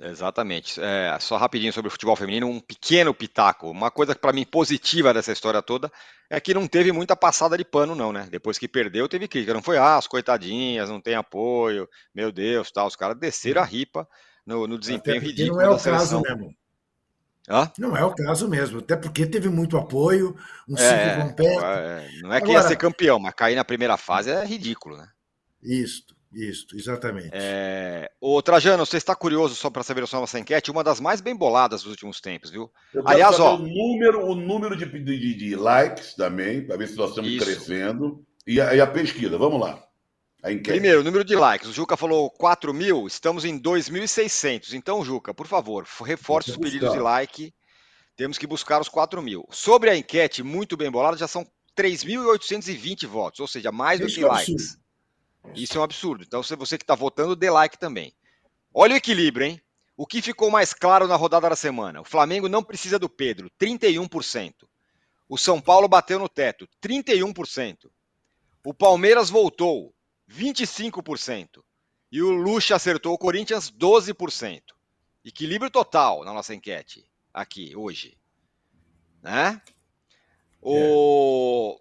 Exatamente. 0.00 0.80
É, 0.80 1.16
só 1.20 1.36
rapidinho 1.36 1.72
sobre 1.72 1.88
o 1.88 1.90
futebol 1.90 2.16
feminino, 2.16 2.48
um 2.48 2.58
pequeno 2.60 3.14
pitaco. 3.14 3.70
Uma 3.70 3.90
coisa 3.90 4.14
para 4.14 4.32
mim 4.32 4.44
positiva 4.44 5.14
dessa 5.14 5.30
história 5.32 5.62
toda 5.62 5.90
é 6.28 6.40
que 6.40 6.52
não 6.52 6.66
teve 6.66 6.90
muita 6.90 7.14
passada 7.14 7.56
de 7.56 7.64
pano, 7.64 7.94
não, 7.94 8.12
né? 8.12 8.26
Depois 8.30 8.58
que 8.58 8.66
perdeu, 8.66 9.08
teve 9.08 9.28
crítica. 9.28 9.54
Não 9.54 9.62
foi, 9.62 9.78
ah, 9.78 9.96
as 9.96 10.06
coitadinhas, 10.08 10.88
não 10.90 11.00
tem 11.00 11.14
apoio, 11.14 11.88
meu 12.14 12.32
Deus, 12.32 12.72
tal. 12.72 12.88
Os 12.88 12.96
caras 12.96 13.16
desceram 13.16 13.62
a 13.62 13.64
ripa 13.64 14.08
no, 14.44 14.66
no 14.66 14.78
desempenho 14.78 15.20
ridículo. 15.20 15.58
Não 15.60 15.62
é 15.62 15.70
o 15.70 15.78
caso 15.80 16.20
mesmo. 16.20 16.54
Hã? 17.48 17.70
Não 17.78 17.94
é 17.96 18.02
o 18.04 18.14
caso 18.14 18.48
mesmo, 18.48 18.78
até 18.78 18.96
porque 18.96 19.26
teve 19.26 19.50
muito 19.50 19.76
apoio, 19.76 20.34
um 20.66 20.76
É, 20.78 20.78
ciclo 21.12 21.28
completo. 21.28 21.64
é, 21.64 22.08
não 22.22 22.32
é 22.32 22.40
que 22.40 22.46
ia 22.48 22.54
Agora- 22.58 22.68
ser 22.68 22.76
campeão, 22.76 23.18
mas 23.20 23.34
cair 23.34 23.54
na 23.54 23.64
primeira 23.64 23.96
fase 23.98 24.30
é 24.30 24.44
ridículo, 24.46 24.96
né? 24.96 25.06
Isso, 25.62 26.04
isso, 26.34 26.66
exatamente. 26.74 27.30
É... 27.32 28.10
Ô, 28.20 28.40
Trajano, 28.42 28.84
você 28.84 28.96
está 28.96 29.14
curioso 29.14 29.54
só 29.54 29.70
para 29.70 29.82
saber 29.82 30.02
a 30.02 30.06
sua 30.06 30.20
nossa 30.20 30.38
enquete? 30.38 30.70
Uma 30.70 30.82
das 30.84 31.00
mais 31.00 31.20
bem 31.20 31.34
boladas 31.36 31.82
dos 31.82 31.90
últimos 31.92 32.20
tempos, 32.20 32.50
viu? 32.50 32.70
Eu 32.92 33.02
Aliás, 33.06 33.38
ó. 33.40 33.56
o 33.56 33.58
número, 33.58 34.26
o 34.26 34.34
número 34.34 34.76
de, 34.76 34.86
de- 34.86 35.34
de 35.34 35.56
likes 35.56 36.14
também, 36.14 36.66
para 36.66 36.76
ver 36.76 36.88
se 36.88 36.96
nós 36.96 37.10
estamos 37.10 37.30
Isso. 37.30 37.44
crescendo. 37.44 38.24
E 38.46 38.60
a, 38.60 38.74
e 38.74 38.80
a 38.80 38.86
pesquisa, 38.86 39.38
vamos 39.38 39.60
lá. 39.60 39.82
Primeiro, 40.62 41.02
número 41.02 41.24
de 41.24 41.34
likes. 41.34 41.68
O 41.68 41.72
Juca 41.72 41.96
falou 41.96 42.30
4 42.30 42.74
mil, 42.74 43.06
estamos 43.06 43.46
em 43.46 43.58
2.600. 43.58 44.74
Então, 44.74 45.02
Juca, 45.02 45.32
por 45.32 45.46
favor, 45.46 45.86
reforce 46.04 46.50
os 46.50 46.58
pedidos 46.58 46.92
de 46.92 46.98
like. 46.98 47.54
Temos 48.14 48.36
que 48.36 48.46
buscar 48.46 48.80
os 48.80 48.88
4 48.88 49.22
mil. 49.22 49.46
Sobre 49.50 49.88
a 49.88 49.96
enquete, 49.96 50.42
muito 50.42 50.76
bem 50.76 50.90
bolada, 50.90 51.16
já 51.16 51.26
são 51.26 51.46
3.820 51.76 53.06
votos, 53.06 53.40
ou 53.40 53.48
seja, 53.48 53.72
mais 53.72 54.00
do 54.00 54.06
que 54.06 54.22
é 54.22 54.26
likes. 54.26 54.78
Isso 55.54 55.76
é 55.76 55.80
um 55.80 55.84
absurdo. 55.84 56.24
Então, 56.24 56.42
se 56.42 56.56
você 56.56 56.78
que 56.78 56.84
está 56.84 56.94
votando, 56.94 57.36
dê 57.36 57.50
like 57.50 57.78
também. 57.78 58.14
Olha 58.72 58.94
o 58.94 58.96
equilíbrio, 58.96 59.46
hein? 59.46 59.60
O 59.96 60.06
que 60.06 60.20
ficou 60.20 60.50
mais 60.50 60.74
claro 60.74 61.06
na 61.06 61.14
rodada 61.14 61.48
da 61.48 61.56
semana? 61.56 62.00
O 62.00 62.04
Flamengo 62.04 62.48
não 62.48 62.62
precisa 62.62 62.98
do 62.98 63.08
Pedro, 63.08 63.50
31%. 63.60 64.66
O 65.28 65.38
São 65.38 65.60
Paulo 65.60 65.86
bateu 65.86 66.18
no 66.18 66.28
teto, 66.28 66.68
31%. 66.82 67.90
O 68.64 68.74
Palmeiras 68.74 69.30
voltou, 69.30 69.94
25%. 70.28 71.62
E 72.10 72.22
o 72.22 72.30
Lucha 72.30 72.74
acertou 72.74 73.14
o 73.14 73.18
Corinthians, 73.18 73.70
12%. 73.70 74.62
Equilíbrio 75.24 75.70
total 75.70 76.24
na 76.24 76.32
nossa 76.32 76.54
enquete, 76.54 77.08
aqui, 77.32 77.74
hoje. 77.76 78.18
Né? 79.22 79.60
O. 80.60 81.78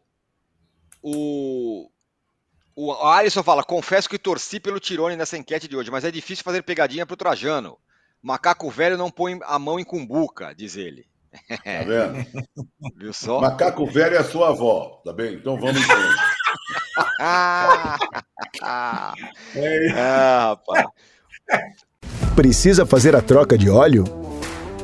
O. 1.02 1.90
O 2.76 2.92
Alisson 3.18 3.44
fala: 3.44 3.64
confesso 3.64 4.10
que 4.10 4.18
torci 4.18 4.60
pelo 4.60 4.80
Tirone 4.80 5.16
nessa 5.16 5.38
enquete 5.38 5.68
de 5.68 5.76
hoje, 5.76 5.92
mas 5.92 6.04
é 6.04 6.12
difícil 6.12 6.44
fazer 6.44 6.64
pegadinha 6.64 7.06
pro 7.06 7.18
Trajano. 7.18 7.78
Macaco 8.22 8.70
velho 8.70 8.98
não 8.98 9.12
põe 9.12 9.40
a 9.44 9.60
mão 9.60 9.80
em 9.80 9.84
cumbuca, 9.84 10.54
diz 10.56 10.78
ele. 10.78 11.06
Tá 11.50 11.84
vendo? 11.86 12.26
Viu 12.98 13.14
só? 13.14 13.42
Macaco 13.42 13.86
velho 13.86 14.16
é 14.16 14.20
a 14.20 14.24
sua 14.24 14.50
avó, 14.50 15.02
tá 15.04 15.12
bem? 15.12 15.36
Então 15.36 15.60
vamos 15.60 15.78
em 15.78 15.84
frente. 15.84 16.16
Ah, 17.20 17.98
ah, 18.62 19.14
ah, 19.98 20.48
rapaz. 20.50 20.86
Precisa 22.36 22.86
fazer 22.86 23.16
a 23.16 23.22
troca 23.22 23.58
de 23.58 23.70
óleo? 23.70 24.04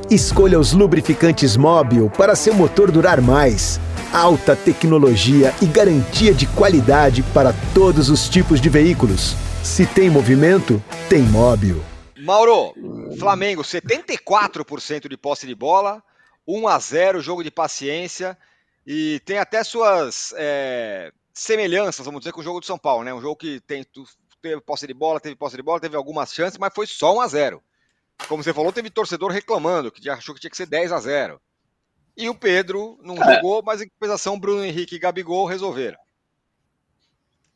Escolha 0.10 0.60
os 0.60 0.74
lubrificantes 0.74 1.56
Móbil 1.56 2.10
para 2.10 2.36
seu 2.36 2.54
motor 2.56 2.92
durar 2.92 3.22
mais. 3.22 3.80
Alta 4.12 4.56
tecnologia 4.56 5.54
e 5.62 5.68
garantia 5.68 6.34
de 6.34 6.48
qualidade 6.48 7.22
para 7.32 7.54
todos 7.76 8.10
os 8.10 8.28
tipos 8.28 8.60
de 8.60 8.68
veículos. 8.68 9.36
Se 9.64 9.86
tem 9.86 10.10
movimento, 10.10 10.84
tem 11.08 11.22
Móbil. 11.22 11.80
Mauro, 12.18 12.74
Flamengo, 13.20 13.62
74% 13.62 15.08
de 15.08 15.16
posse 15.16 15.46
de 15.46 15.54
bola, 15.54 16.02
1 16.48 16.68
a 16.68 16.80
0 16.80 17.22
jogo 17.22 17.44
de 17.44 17.52
paciência 17.52 18.36
e 18.84 19.22
tem 19.26 19.38
até 19.38 19.64
suas 19.64 20.34
é, 20.36 21.12
semelhanças, 21.32 22.04
vamos 22.04 22.22
dizer, 22.22 22.32
com 22.32 22.42
o 22.42 22.44
jogo 22.44 22.60
do 22.60 22.66
São 22.66 22.80
Paulo, 22.80 23.04
né? 23.04 23.14
Um 23.14 23.22
jogo 23.22 23.36
que 23.36 23.60
tem, 23.60 23.86
teve 24.42 24.60
posse 24.62 24.88
de 24.88 24.94
bola, 24.96 25.20
teve 25.20 25.36
posse 25.36 25.56
de 25.56 25.62
bola, 25.62 25.80
teve 25.80 25.96
algumas 25.96 26.34
chances, 26.34 26.58
mas 26.58 26.74
foi 26.74 26.88
só 26.88 27.16
1 27.16 27.22
a 27.22 27.28
0 27.28 27.64
Como 28.28 28.44
você 28.44 28.56
falou, 28.56 28.74
teve 28.74 28.90
torcedor 28.90 29.30
reclamando, 29.30 29.92
que 29.92 30.10
achou 30.10 30.34
que 30.34 30.42
tinha 30.42 30.50
que 30.50 30.58
ser 30.58 30.66
10 30.66 30.92
a 30.94 31.00
0 31.00 31.40
E 32.16 32.30
o 32.30 32.36
Pedro 32.36 33.00
não 33.04 33.16
jogou, 33.16 33.64
mas 33.64 33.82
em 33.82 33.90
compensação, 33.90 34.40
Bruno 34.40 34.64
Henrique 34.64 34.96
e 34.96 35.00
Gabigol 35.00 35.46
resolveram. 35.46 35.98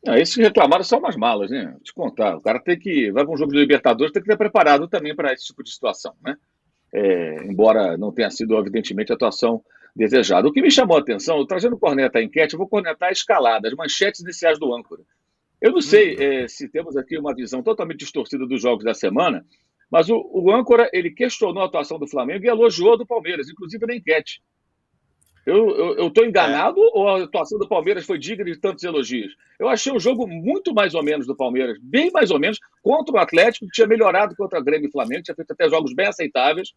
Não, 0.05 0.15
esses 0.15 0.35
reclamaram 0.35 0.83
são 0.83 0.99
umas 0.99 1.15
malas, 1.15 1.49
né? 1.49 1.69
Vou 1.71 1.79
te 1.79 1.93
contar. 1.93 2.35
O 2.35 2.41
cara 2.41 2.59
tem 2.59 2.77
que. 2.77 3.11
Vai 3.11 3.23
para 3.23 3.33
um 3.33 3.37
jogo 3.37 3.51
de 3.53 3.59
Libertadores, 3.59 4.11
tem 4.11 4.21
que 4.21 4.27
estar 4.27 4.37
preparado 4.37 4.87
também 4.87 5.15
para 5.15 5.31
esse 5.31 5.45
tipo 5.45 5.63
de 5.63 5.71
situação, 5.71 6.13
né? 6.21 6.35
É, 6.93 7.43
embora 7.45 7.97
não 7.97 8.11
tenha 8.11 8.29
sido, 8.29 8.57
evidentemente, 8.57 9.11
a 9.11 9.15
atuação 9.15 9.63
desejada. 9.95 10.47
O 10.47 10.51
que 10.51 10.61
me 10.61 10.69
chamou 10.69 10.97
a 10.97 10.99
atenção, 10.99 11.45
trazendo 11.45 11.77
corneta 11.77 12.19
a 12.19 12.23
enquete, 12.23 12.53
eu 12.53 12.57
vou 12.57 12.67
cornetar 12.67 13.09
a 13.09 13.11
escalada, 13.11 13.67
as 13.67 13.73
manchetes 13.73 14.21
iniciais 14.21 14.59
do 14.59 14.73
âncora. 14.73 15.03
Eu 15.61 15.71
não 15.71 15.81
sei 15.81 16.15
é, 16.19 16.47
se 16.47 16.67
temos 16.67 16.97
aqui 16.97 17.17
uma 17.17 17.33
visão 17.33 17.63
totalmente 17.63 17.99
distorcida 17.99 18.45
dos 18.45 18.61
jogos 18.61 18.83
da 18.83 18.93
semana, 18.93 19.45
mas 19.93 20.09
o, 20.09 20.27
o 20.33 20.51
âncora 20.51 20.89
ele 20.91 21.11
questionou 21.11 21.61
a 21.61 21.67
atuação 21.67 21.99
do 21.99 22.07
Flamengo 22.07 22.43
e 22.43 22.49
elogiou 22.49 22.93
a 22.93 22.97
do 22.97 23.05
Palmeiras, 23.05 23.47
inclusive 23.47 23.85
na 23.85 23.95
enquete. 23.95 24.41
Eu 25.45 26.07
estou 26.07 26.25
enganado 26.25 26.79
ou 26.79 27.07
a 27.07 27.23
atuação 27.25 27.59
do 27.59 27.67
Palmeiras 27.67 28.03
foi 28.03 28.17
digna 28.17 28.43
de 28.43 28.59
tantos 28.59 28.83
elogios? 28.83 29.35
Eu 29.59 29.69
achei 29.69 29.93
o 29.93 29.99
jogo 29.99 30.25
muito 30.25 30.73
mais 30.73 30.95
ou 30.95 31.03
menos 31.03 31.27
do 31.27 31.35
Palmeiras, 31.35 31.77
bem 31.79 32.09
mais 32.11 32.31
ou 32.31 32.39
menos, 32.39 32.57
contra 32.81 33.13
o 33.13 33.19
Atlético, 33.19 33.67
que 33.67 33.71
tinha 33.71 33.85
melhorado 33.85 34.35
contra 34.35 34.59
o 34.59 34.63
Grêmio 34.63 34.87
e 34.87 34.91
Flamengo, 34.91 35.21
tinha 35.21 35.35
feito 35.35 35.51
até 35.51 35.69
jogos 35.69 35.93
bem 35.93 36.07
aceitáveis. 36.07 36.73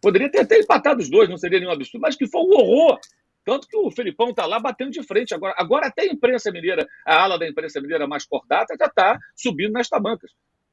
Poderia 0.00 0.30
ter 0.30 0.42
até 0.42 0.60
empatado 0.60 1.00
os 1.00 1.10
dois, 1.10 1.28
não 1.28 1.38
seria 1.38 1.58
nenhum 1.58 1.72
absurdo, 1.72 2.02
mas 2.02 2.14
que 2.14 2.28
foi 2.28 2.42
um 2.42 2.52
horror. 2.52 2.96
Tanto 3.44 3.66
que 3.66 3.76
o 3.76 3.90
Felipão 3.90 4.30
está 4.30 4.46
lá 4.46 4.60
batendo 4.60 4.92
de 4.92 5.02
frente. 5.02 5.34
Agora, 5.34 5.54
agora 5.58 5.88
até 5.88 6.02
a 6.02 6.06
imprensa 6.06 6.52
mineira, 6.52 6.86
a 7.04 7.24
ala 7.24 7.36
da 7.36 7.48
imprensa 7.48 7.80
mineira 7.80 8.06
mais 8.06 8.24
cordata, 8.24 8.76
já 8.78 8.86
está 8.86 9.18
subindo 9.34 9.72
nas 9.72 9.88
tamancas. 9.88 10.30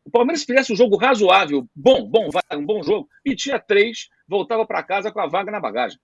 O 0.10 0.12
Palmeiras 0.12 0.44
fizesse 0.44 0.74
um 0.74 0.76
jogo 0.76 0.98
razoável, 0.98 1.68
bom, 1.76 2.04
bom, 2.10 2.30
um 2.54 2.66
bom 2.66 2.82
jogo, 2.82 3.08
e 3.24 3.36
tinha 3.36 3.60
três, 3.60 4.10
voltava 4.28 4.66
para 4.66 4.82
casa 4.82 5.12
com 5.12 5.20
a 5.20 5.28
vaga 5.28 5.52
na 5.52 5.60
bagagem. 5.60 6.00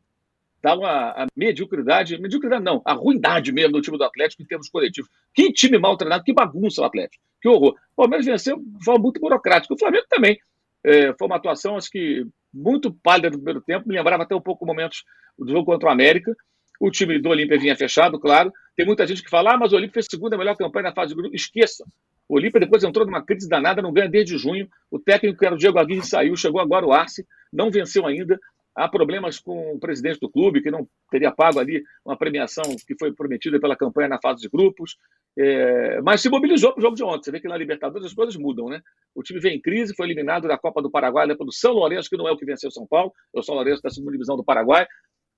Estava 0.57 0.87
a, 0.87 1.23
a 1.23 1.27
mediocridade, 1.35 2.21
mediocridade 2.21 2.63
não, 2.63 2.83
a 2.85 2.93
ruindade 2.93 3.51
mesmo 3.51 3.73
do 3.73 3.81
time 3.81 3.97
do 3.97 4.03
Atlético 4.03 4.43
em 4.43 4.45
termos 4.45 4.69
coletivos. 4.69 5.09
Que 5.33 5.51
time 5.51 5.79
mal 5.79 5.97
treinado, 5.97 6.23
que 6.23 6.31
bagunça 6.31 6.83
o 6.83 6.85
Atlético, 6.85 7.23
que 7.41 7.49
horror. 7.49 7.73
O 7.93 7.95
Palmeiras 7.95 8.27
venceu 8.27 8.59
de 8.59 8.85
forma 8.85 9.01
muito 9.01 9.19
burocrática. 9.19 9.73
O 9.73 9.79
Flamengo 9.79 10.05
também. 10.07 10.37
É, 10.83 11.11
foi 11.17 11.25
uma 11.25 11.37
atuação, 11.37 11.75
acho 11.75 11.89
que, 11.89 12.27
muito 12.53 12.93
pálida 12.93 13.31
no 13.31 13.37
primeiro 13.37 13.61
tempo, 13.61 13.89
me 13.89 13.95
lembrava 13.95 14.21
até 14.21 14.35
um 14.35 14.41
pouco 14.41 14.67
momentos 14.67 15.03
do 15.35 15.51
jogo 15.51 15.65
contra 15.65 15.89
o 15.89 15.91
América. 15.91 16.31
O 16.79 16.91
time 16.91 17.17
do 17.17 17.29
Olímpia 17.29 17.57
vinha 17.57 17.75
fechado, 17.75 18.19
claro. 18.19 18.53
Tem 18.75 18.85
muita 18.85 19.07
gente 19.07 19.23
que 19.23 19.31
fala, 19.31 19.55
ah, 19.55 19.57
mas 19.57 19.73
o 19.73 19.75
Olímpia 19.75 19.95
fez 19.95 20.05
segunda 20.07 20.37
melhor 20.37 20.55
campanha 20.55 20.89
na 20.89 20.93
fase 20.93 21.09
de 21.09 21.15
grupo. 21.15 21.35
Esqueça. 21.35 21.83
O 22.27 22.35
Olímpia 22.35 22.59
depois 22.59 22.83
entrou 22.83 23.05
numa 23.05 23.23
crise 23.23 23.47
danada, 23.47 23.81
não 23.81 23.93
ganha 23.93 24.09
desde 24.09 24.37
junho. 24.37 24.67
O 24.89 24.99
técnico, 24.99 25.37
que 25.37 25.45
era 25.45 25.55
o 25.55 25.57
Diego 25.57 25.79
Aguirre, 25.79 26.05
saiu, 26.05 26.35
chegou 26.35 26.59
agora 26.59 26.85
o 26.85 26.91
Arce, 26.91 27.25
não 27.53 27.69
venceu 27.69 28.05
ainda. 28.05 28.39
Há 28.75 28.89
problemas 28.89 29.39
com 29.39 29.73
o 29.73 29.79
presidente 29.79 30.19
do 30.19 30.29
clube, 30.29 30.61
que 30.61 30.69
não 30.69 30.85
teria 31.09 31.31
pago 31.31 31.59
ali 31.59 31.81
uma 32.03 32.17
premiação 32.17 32.63
que 32.85 32.93
foi 32.99 33.13
prometida 33.13 33.57
pela 33.57 33.75
campanha 33.75 34.09
na 34.09 34.19
fase 34.19 34.41
de 34.41 34.49
grupos. 34.49 34.97
É, 35.37 36.01
mas 36.01 36.21
se 36.21 36.29
mobilizou 36.29 36.73
para 36.73 36.79
o 36.79 36.81
jogo 36.81 36.95
de 36.95 37.03
ontem. 37.03 37.23
Você 37.23 37.31
vê 37.31 37.39
que 37.39 37.47
na 37.47 37.55
Libertadores 37.55 38.05
as 38.05 38.13
coisas 38.13 38.35
mudam, 38.35 38.67
né? 38.67 38.81
O 39.13 39.23
time 39.23 39.39
vem 39.39 39.55
em 39.55 39.61
crise, 39.61 39.95
foi 39.95 40.07
eliminado 40.07 40.47
da 40.47 40.57
Copa 40.57 40.81
do 40.81 40.91
Paraguai, 40.91 41.25
né, 41.25 41.35
pelo 41.35 41.53
São 41.53 41.71
Lourenço, 41.71 42.09
que 42.09 42.17
não 42.17 42.27
é 42.27 42.31
o 42.31 42.37
que 42.37 42.45
venceu 42.45 42.69
São 42.69 42.85
Paulo, 42.85 43.13
é 43.33 43.39
o 43.39 43.43
São 43.43 43.55
Lourenço 43.55 43.81
da 43.81 43.89
segunda 43.89 44.11
divisão 44.11 44.35
do 44.35 44.43
Paraguai. 44.43 44.85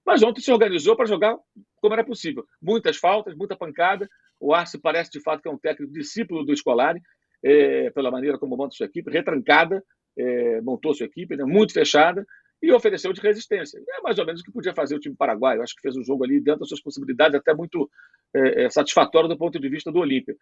Mas 0.07 0.23
ontem 0.23 0.39
se 0.39 0.49
organizou 0.53 0.95
para 0.95 1.05
jogar 1.05 1.37
como 1.81 1.93
era 1.93 2.03
possível. 2.03 2.45
Muitas 2.61 2.95
faltas, 2.95 3.35
muita 3.35 3.57
pancada. 3.57 4.07
O 4.39 4.53
Arce 4.53 4.79
parece 4.79 5.11
de 5.11 5.19
fato 5.19 5.41
que 5.41 5.49
é 5.49 5.51
um 5.51 5.57
técnico 5.57 5.91
discípulo 5.91 6.45
do 6.45 6.55
Scolari, 6.55 7.01
é, 7.43 7.89
pela 7.89 8.09
maneira 8.09 8.39
como 8.39 8.55
monta 8.55 8.73
sua 8.73 8.85
equipe, 8.85 9.11
retrancada, 9.11 9.83
é, 10.17 10.61
montou 10.61 10.93
sua 10.93 11.07
equipe, 11.07 11.35
né, 11.35 11.43
muito 11.43 11.73
fechada, 11.73 12.25
e 12.61 12.71
ofereceu 12.71 13.11
de 13.11 13.19
resistência. 13.19 13.79
É 13.97 14.01
mais 14.01 14.17
ou 14.17 14.25
menos 14.25 14.39
o 14.39 14.45
que 14.45 14.51
podia 14.51 14.73
fazer 14.73 14.95
o 14.95 14.99
time 14.99 15.13
paraguaio. 15.13 15.61
Acho 15.61 15.75
que 15.75 15.81
fez 15.81 15.97
um 15.97 16.03
jogo 16.03 16.23
ali 16.23 16.39
dentro 16.39 16.61
das 16.61 16.69
suas 16.69 16.81
possibilidades, 16.81 17.35
até 17.35 17.53
muito 17.53 17.89
é, 18.33 18.69
satisfatório 18.69 19.27
do 19.27 19.37
ponto 19.37 19.59
de 19.59 19.69
vista 19.69 19.91
do 19.91 19.99
Olímpia. 19.99 20.37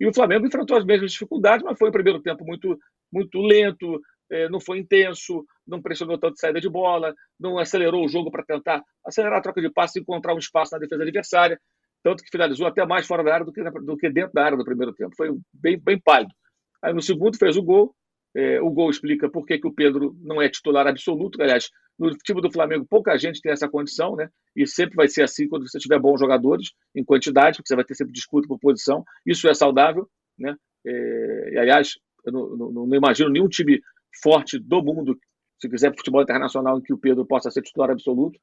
E 0.00 0.06
o 0.08 0.14
Flamengo 0.14 0.46
enfrentou 0.46 0.78
as 0.78 0.84
mesmas 0.84 1.12
dificuldades, 1.12 1.62
mas 1.62 1.78
foi 1.78 1.90
um 1.90 1.92
primeiro 1.92 2.22
tempo 2.22 2.42
muito, 2.42 2.78
muito 3.12 3.38
lento, 3.38 3.86
é, 3.96 4.00
não 4.50 4.60
foi 4.60 4.78
intenso, 4.78 5.44
não 5.66 5.82
pressionou 5.82 6.18
tanto 6.18 6.38
saída 6.38 6.60
de 6.60 6.68
bola, 6.68 7.14
não 7.38 7.58
acelerou 7.58 8.04
o 8.04 8.08
jogo 8.08 8.30
para 8.30 8.44
tentar 8.44 8.82
acelerar 9.04 9.38
a 9.38 9.42
troca 9.42 9.60
de 9.60 9.70
passes 9.70 9.96
e 9.96 10.00
encontrar 10.00 10.34
um 10.34 10.38
espaço 10.38 10.72
na 10.72 10.78
defesa 10.78 11.02
adversária. 11.02 11.60
tanto 12.02 12.22
que 12.22 12.30
finalizou 12.30 12.66
até 12.66 12.86
mais 12.86 13.06
fora 13.06 13.22
da 13.24 13.34
área 13.34 13.46
do 13.46 13.52
que, 13.52 13.62
do 13.62 13.96
que 13.96 14.08
dentro 14.08 14.32
da 14.32 14.44
área 14.44 14.56
no 14.56 14.64
primeiro 14.64 14.92
tempo. 14.94 15.14
Foi 15.16 15.28
bem, 15.52 15.78
bem 15.78 16.00
pálido. 16.00 16.32
Aí 16.82 16.94
no 16.94 17.02
segundo 17.02 17.36
fez 17.36 17.56
o 17.56 17.62
gol. 17.62 17.94
É, 18.34 18.60
o 18.60 18.70
gol 18.70 18.90
explica 18.90 19.28
por 19.28 19.44
que, 19.44 19.58
que 19.58 19.66
o 19.66 19.72
Pedro 19.72 20.16
não 20.22 20.40
é 20.40 20.48
titular 20.48 20.86
absoluto. 20.86 21.42
Aliás, 21.42 21.68
no 21.98 22.10
time 22.16 22.40
do 22.40 22.50
Flamengo, 22.50 22.86
pouca 22.88 23.18
gente 23.18 23.40
tem 23.40 23.52
essa 23.52 23.68
condição, 23.68 24.14
né? 24.16 24.30
E 24.54 24.66
sempre 24.66 24.94
vai 24.94 25.08
ser 25.08 25.22
assim 25.22 25.48
quando 25.48 25.68
você 25.68 25.78
tiver 25.78 25.98
bons 25.98 26.18
jogadores 26.18 26.72
em 26.94 27.04
quantidade, 27.04 27.56
porque 27.56 27.68
você 27.68 27.74
vai 27.74 27.84
ter 27.84 27.94
sempre 27.94 28.12
disputa 28.12 28.46
por 28.46 28.58
posição. 28.58 29.04
Isso 29.26 29.48
é 29.48 29.54
saudável, 29.54 30.08
né? 30.38 30.54
É, 30.86 31.50
e, 31.52 31.58
aliás, 31.58 31.98
eu 32.24 32.32
não, 32.32 32.56
não, 32.56 32.86
não, 32.86 32.94
imagino 32.96 33.30
nenhum 33.30 33.48
time 33.48 33.80
forte 34.22 34.58
do 34.58 34.82
mundo, 34.82 35.18
se 35.60 35.68
quiser 35.68 35.94
futebol 35.96 36.22
internacional, 36.22 36.78
em 36.78 36.82
que 36.82 36.92
o 36.92 36.98
Pedro 36.98 37.26
possa 37.26 37.50
ser 37.50 37.62
titular 37.62 37.90
absoluto. 37.90 38.38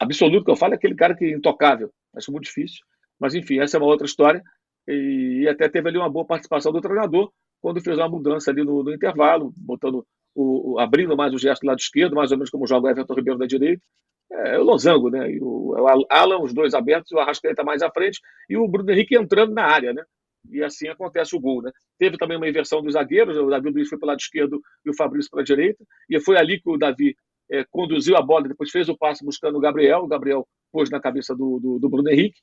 Absoluto 0.00 0.44
que 0.44 0.50
eu 0.50 0.56
falo 0.56 0.74
é 0.74 0.76
aquele 0.76 0.94
cara 0.94 1.14
que 1.14 1.24
é 1.24 1.30
intocável. 1.30 1.90
Acho 2.14 2.32
muito 2.32 2.44
difícil. 2.44 2.84
Mas, 3.18 3.34
enfim, 3.34 3.60
essa 3.60 3.76
é 3.76 3.80
uma 3.80 3.86
outra 3.86 4.06
história. 4.06 4.42
E 4.88 5.46
até 5.48 5.68
teve 5.68 5.88
ali 5.88 5.98
uma 5.98 6.10
boa 6.10 6.24
participação 6.24 6.72
do 6.72 6.80
treinador 6.80 7.30
quando 7.60 7.80
fez 7.80 7.96
uma 7.98 8.08
mudança 8.08 8.50
ali 8.50 8.62
no, 8.62 8.82
no 8.82 8.94
intervalo, 8.94 9.52
botando 9.56 10.06
o, 10.34 10.78
abrindo 10.78 11.16
mais 11.16 11.32
o 11.32 11.38
gesto 11.38 11.62
do 11.62 11.68
lado 11.68 11.78
esquerdo, 11.78 12.14
mais 12.14 12.30
ou 12.30 12.36
menos 12.36 12.50
como 12.50 12.66
joga 12.66 12.86
o 12.86 12.90
Everton 12.90 13.14
Ribeiro 13.14 13.38
da 13.38 13.46
direita. 13.46 13.82
É, 14.30 14.56
é 14.56 14.58
o 14.58 14.64
Losango, 14.64 15.10
né? 15.10 15.30
E 15.30 15.40
o, 15.40 15.74
é 15.76 15.80
o 15.80 16.06
Alan, 16.10 16.38
os 16.40 16.52
dois 16.52 16.74
abertos, 16.74 17.10
o 17.12 17.18
Arrascaeta 17.18 17.64
mais 17.64 17.82
à 17.82 17.90
frente 17.90 18.20
e 18.48 18.56
o 18.56 18.68
Bruno 18.68 18.90
Henrique 18.90 19.16
entrando 19.16 19.54
na 19.54 19.64
área, 19.64 19.92
né? 19.92 20.04
E 20.50 20.62
assim 20.62 20.88
acontece 20.88 21.34
o 21.34 21.40
gol, 21.40 21.62
né? 21.62 21.70
Teve 21.98 22.16
também 22.16 22.36
uma 22.36 22.48
inversão 22.48 22.82
dos 22.82 22.94
zagueiros, 22.94 23.36
o 23.36 23.48
Davi 23.48 23.70
Luiz 23.70 23.88
foi 23.88 23.98
para 23.98 24.06
o 24.06 24.08
lado 24.08 24.20
esquerdo 24.20 24.60
e 24.84 24.90
o 24.90 24.94
Fabrício 24.94 25.30
para 25.30 25.40
a 25.40 25.44
direita, 25.44 25.84
e 26.08 26.20
foi 26.20 26.36
ali 26.36 26.60
que 26.60 26.68
o 26.68 26.76
Davi 26.76 27.14
é, 27.50 27.64
conduziu 27.70 28.16
a 28.16 28.22
bola, 28.22 28.48
depois 28.48 28.70
fez 28.70 28.88
o 28.88 28.96
passe 28.96 29.24
buscando 29.24 29.56
o 29.56 29.60
Gabriel, 29.60 30.00
o 30.00 30.08
Gabriel 30.08 30.46
pôs 30.72 30.90
na 30.90 31.00
cabeça 31.00 31.34
do, 31.34 31.58
do, 31.60 31.78
do 31.78 31.88
Bruno 31.88 32.08
Henrique, 32.08 32.40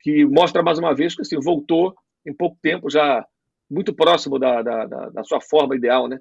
que 0.00 0.24
mostra 0.24 0.62
mais 0.62 0.78
uma 0.78 0.94
vez 0.94 1.14
que 1.14 1.22
assim, 1.22 1.38
voltou 1.40 1.94
em 2.26 2.34
pouco 2.34 2.56
tempo, 2.62 2.90
já 2.90 3.24
muito 3.70 3.94
próximo 3.94 4.38
da, 4.38 4.62
da, 4.62 4.86
da, 4.86 5.08
da 5.10 5.24
sua 5.24 5.40
forma 5.40 5.74
ideal, 5.76 6.08
né? 6.08 6.18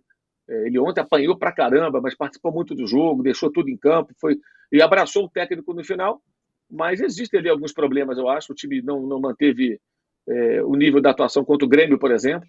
É, 0.50 0.68
ele 0.68 0.80
ontem 0.80 1.02
apanhou 1.02 1.38
pra 1.38 1.52
caramba, 1.52 2.02
mas 2.02 2.16
participou 2.16 2.52
muito 2.52 2.76
do 2.76 2.86
jogo, 2.86 3.24
deixou 3.24 3.52
tudo 3.52 3.70
em 3.70 3.78
campo, 3.78 4.14
foi 4.20 4.38
e 4.72 4.82
abraçou 4.82 5.26
o 5.26 5.30
técnico 5.30 5.74
no 5.74 5.84
final. 5.84 6.22
Mas 6.70 7.00
existem 7.00 7.40
ali 7.40 7.50
alguns 7.50 7.72
problemas, 7.72 8.18
eu 8.18 8.28
acho. 8.28 8.52
O 8.52 8.56
time 8.56 8.82
não, 8.82 9.06
não 9.06 9.20
manteve 9.20 9.80
é, 10.28 10.64
o 10.64 10.76
nível 10.76 11.02
da 11.02 11.12
atuação 11.12 11.44
contra 11.44 11.66
o 11.66 11.70
Grêmio, 11.70 12.00
por 12.00 12.12
exemplo. 12.12 12.48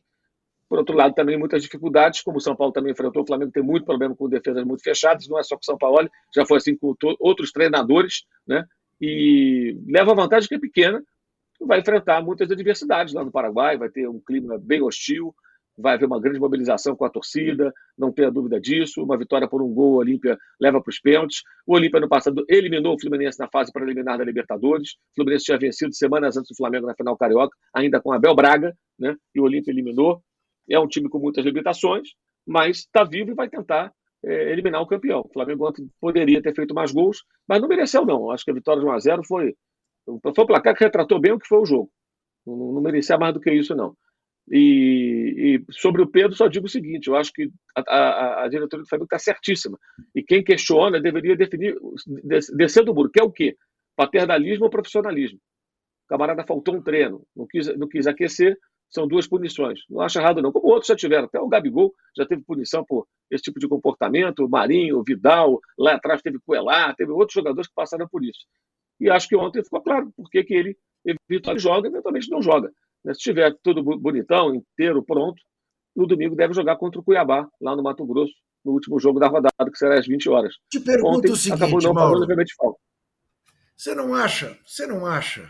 Por 0.69 0.79
outro 0.79 0.97
lado, 0.97 1.15
também 1.15 1.39
muitas 1.39 1.63
dificuldades, 1.63 2.23
como 2.23 2.39
o 2.39 2.41
São 2.41 2.57
Paulo 2.57 2.73
também 2.73 2.93
enfrentou. 2.93 3.23
O 3.23 3.27
Flamengo 3.27 3.53
tem 3.53 3.63
muito 3.63 3.85
problema 3.85 4.15
com 4.17 4.29
defesas 4.29 4.65
muito 4.65 4.83
fechadas, 4.83 5.29
não 5.29 5.39
é 5.39 5.43
só 5.43 5.57
com 5.57 5.63
o 5.63 5.65
São 5.65 5.79
Paulo, 5.79 6.11
já 6.35 6.47
foi 6.47 6.57
assim 6.57 6.77
com 6.77 6.95
outros 7.21 7.53
treinadores, 7.53 8.25
né? 8.47 8.65
E 9.01 9.79
leva 9.87 10.15
vantagem 10.15 10.49
que 10.49 10.55
é 10.55 10.59
pequena, 10.59 11.03
vai 11.61 11.81
enfrentar 11.81 12.23
muitas 12.23 12.51
adversidades 12.51 13.13
lá 13.13 13.25
no 13.25 13.31
Paraguai, 13.31 13.77
vai 13.77 13.89
ter 13.89 14.09
um 14.09 14.21
clima 14.21 14.59
bem 14.59 14.83
hostil, 14.83 15.35
vai 15.77 15.95
haver 15.95 16.07
uma 16.07 16.21
grande 16.21 16.39
mobilização 16.39 16.95
com 16.95 17.05
a 17.05 17.11
torcida, 17.11 17.73
não 17.99 18.13
tenha 18.13 18.31
dúvida 18.31 18.61
disso. 18.61 19.03
Uma 19.03 19.19
vitória 19.19 19.49
por 19.49 19.63
um 19.63 19.73
gol, 19.73 19.95
o 19.95 19.97
Olímpia 19.97 20.39
leva 20.61 20.81
para 20.81 20.91
os 20.91 21.01
pênaltis. 21.01 21.43
O 21.67 21.75
Olímpia, 21.75 22.01
no 22.01 22.09
passado, 22.09 22.45
eliminou 22.49 22.95
o 22.95 23.01
Fluminense 23.01 23.39
na 23.39 23.49
fase 23.49 23.73
preliminar 23.73 24.19
da 24.19 24.25
Libertadores. 24.25 24.93
O 25.13 25.15
Fluminense 25.17 25.45
tinha 25.45 25.59
vencido 25.59 25.95
semanas 25.95 26.37
antes 26.37 26.49
do 26.51 26.57
Flamengo 26.57 26.87
na 26.87 26.95
final 26.95 27.17
carioca, 27.17 27.57
ainda 27.75 28.01
com 28.01 28.13
Abel 28.13 28.35
Braga, 28.35 28.75
né? 28.99 29.17
e 29.35 29.41
o 29.41 29.45
Olímpia 29.45 29.73
eliminou. 29.73 30.23
É 30.69 30.79
um 30.79 30.87
time 30.87 31.09
com 31.09 31.19
muitas 31.19 31.45
limitações, 31.45 32.09
mas 32.47 32.79
está 32.79 33.05
vivo 33.05 33.33
e 33.33 33.35
vai 33.35 33.49
tentar 33.49 33.93
é, 34.25 34.53
eliminar 34.53 34.81
o 34.81 34.87
campeão. 34.87 35.21
O 35.21 35.33
Flamengo 35.33 35.69
ontem 35.69 35.89
poderia 36.01 36.41
ter 36.41 36.55
feito 36.55 36.75
mais 36.75 36.93
gols, 36.93 37.19
mas 37.47 37.61
não 37.61 37.69
mereceu, 37.69 38.07
não. 38.07 38.31
Acho 38.31 38.45
que 38.45 38.51
a 38.51 38.55
vitória 38.55 38.81
de 38.81 38.87
1x0 38.87 39.21
foi 39.27 39.55
foi 40.05 40.45
um 40.45 40.47
placar 40.47 40.77
que 40.77 40.85
retratou 40.85 41.19
bem 41.19 41.33
o 41.33 41.39
que 41.39 41.49
foi 41.49 41.59
o 41.59 41.65
jogo. 41.65 41.91
Não, 42.47 42.73
não 42.73 42.81
merecia 42.83 43.17
mais 43.17 43.33
do 43.33 43.41
que 43.41 43.51
isso, 43.51 43.75
não. 43.75 43.97
E, 44.51 45.59
e, 45.69 45.73
sobre 45.73 46.03
o 46.03 46.07
Pedro, 46.07 46.37
só 46.37 46.49
digo 46.49 46.67
o 46.67 46.71
seguinte: 46.71 47.09
eu 47.09 47.17
acho 47.17 47.33
que 47.33 47.51
a, 47.77 47.81
a, 47.81 48.45
a 48.45 48.49
diretoria 48.49 48.85
do 48.85 48.89
Flamengo 48.89 49.07
está 49.07 49.19
certíssima. 49.19 49.79
E 50.15 50.23
quem 50.23 50.45
questiona 50.45 51.01
deveria 51.01 51.37
definir, 51.37 51.77
descer 52.55 52.85
do 52.85 52.95
muro, 52.95 53.11
que 53.11 53.21
é 53.21 53.25
o 53.25 53.33
quê? 53.33 53.57
Paternalismo 53.97 54.65
ou 54.65 54.71
profissionalismo? 54.71 55.39
O 56.05 56.09
camarada 56.09 56.45
faltou 56.45 56.75
um 56.75 56.83
treino, 56.83 57.27
não 57.35 57.47
quis, 57.47 57.75
não 57.79 57.89
quis 57.89 58.07
aquecer, 58.07 58.59
são 58.91 59.09
duas 59.09 59.27
punições. 59.27 59.81
Não 59.89 60.01
acho 60.01 60.19
errado, 60.19 60.43
não. 60.43 60.53
Como 60.53 60.69
outros 60.69 60.89
já 60.89 60.97
tiveram. 60.97 61.25
Até 61.25 61.41
o 61.41 61.49
Gabigol 61.49 61.93
já 62.17 62.27
teve 62.27 62.43
punição 62.43 62.85
por 62.85 63.07
esse 63.31 63.43
tipo 63.43 63.59
de 63.59 63.67
comportamento. 63.67 64.45
O 64.45 64.49
Marinho, 64.49 64.99
o 64.99 65.03
Vidal, 65.03 65.59
lá 65.79 65.95
atrás 65.95 66.21
teve 66.23 66.39
Coelá, 66.45 66.95
teve 66.95 67.11
outros 67.11 67.35
jogadores 67.35 67.67
que 67.67 67.75
passaram 67.75 68.07
por 68.09 68.25
isso. 68.25 68.47
E 69.01 69.11
acho 69.11 69.29
que 69.29 69.37
ontem 69.37 69.65
ficou 69.65 69.83
claro 69.83 70.13
por 70.17 70.31
que 70.31 70.47
ele 70.51 70.77
eventualmente 71.05 71.63
joga 71.63 71.89
eventualmente 71.89 72.31
não 72.31 72.41
joga. 72.41 72.71
Né? 73.05 73.13
Se 73.13 73.19
estiver 73.19 73.55
tudo 73.63 73.83
bonitão, 73.83 74.55
inteiro, 74.55 75.03
pronto, 75.03 75.41
no 75.95 76.07
domingo 76.07 76.35
deve 76.35 76.55
jogar 76.55 76.77
contra 76.77 77.01
o 77.01 77.05
Cuiabá, 77.05 77.49
lá 77.61 77.77
no 77.77 77.83
Mato 77.83 78.05
Grosso, 78.05 78.35
no 78.65 78.73
último 78.73 78.99
jogo 78.99 79.21
da 79.21 79.29
rodada, 79.29 79.71
que 79.71 79.79
será 79.79 79.99
às 79.99 80.07
20 80.07 80.29
horas. 80.29 80.55
Te 80.71 80.81
pergunto 80.81 81.19
ontem, 81.19 81.31
o 81.31 81.37
seguinte, 81.37 81.63
acabou 81.63 81.83
não 81.83 81.93
Mauro, 81.93 82.21
obviamente 82.21 82.55
falta. 82.57 82.79
Você 83.77 83.95
não 83.95 84.15
acha, 84.15 84.57
você 84.65 84.87
não 84.87 85.05
acha, 85.05 85.49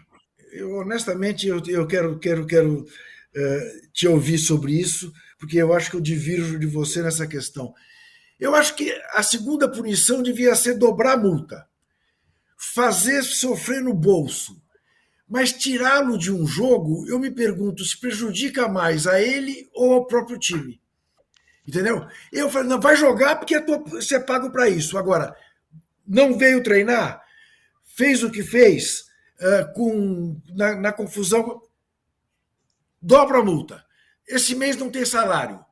eu, 0.52 0.76
honestamente 0.76 1.46
eu, 1.46 1.60
eu 1.66 1.86
quero, 1.86 2.18
quero, 2.18 2.46
quero 2.46 2.80
uh, 2.80 3.90
te 3.92 4.08
ouvir 4.08 4.38
sobre 4.38 4.72
isso, 4.72 5.12
porque 5.38 5.58
eu 5.58 5.72
acho 5.72 5.90
que 5.90 5.96
eu 5.96 6.00
divirjo 6.00 6.58
de 6.58 6.66
você 6.66 7.02
nessa 7.02 7.26
questão. 7.26 7.72
Eu 8.40 8.54
acho 8.54 8.74
que 8.74 8.90
a 9.12 9.22
segunda 9.22 9.70
punição 9.70 10.22
devia 10.22 10.54
ser 10.54 10.74
dobrar 10.74 11.14
a 11.14 11.16
multa 11.16 11.66
fazer 12.72 13.22
sofrer 13.22 13.82
no 13.82 13.92
bolso. 13.92 14.60
Mas 15.28 15.52
tirá-lo 15.52 16.18
de 16.18 16.30
um 16.30 16.46
jogo, 16.46 17.08
eu 17.08 17.18
me 17.18 17.30
pergunto 17.30 17.84
se 17.84 17.98
prejudica 17.98 18.68
mais 18.68 19.06
a 19.06 19.20
ele 19.20 19.68
ou 19.72 19.94
ao 19.94 20.06
próprio 20.06 20.38
time. 20.38 20.80
Entendeu? 21.66 22.06
Eu 22.30 22.50
falei, 22.50 22.68
não, 22.68 22.80
vai 22.80 22.94
jogar 22.94 23.36
porque 23.36 23.58
você 23.58 24.16
é 24.16 24.20
pago 24.20 24.50
para 24.50 24.68
isso. 24.68 24.98
Agora, 24.98 25.34
não 26.06 26.36
veio 26.36 26.62
treinar, 26.62 27.22
fez 27.84 28.22
o 28.22 28.30
que 28.30 28.42
fez, 28.42 29.04
uh, 29.40 29.72
com, 29.72 30.40
na, 30.54 30.76
na 30.76 30.92
confusão, 30.92 31.62
dobra 33.00 33.38
a 33.38 33.44
multa. 33.44 33.82
Esse 34.28 34.54
mês 34.54 34.76
não 34.76 34.90
tem 34.90 35.04
salário. 35.04 35.64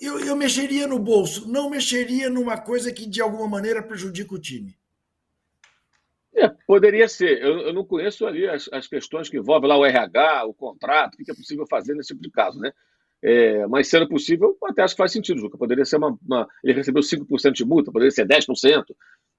Eu, 0.00 0.18
eu 0.20 0.34
mexeria 0.34 0.86
no 0.88 0.98
bolso, 0.98 1.48
não 1.48 1.70
mexeria 1.70 2.28
numa 2.28 2.58
coisa 2.58 2.92
que 2.92 3.06
de 3.06 3.20
alguma 3.20 3.46
maneira 3.46 3.82
prejudica 3.82 4.34
o 4.34 4.40
time. 4.40 4.76
É, 6.36 6.48
poderia 6.66 7.06
ser. 7.06 7.40
Eu, 7.42 7.60
eu, 7.60 7.72
não 7.72 7.84
conheço 7.84 8.26
ali 8.26 8.48
as, 8.48 8.68
as, 8.72 8.88
questões 8.88 9.28
que 9.28 9.38
envolvem 9.38 9.68
lá 9.68 9.76
o 9.76 9.84
RH, 9.84 10.46
o 10.46 10.54
contrato, 10.54 11.14
o 11.14 11.16
que 11.18 11.30
é 11.30 11.34
possível 11.34 11.64
fazer 11.68 11.94
nesse 11.94 12.08
tipo 12.08 12.22
de 12.22 12.30
caso, 12.30 12.58
né? 12.58 12.72
É, 13.22 13.66
mas 13.68 13.88
sendo 13.88 14.08
possível, 14.08 14.56
até 14.64 14.82
acho 14.82 14.94
que 14.94 14.98
faz 14.98 15.12
sentido, 15.12 15.40
Juca. 15.40 15.56
Poderia 15.56 15.84
ser 15.84 15.96
uma, 15.96 16.18
uma 16.26 16.48
Ele 16.62 16.74
recebeu 16.74 17.02
5% 17.02 17.52
de 17.52 17.64
multa, 17.64 17.92
poderia 17.92 18.10
ser 18.10 18.26
10%. 18.26 18.84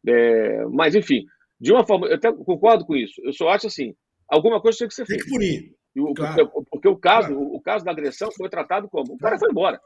É, 0.08 0.66
mas, 0.72 0.96
enfim, 0.96 1.26
de 1.60 1.72
uma 1.72 1.86
forma. 1.86 2.08
Eu 2.08 2.16
até 2.16 2.32
concordo 2.32 2.86
com 2.86 2.96
isso. 2.96 3.22
Eu 3.24 3.34
só 3.34 3.50
acho 3.50 3.68
assim: 3.68 3.93
alguma 4.28 4.62
coisa 4.62 4.80
tem 4.80 4.88
que 4.88 4.96
ser 4.96 5.06
feita. 5.06 5.24
Tem 5.24 5.32
que 5.32 5.38
punir. 5.38 5.76
O, 5.98 6.14
claro. 6.14 6.50
porque, 6.50 6.70
porque, 6.72 6.88
o 6.88 6.98
caso, 6.98 7.28
claro. 7.30 7.41
o, 7.41 7.56
o, 7.56 7.62
caso 7.62 7.86
da 7.86 7.91
agressão 7.91 8.30
foi 8.32 8.50
tratado 8.50 8.89
como? 8.89 9.14
O 9.14 9.18
cara 9.18 9.38
foi 9.38 9.50
embora. 9.50 9.80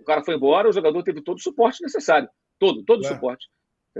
O 0.00 0.04
cara 0.04 0.22
foi 0.22 0.36
embora, 0.36 0.68
o 0.68 0.72
jogador 0.72 1.02
teve 1.02 1.22
todo 1.22 1.36
o 1.36 1.42
suporte 1.42 1.82
necessário. 1.82 2.28
Todo, 2.58 2.84
todo 2.84 3.00
o 3.00 3.04
suporte. 3.04 3.46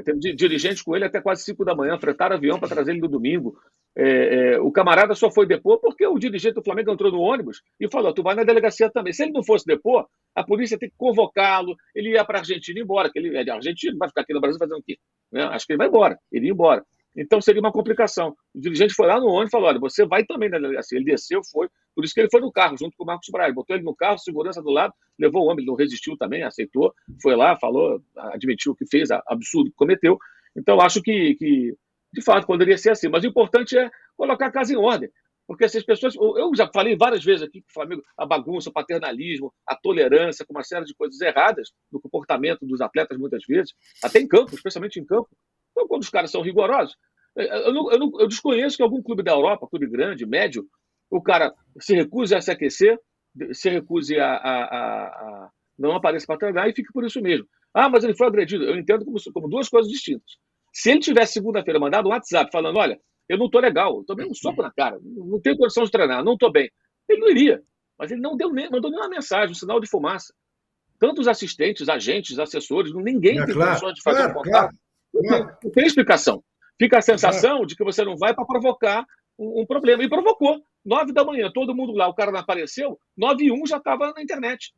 Teve 0.03 0.35
dirigente 0.35 0.83
com 0.83 0.97
ele 0.97 1.05
até 1.05 1.21
quase 1.21 1.45
5 1.45 1.65
da 1.65 1.75
manhã, 1.75 1.97
fretaram 1.99 2.37
avião 2.37 2.59
para 2.59 2.69
trazer 2.69 2.93
ele 2.93 3.01
no 3.01 3.09
domingo. 3.09 3.57
É, 3.97 4.55
é, 4.55 4.61
o 4.61 4.73
camarada 4.73 5.15
só 5.15 5.31
foi 5.31 5.47
depor 5.47 5.79
porque 5.79 6.05
o 6.05 6.19
dirigente 6.19 6.55
do 6.55 6.65
Flamengo 6.65 6.91
entrou 6.91 7.13
no 7.13 7.21
ônibus 7.21 7.63
e 7.79 7.89
falou: 7.89 8.13
tu 8.13 8.23
vai 8.23 8.35
na 8.35 8.43
delegacia 8.43 8.91
também. 8.91 9.13
Se 9.13 9.23
ele 9.23 9.33
não 9.33 9.45
fosse 9.45 9.65
depor, 9.65 10.07
a 10.35 10.43
polícia 10.43 10.77
tem 10.77 10.89
que 10.89 10.97
convocá-lo, 10.97 11.77
ele 11.95 12.11
ia 12.11 12.25
para 12.25 12.39
a 12.39 12.41
Argentina 12.41 12.79
e 12.79 12.83
embora, 12.83 13.09
que 13.11 13.19
ele 13.19 13.37
é 13.37 13.45
de 13.45 13.51
Argentina, 13.51 13.97
vai 13.97 14.09
ficar 14.09 14.23
aqui 14.23 14.35
no 14.35 14.41
Brasil 14.41 14.59
fazendo 14.59 14.79
o 14.79 14.83
quê? 14.83 14.99
Né? 15.31 15.45
Acho 15.45 15.65
que 15.67 15.73
ele 15.73 15.79
vai 15.79 15.87
embora, 15.87 16.19
ele 16.33 16.47
ia 16.47 16.53
embora. 16.53 16.85
Então 17.17 17.41
seria 17.41 17.61
uma 17.61 17.73
complicação. 17.73 18.37
O 18.55 18.61
dirigente 18.61 18.95
foi 18.95 19.07
lá 19.07 19.21
no 19.21 19.27
ônibus 19.27 19.49
e 19.49 19.51
falou: 19.51 19.69
olha, 19.69 19.79
você 19.79 20.05
vai 20.05 20.25
também 20.25 20.49
na 20.49 20.59
delegacia. 20.59 20.97
Ele 20.97 21.05
desceu, 21.05 21.41
foi. 21.45 21.69
Por 21.95 22.05
isso 22.05 22.13
que 22.13 22.21
ele 22.21 22.31
foi 22.31 22.41
no 22.41 22.51
carro, 22.51 22.77
junto 22.77 22.97
com 22.97 23.05
o 23.05 23.07
Marcos 23.07 23.29
Braz. 23.31 23.55
Botou 23.55 23.77
ele 23.77 23.85
no 23.85 23.95
carro, 23.95 24.19
segurança 24.19 24.61
do 24.61 24.71
lado, 24.71 24.93
levou 25.19 25.43
o 25.43 25.47
homem, 25.47 25.59
ele 25.59 25.67
não 25.67 25.77
resistiu 25.77 26.17
também, 26.17 26.43
aceitou, 26.43 26.93
foi 27.23 27.37
lá, 27.37 27.57
falou, 27.57 28.03
admitiu 28.17 28.73
o 28.73 28.75
que 28.75 28.85
fez, 28.87 29.11
absurdo 29.29 29.71
que 29.71 29.77
cometeu. 29.77 30.19
Então, 30.57 30.81
acho 30.81 31.01
que, 31.01 31.35
que, 31.37 31.77
de 32.13 32.23
fato, 32.23 32.47
poderia 32.47 32.77
ser 32.77 32.91
assim. 32.91 33.09
Mas 33.09 33.23
o 33.23 33.27
importante 33.29 33.79
é 33.79 33.89
colocar 34.17 34.47
a 34.47 34.53
casa 34.53 34.73
em 34.73 34.77
ordem. 34.77 35.09
Porque 35.47 35.65
essas 35.65 35.85
pessoas. 35.85 36.15
Eu 36.17 36.51
já 36.57 36.69
falei 36.73 36.97
várias 36.97 37.23
vezes 37.23 37.43
aqui 37.43 37.61
que 37.61 37.69
o 37.69 37.73
Flamengo, 37.73 38.03
a 38.17 38.25
bagunça, 38.25 38.71
o 38.71 38.73
paternalismo, 38.73 39.53
a 39.67 39.77
tolerância, 39.77 40.45
com 40.45 40.55
uma 40.55 40.65
série 40.65 40.85
de 40.85 40.95
coisas 40.95 41.21
erradas 41.21 41.71
no 41.93 42.01
comportamento 42.01 42.65
dos 42.67 42.81
atletas, 42.81 43.19
muitas 43.19 43.45
vezes, 43.47 43.75
até 44.03 44.21
em 44.21 44.27
campo, 44.27 44.55
especialmente 44.55 44.99
em 44.99 45.05
campo. 45.05 45.29
Então, 45.75 45.89
quando 45.89 46.03
os 46.03 46.09
caras 46.09 46.31
são 46.31 46.41
rigorosos, 46.41 46.95
eu, 47.37 47.73
não, 47.73 47.91
eu, 47.91 47.99
não, 47.99 48.13
eu 48.21 48.29
desconheço 48.29 48.77
que 48.77 48.83
algum 48.83 49.03
clube 49.03 49.23
da 49.23 49.33
Europa, 49.33 49.67
clube 49.69 49.89
grande, 49.89 50.25
médio, 50.25 50.65
o 51.11 51.21
cara 51.21 51.53
se 51.81 51.95
recuse 51.95 52.35
a 52.35 52.41
se 52.41 52.51
aquecer, 52.51 52.97
se 53.53 53.69
recuse 53.69 54.19
a, 54.19 54.35
a, 54.35 54.65
a, 54.65 55.07
a 55.07 55.51
não 55.77 55.93
apareça 55.93 56.27
para 56.27 56.39
treinar 56.39 56.69
e 56.69 56.75
fique 56.75 56.93
por 56.93 57.05
isso 57.05 57.21
mesmo. 57.21 57.47
Ah, 57.75 57.89
mas 57.89 58.05
ele 58.05 58.17
foi 58.17 58.29
agredido. 58.29 58.65
Eu 58.65 58.77
entendo 58.77 59.05
como, 59.05 59.17
como 59.33 59.49
duas 59.49 59.69
coisas 59.69 59.91
distintas. 59.91 60.31
Se 60.73 60.91
ele 60.91 61.01
tivesse 61.01 61.35
segunda-feira 61.35 61.81
mandado 61.81 62.09
um 62.09 62.13
WhatsApp 62.13 62.51
falando, 62.53 62.79
olha, 62.79 63.01
eu 63.29 63.37
não 63.37 63.47
estou 63.47 63.61
legal, 63.61 63.97
eu 63.97 64.05
tomei 64.05 64.27
um 64.27 64.35
soco 64.35 64.63
na 64.63 64.71
cara, 64.71 64.99
não 65.03 65.41
tenho 65.41 65.57
condição 65.57 65.85
de 65.85 65.91
treinar, 65.91 66.23
não 66.23 66.35
estou 66.35 66.53
bem. 66.53 66.71
Ele 67.09 67.21
não 67.21 67.31
iria, 67.31 67.63
mas 67.99 68.13
ele 68.13 68.21
não 68.21 68.37
deu 68.37 68.53
nem, 68.53 68.71
mandou 68.71 68.91
nenhuma 68.91 69.09
mensagem, 69.09 69.51
um 69.51 69.55
sinal 69.55 69.81
de 69.81 69.89
fumaça. 69.89 70.33
Tantos 70.99 71.27
assistentes, 71.27 71.89
agentes, 71.89 72.39
assessores, 72.39 72.93
ninguém 72.95 73.39
é, 73.39 73.45
tem 73.45 73.55
claro, 73.55 73.71
condições 73.71 73.95
de 73.95 74.03
fazer 74.03 74.19
claro, 74.19 74.31
um 74.31 74.35
contato. 74.35 74.51
Claro, 74.53 74.79
não, 75.15 75.23
tem, 75.23 75.57
não 75.65 75.71
tem 75.71 75.87
explicação. 75.87 76.43
Fica 76.79 76.99
a 76.99 77.03
sensação 77.03 77.65
de 77.65 77.77
que 77.77 77.85
você 77.85 78.05
não 78.05 78.17
vai 78.17 78.35
para 78.35 78.45
provocar 78.45 79.07
um, 79.39 79.63
um, 79.63 79.67
problema. 79.67 80.03
E 80.03 80.09
provocou. 80.09 80.63
Nove 80.85 81.13
da 81.13 81.25
manhã, 81.25 81.51
todo 81.53 81.75
mundo 81.75 81.93
lá, 81.93 82.09
o 82.09 82.15
cara 82.15 82.31
não 82.31 82.41
apareceu, 82.41 82.99
nove 83.17 83.45
e 83.45 83.53
um 83.53 83.65
já 83.67 83.79
estava 83.79 84.13
na 84.13 84.23
internet. 84.23 84.75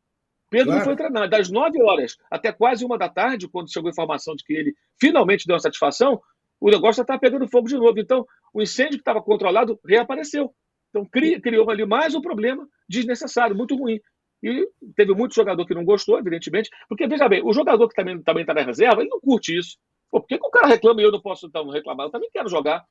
Pedro 0.48 0.66
claro. 0.66 0.78
não 0.78 0.84
foi 0.84 0.96
treinar. 0.96 1.28
Das 1.28 1.50
nove 1.50 1.82
horas 1.82 2.16
até 2.30 2.52
quase 2.52 2.84
uma 2.84 2.96
da 2.96 3.08
tarde, 3.08 3.48
quando 3.48 3.72
chegou 3.72 3.88
a 3.88 3.90
informação 3.90 4.36
de 4.36 4.44
que 4.44 4.52
ele 4.52 4.74
finalmente 5.00 5.46
deu 5.46 5.54
uma 5.54 5.60
satisfação, 5.60 6.20
o 6.60 6.70
negócio 6.70 6.98
já 6.98 7.02
estava 7.02 7.18
pegando 7.18 7.48
fogo 7.48 7.66
de 7.66 7.76
novo. 7.76 7.98
Então, 7.98 8.24
o 8.54 8.62
incêndio 8.62 8.92
que 8.92 9.00
estava 9.00 9.20
controlado 9.20 9.80
reapareceu. 9.84 10.54
Então, 10.90 11.04
criou 11.04 11.68
ali 11.68 11.84
mais 11.84 12.14
um 12.14 12.20
problema 12.20 12.66
desnecessário, 12.88 13.56
muito 13.56 13.74
ruim. 13.76 14.00
E 14.42 14.68
teve 14.94 15.12
muito 15.12 15.34
jogador 15.34 15.66
que 15.66 15.74
não 15.74 15.84
gostou, 15.84 16.18
evidentemente, 16.18 16.70
porque, 16.88 17.06
veja 17.08 17.28
bem, 17.28 17.42
o 17.42 17.52
jogador 17.52 17.88
que 17.88 17.94
também 17.94 18.16
está 18.18 18.32
tá 18.32 18.54
na 18.54 18.62
reserva, 18.62 19.00
ele 19.00 19.10
não 19.10 19.20
curte 19.20 19.58
isso. 19.58 19.76
Pô, 20.10 20.20
por 20.20 20.26
que, 20.26 20.38
que 20.38 20.46
o 20.46 20.50
cara 20.50 20.68
reclama 20.68 21.00
e 21.00 21.04
eu 21.04 21.12
não 21.12 21.20
posso 21.20 21.46
então 21.46 21.68
reclamar? 21.68 22.06
Eu 22.06 22.10
também 22.10 22.30
quero 22.32 22.48
jogar. 22.48 22.84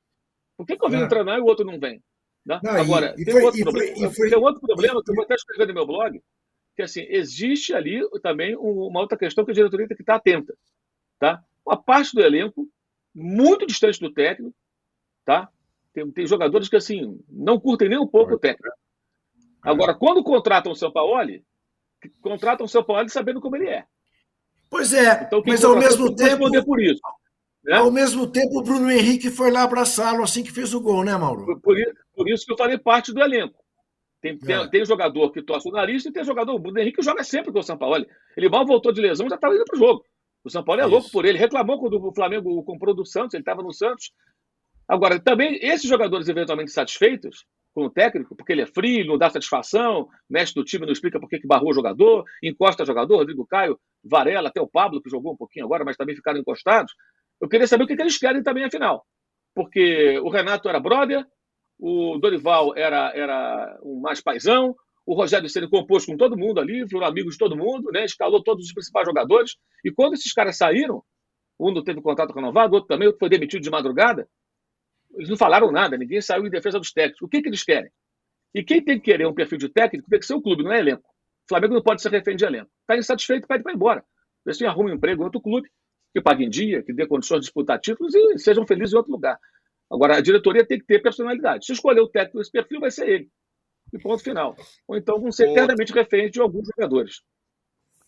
Por 0.57 0.65
que, 0.65 0.77
que 0.77 0.85
eu 0.85 0.89
venho 0.89 1.09
treinar 1.09 1.37
e 1.37 1.41
o 1.41 1.45
outro 1.45 1.65
não 1.65 1.79
vem? 1.79 2.01
Né? 2.45 2.59
Não, 2.63 2.71
Agora, 2.71 3.15
e, 3.17 3.25
tem, 3.25 3.43
outro 3.43 3.61
problema, 3.61 4.11
foi, 4.11 4.29
tem 4.29 4.37
outro 4.37 4.61
problema 4.61 5.03
que 5.03 5.11
eu 5.11 5.15
vou 5.15 5.23
até 5.23 5.33
escrever 5.33 5.67
no 5.67 5.73
meu 5.73 5.87
blog, 5.87 6.21
que 6.75 6.81
assim, 6.81 7.05
existe 7.09 7.73
ali 7.73 8.01
também 8.21 8.55
uma 8.55 8.99
outra 8.99 9.17
questão 9.17 9.43
que 9.43 9.51
a 9.51 9.53
diretoria 9.53 9.87
tem 9.87 9.97
que 9.97 10.03
estar 10.03 10.15
atenta. 10.15 10.55
Tá? 11.17 11.43
Uma 11.65 11.81
parte 11.81 12.13
do 12.13 12.21
elenco, 12.21 12.69
muito 13.13 13.65
distante 13.65 13.99
do 13.99 14.13
técnico, 14.13 14.55
tá? 15.23 15.49
Tem, 15.93 16.11
tem 16.11 16.27
jogadores 16.27 16.69
que 16.69 16.75
assim 16.75 17.19
não 17.29 17.59
curtem 17.59 17.89
nem 17.89 17.97
um 17.97 18.07
pouco 18.07 18.33
o 18.33 18.39
técnico. 18.39 18.75
Agora, 19.61 19.95
quando 19.95 20.23
contratam 20.23 20.71
o 20.71 20.75
São 20.75 20.91
Paulo, 20.91 21.15
contratam 22.21 22.65
o 22.65 22.69
São 22.69 22.83
Paulo 22.83 23.09
sabendo 23.09 23.41
como 23.41 23.55
ele 23.55 23.69
é. 23.69 23.85
Pois 24.69 24.93
é, 24.93 25.23
então, 25.23 25.43
mas 25.45 25.63
ao 25.63 25.77
mesmo 25.77 26.15
tempo. 26.15 26.65
por 26.65 26.81
isso. 26.81 27.01
Né? 27.63 27.77
Ao 27.77 27.91
mesmo 27.91 28.27
tempo, 28.27 28.59
o 28.59 28.63
Bruno 28.63 28.91
Henrique 28.91 29.31
foi 29.31 29.49
lá 29.49 29.63
abraçá-lo 29.63 30.23
assim 30.23 30.43
que 30.43 30.51
fez 30.51 30.73
o 30.73 30.81
gol, 30.81 31.03
né, 31.03 31.15
Mauro? 31.17 31.45
Por, 31.45 31.59
por, 31.61 31.75
por 32.15 32.29
isso 32.29 32.45
que 32.45 32.53
eu 32.53 32.57
falei 32.57 32.77
parte 32.77 33.11
do 33.11 33.21
elenco. 33.21 33.63
Tem, 34.21 34.37
tem, 34.37 34.55
é. 34.55 34.67
tem, 34.67 34.85
jogador 34.85 35.31
que 35.31 35.41
torce 35.41 35.67
o 35.69 35.71
nariz 35.71 36.05
e 36.05 36.11
tem 36.11 36.23
jogador. 36.23 36.53
O 36.53 36.59
Bruno 36.59 36.79
Henrique 36.79 37.01
joga 37.01 37.23
sempre 37.23 37.51
com 37.51 37.59
o 37.59 37.63
São 37.63 37.77
Paulo. 37.77 38.05
Ele 38.35 38.49
mal 38.49 38.65
voltou 38.65 38.91
de 38.91 39.01
lesão, 39.01 39.29
já 39.29 39.35
estava 39.35 39.55
indo 39.55 39.65
para 39.65 39.75
o 39.75 39.79
jogo. 39.79 40.05
O 40.43 40.49
São 40.49 40.63
Paulo 40.63 40.81
é, 40.81 40.83
é 40.83 40.87
louco 40.87 41.09
por 41.11 41.25
ele. 41.25 41.37
Reclamou 41.37 41.79
quando 41.79 42.03
o 42.03 42.13
Flamengo 42.13 42.63
comprou 42.63 42.93
do 42.93 43.05
Santos, 43.05 43.33
ele 43.33 43.41
estava 43.41 43.63
no 43.63 43.73
Santos. 43.73 44.11
Agora, 44.87 45.19
também, 45.19 45.59
esses 45.61 45.89
jogadores 45.89 46.27
eventualmente 46.27 46.71
satisfeitos 46.71 47.45
com 47.75 47.85
o 47.85 47.89
técnico, 47.89 48.33
porque 48.35 48.53
ele 48.53 48.61
é 48.61 48.65
frio, 48.65 49.05
não 49.05 49.17
dá 49.17 49.29
satisfação, 49.29 50.07
mestre 50.29 50.61
do 50.61 50.65
time 50.65 50.85
não 50.85 50.93
explica 50.93 51.19
por 51.19 51.27
que, 51.29 51.45
barrou 51.45 51.71
o 51.71 51.73
jogador, 51.73 52.23
encosta 52.41 52.85
jogador, 52.85 53.17
Rodrigo 53.17 53.45
Caio, 53.45 53.77
Varela, 54.01 54.47
até 54.47 54.61
o 54.61 54.67
Pablo, 54.67 55.01
que 55.01 55.09
jogou 55.09 55.33
um 55.33 55.37
pouquinho 55.37 55.65
agora, 55.65 55.83
mas 55.83 55.97
também 55.97 56.15
ficaram 56.15 56.39
encostados. 56.39 56.93
Eu 57.41 57.49
queria 57.49 57.67
saber 57.67 57.83
o 57.83 57.87
que, 57.87 57.97
que 57.97 58.01
eles 58.01 58.17
querem 58.17 58.41
também, 58.41 58.63
afinal. 58.63 59.05
Porque 59.53 60.17
o 60.19 60.29
Renato 60.29 60.69
era 60.69 60.79
brother, 60.79 61.25
o 61.77 62.17
Dorival 62.17 62.73
era, 62.77 63.11
era 63.13 63.77
um 63.83 63.99
mais 63.99 64.21
paisão, 64.21 64.73
o 65.05 65.13
Rogério 65.13 65.49
Ceni 65.49 65.69
compôs 65.69 66.05
com 66.05 66.15
todo 66.15 66.37
mundo 66.37 66.61
ali, 66.61 66.89
foram 66.89 67.05
amigos 67.05 67.33
de 67.33 67.39
todo 67.39 67.57
mundo, 67.57 67.91
né? 67.91 68.05
escalou 68.05 68.41
todos 68.41 68.65
os 68.65 68.73
principais 68.73 69.05
jogadores. 69.05 69.51
E 69.83 69.91
quando 69.91 70.13
esses 70.13 70.31
caras 70.31 70.57
saíram, 70.57 71.03
um 71.59 71.71
não 71.71 71.83
teve 71.83 72.01
contrato 72.01 72.33
renovado, 72.33 72.73
outro 72.73 72.87
também, 72.87 73.07
outro 73.07 73.19
foi 73.19 73.29
demitido 73.29 73.61
de 73.61 73.69
madrugada, 73.69 74.27
eles 75.15 75.29
não 75.29 75.37
falaram 75.37 75.71
nada, 75.71 75.97
ninguém 75.97 76.21
saiu 76.21 76.45
em 76.45 76.49
defesa 76.49 76.79
dos 76.79 76.91
técnicos. 76.91 77.21
O 77.21 77.27
que, 77.27 77.41
que 77.41 77.49
eles 77.49 77.63
querem? 77.63 77.91
E 78.53 78.63
quem 78.63 78.83
tem 78.83 78.99
que 78.99 79.05
querer 79.05 79.27
um 79.27 79.33
perfil 79.33 79.57
de 79.57 79.69
técnico 79.69 80.09
tem 80.09 80.19
que 80.19 80.25
ser 80.25 80.33
o 80.33 80.41
clube, 80.41 80.63
não 80.63 80.71
é 80.71 80.79
elenco. 80.79 81.03
O 81.03 81.47
Flamengo 81.49 81.73
não 81.73 81.81
pode 81.81 82.01
ser 82.01 82.09
refém 82.09 82.35
de 82.35 82.45
elenco. 82.45 82.69
Está 82.81 82.97
insatisfeito, 82.97 83.47
pede 83.47 83.63
para 83.63 83.73
ir 83.73 83.75
embora. 83.75 84.03
Vê 84.45 84.53
se 84.53 84.65
arruma 84.65 84.89
um 84.89 84.93
emprego 84.93 85.21
em 85.21 85.25
outro 85.25 85.41
clube, 85.41 85.69
que 86.13 86.21
pague 86.21 86.45
em 86.45 86.49
dia, 86.49 86.81
que 86.81 86.93
dê 86.93 87.05
condições 87.05 87.39
de 87.39 87.45
disputar 87.45 87.79
títulos 87.79 88.15
e 88.15 88.37
sejam 88.37 88.65
felizes 88.65 88.93
em 88.93 88.97
outro 88.97 89.11
lugar. 89.11 89.37
Agora, 89.91 90.17
a 90.17 90.21
diretoria 90.21 90.65
tem 90.65 90.79
que 90.79 90.85
ter 90.85 91.01
personalidade. 91.01 91.65
Se 91.65 91.73
escolher 91.73 92.01
o 92.01 92.07
técnico 92.07 92.39
desse 92.39 92.51
perfil, 92.51 92.79
vai 92.79 92.91
ser 92.91 93.07
ele. 93.07 93.29
E 93.93 93.99
ponto 93.99 94.23
final. 94.23 94.55
Ou 94.87 94.95
então 94.95 95.19
vão 95.19 95.31
ser 95.31 95.49
eternamente 95.49 95.93
reféns 95.93 96.31
de 96.31 96.39
alguns 96.39 96.67
jogadores. 96.67 97.21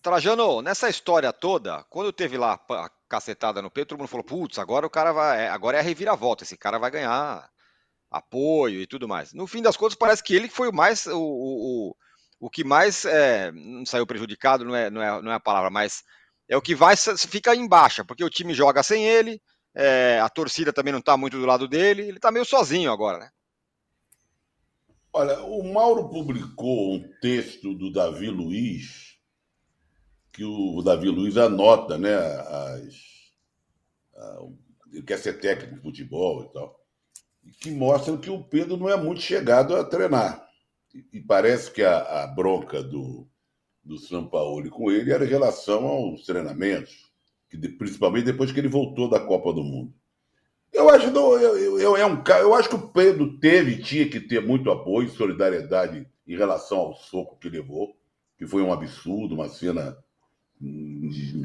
Trajano, 0.01 0.61
nessa 0.61 0.89
história 0.89 1.33
toda, 1.33 1.83
quando 1.89 2.13
teve 2.13 2.37
lá 2.37 2.53
a 2.53 2.89
cacetada 3.07 3.61
no 3.61 3.71
Pedro, 3.71 3.89
todo 3.89 3.99
mundo 3.99 4.09
falou: 4.09 4.23
putz, 4.23 4.59
agora 4.59 4.85
o 4.85 4.89
cara 4.89 5.11
vai. 5.11 5.45
É, 5.45 5.49
agora 5.49 5.77
é 5.77 5.79
a 5.79 5.83
reviravolta, 5.83 6.43
esse 6.43 6.57
cara 6.57 6.77
vai 6.77 6.91
ganhar 6.91 7.49
apoio 8.09 8.81
e 8.81 8.87
tudo 8.87 9.07
mais. 9.07 9.33
No 9.33 9.47
fim 9.47 9.61
das 9.61 9.77
contas, 9.77 9.95
parece 9.95 10.23
que 10.23 10.35
ele 10.35 10.49
foi 10.49 10.69
o 10.69 10.73
mais. 10.73 11.05
O, 11.07 11.19
o, 11.19 11.95
o 12.39 12.49
que 12.49 12.63
mais 12.63 13.05
é, 13.05 13.51
não 13.51 13.85
saiu 13.85 14.05
prejudicado, 14.05 14.63
não 14.63 14.75
é, 14.75 14.89
não, 14.89 15.01
é, 15.01 15.21
não 15.21 15.31
é 15.31 15.35
a 15.35 15.39
palavra, 15.39 15.69
mas 15.69 16.03
é 16.47 16.55
o 16.55 16.61
que 16.61 16.75
vai 16.75 16.95
fica 16.95 17.55
em 17.55 17.67
baixa, 17.67 18.05
porque 18.05 18.23
o 18.23 18.29
time 18.29 18.53
joga 18.53 18.83
sem 18.83 19.05
ele, 19.05 19.41
é, 19.75 20.19
a 20.19 20.29
torcida 20.29 20.71
também 20.71 20.91
não 20.91 20.99
está 20.99 21.17
muito 21.17 21.37
do 21.37 21.45
lado 21.45 21.67
dele, 21.67 22.03
ele 22.03 22.17
está 22.17 22.31
meio 22.31 22.45
sozinho 22.45 22.91
agora, 22.91 23.17
né? 23.19 23.29
Olha, 25.11 25.39
o 25.39 25.63
Mauro 25.73 26.09
publicou 26.09 26.95
um 26.95 27.11
texto 27.19 27.73
do 27.73 27.91
Davi 27.91 28.29
Luiz 28.29 29.06
que 30.37 30.45
o 30.45 30.83
Davi 30.83 31.09
Luiz 31.09 31.35
anota, 31.35 31.97
né? 31.97 32.13
As, 32.13 32.93
a, 34.15 34.39
ele 34.93 35.01
quer 35.01 35.17
ser 35.17 35.39
técnico 35.39 35.73
de 35.73 35.81
futebol 35.81 36.43
e 36.43 36.53
tal, 36.53 36.79
que 37.59 37.71
mostra 37.71 38.15
que 38.17 38.29
o 38.29 38.43
Pedro 38.43 38.77
não 38.77 38.87
é 38.87 38.95
muito 38.95 39.19
chegado 39.19 39.75
a 39.75 39.83
treinar. 39.83 40.47
E, 40.93 41.03
e 41.13 41.21
parece 41.21 41.71
que 41.71 41.81
a, 41.81 42.23
a, 42.23 42.27
bronca 42.27 42.83
do, 42.83 43.27
do 43.83 43.97
São 43.97 44.27
Paulo 44.27 44.69
com 44.69 44.91
ele 44.91 45.11
era 45.11 45.25
em 45.25 45.27
relação 45.27 45.87
aos 45.87 46.23
treinamentos, 46.23 47.11
que 47.49 47.57
de, 47.57 47.69
principalmente 47.69 48.25
depois 48.25 48.51
que 48.51 48.59
ele 48.59 48.67
voltou 48.67 49.09
da 49.09 49.19
Copa 49.19 49.51
do 49.51 49.63
Mundo. 49.63 49.91
Eu 50.71 50.87
acho, 50.87 51.09
não, 51.09 51.33
eu, 51.33 51.57
eu, 51.57 51.79
eu, 51.79 51.97
é 51.97 52.05
um, 52.05 52.21
eu 52.39 52.53
acho 52.53 52.69
que 52.69 52.75
o 52.75 52.89
Pedro 52.89 53.39
teve, 53.39 53.81
tinha 53.81 54.07
que 54.07 54.19
ter 54.19 54.45
muito 54.45 54.69
apoio, 54.69 55.09
solidariedade 55.09 56.07
em 56.27 56.37
relação 56.37 56.77
ao 56.77 56.95
soco 56.95 57.39
que 57.39 57.49
levou, 57.49 57.97
que 58.37 58.45
foi 58.45 58.61
um 58.61 58.71
absurdo, 58.71 59.33
uma 59.33 59.49
cena 59.49 59.97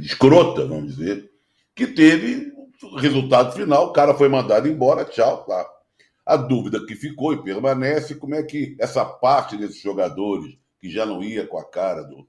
escrota, 0.00 0.66
vamos 0.66 0.96
dizer, 0.96 1.30
que 1.74 1.86
teve 1.86 2.52
resultado 2.98 3.52
final, 3.52 3.88
o 3.88 3.92
cara 3.92 4.14
foi 4.14 4.28
mandado 4.28 4.68
embora, 4.68 5.04
tchau, 5.04 5.44
tá. 5.44 5.68
A 6.24 6.36
dúvida 6.36 6.84
que 6.86 6.94
ficou 6.94 7.32
e 7.32 7.42
permanece, 7.42 8.14
como 8.14 8.34
é 8.34 8.42
que 8.42 8.76
essa 8.78 9.04
parte 9.04 9.56
desses 9.56 9.80
jogadores 9.80 10.56
que 10.80 10.90
já 10.90 11.04
não 11.04 11.22
ia 11.22 11.46
com 11.46 11.58
a 11.58 11.64
cara 11.64 12.02
do, 12.02 12.26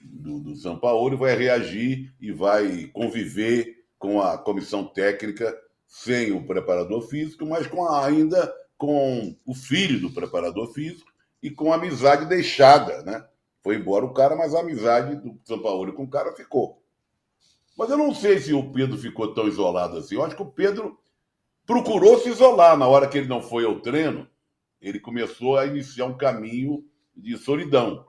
do, 0.00 0.40
do 0.40 0.56
São 0.56 0.78
Paulo 0.78 1.16
vai 1.16 1.36
reagir 1.36 2.12
e 2.20 2.32
vai 2.32 2.86
conviver 2.92 3.84
com 3.98 4.20
a 4.20 4.38
comissão 4.38 4.84
técnica 4.84 5.56
sem 5.86 6.32
o 6.32 6.46
preparador 6.46 7.02
físico, 7.02 7.44
mas 7.44 7.66
com 7.66 7.84
a, 7.84 8.06
ainda 8.06 8.52
com 8.78 9.36
o 9.44 9.54
filho 9.54 10.00
do 10.00 10.10
preparador 10.10 10.72
físico 10.72 11.10
e 11.42 11.50
com 11.50 11.72
a 11.72 11.76
amizade 11.76 12.26
deixada, 12.26 13.02
né? 13.02 13.24
Foi 13.62 13.76
embora 13.76 14.04
o 14.04 14.14
cara, 14.14 14.34
mas 14.34 14.54
a 14.54 14.60
amizade 14.60 15.16
do 15.16 15.38
São 15.44 15.60
Paulo 15.60 15.92
com 15.92 16.04
o 16.04 16.10
cara 16.10 16.32
ficou. 16.32 16.82
Mas 17.76 17.90
eu 17.90 17.96
não 17.96 18.14
sei 18.14 18.38
se 18.38 18.52
o 18.52 18.72
Pedro 18.72 18.98
ficou 18.98 19.32
tão 19.32 19.48
isolado 19.48 19.98
assim. 19.98 20.14
Eu 20.14 20.24
acho 20.24 20.36
que 20.36 20.42
o 20.42 20.50
Pedro 20.50 20.98
procurou 21.66 22.18
se 22.18 22.28
isolar. 22.28 22.76
Na 22.76 22.86
hora 22.86 23.08
que 23.08 23.18
ele 23.18 23.28
não 23.28 23.42
foi 23.42 23.64
ao 23.64 23.80
treino, 23.80 24.28
ele 24.80 24.98
começou 24.98 25.56
a 25.56 25.66
iniciar 25.66 26.06
um 26.06 26.16
caminho 26.16 26.84
de 27.16 27.36
solidão. 27.36 28.06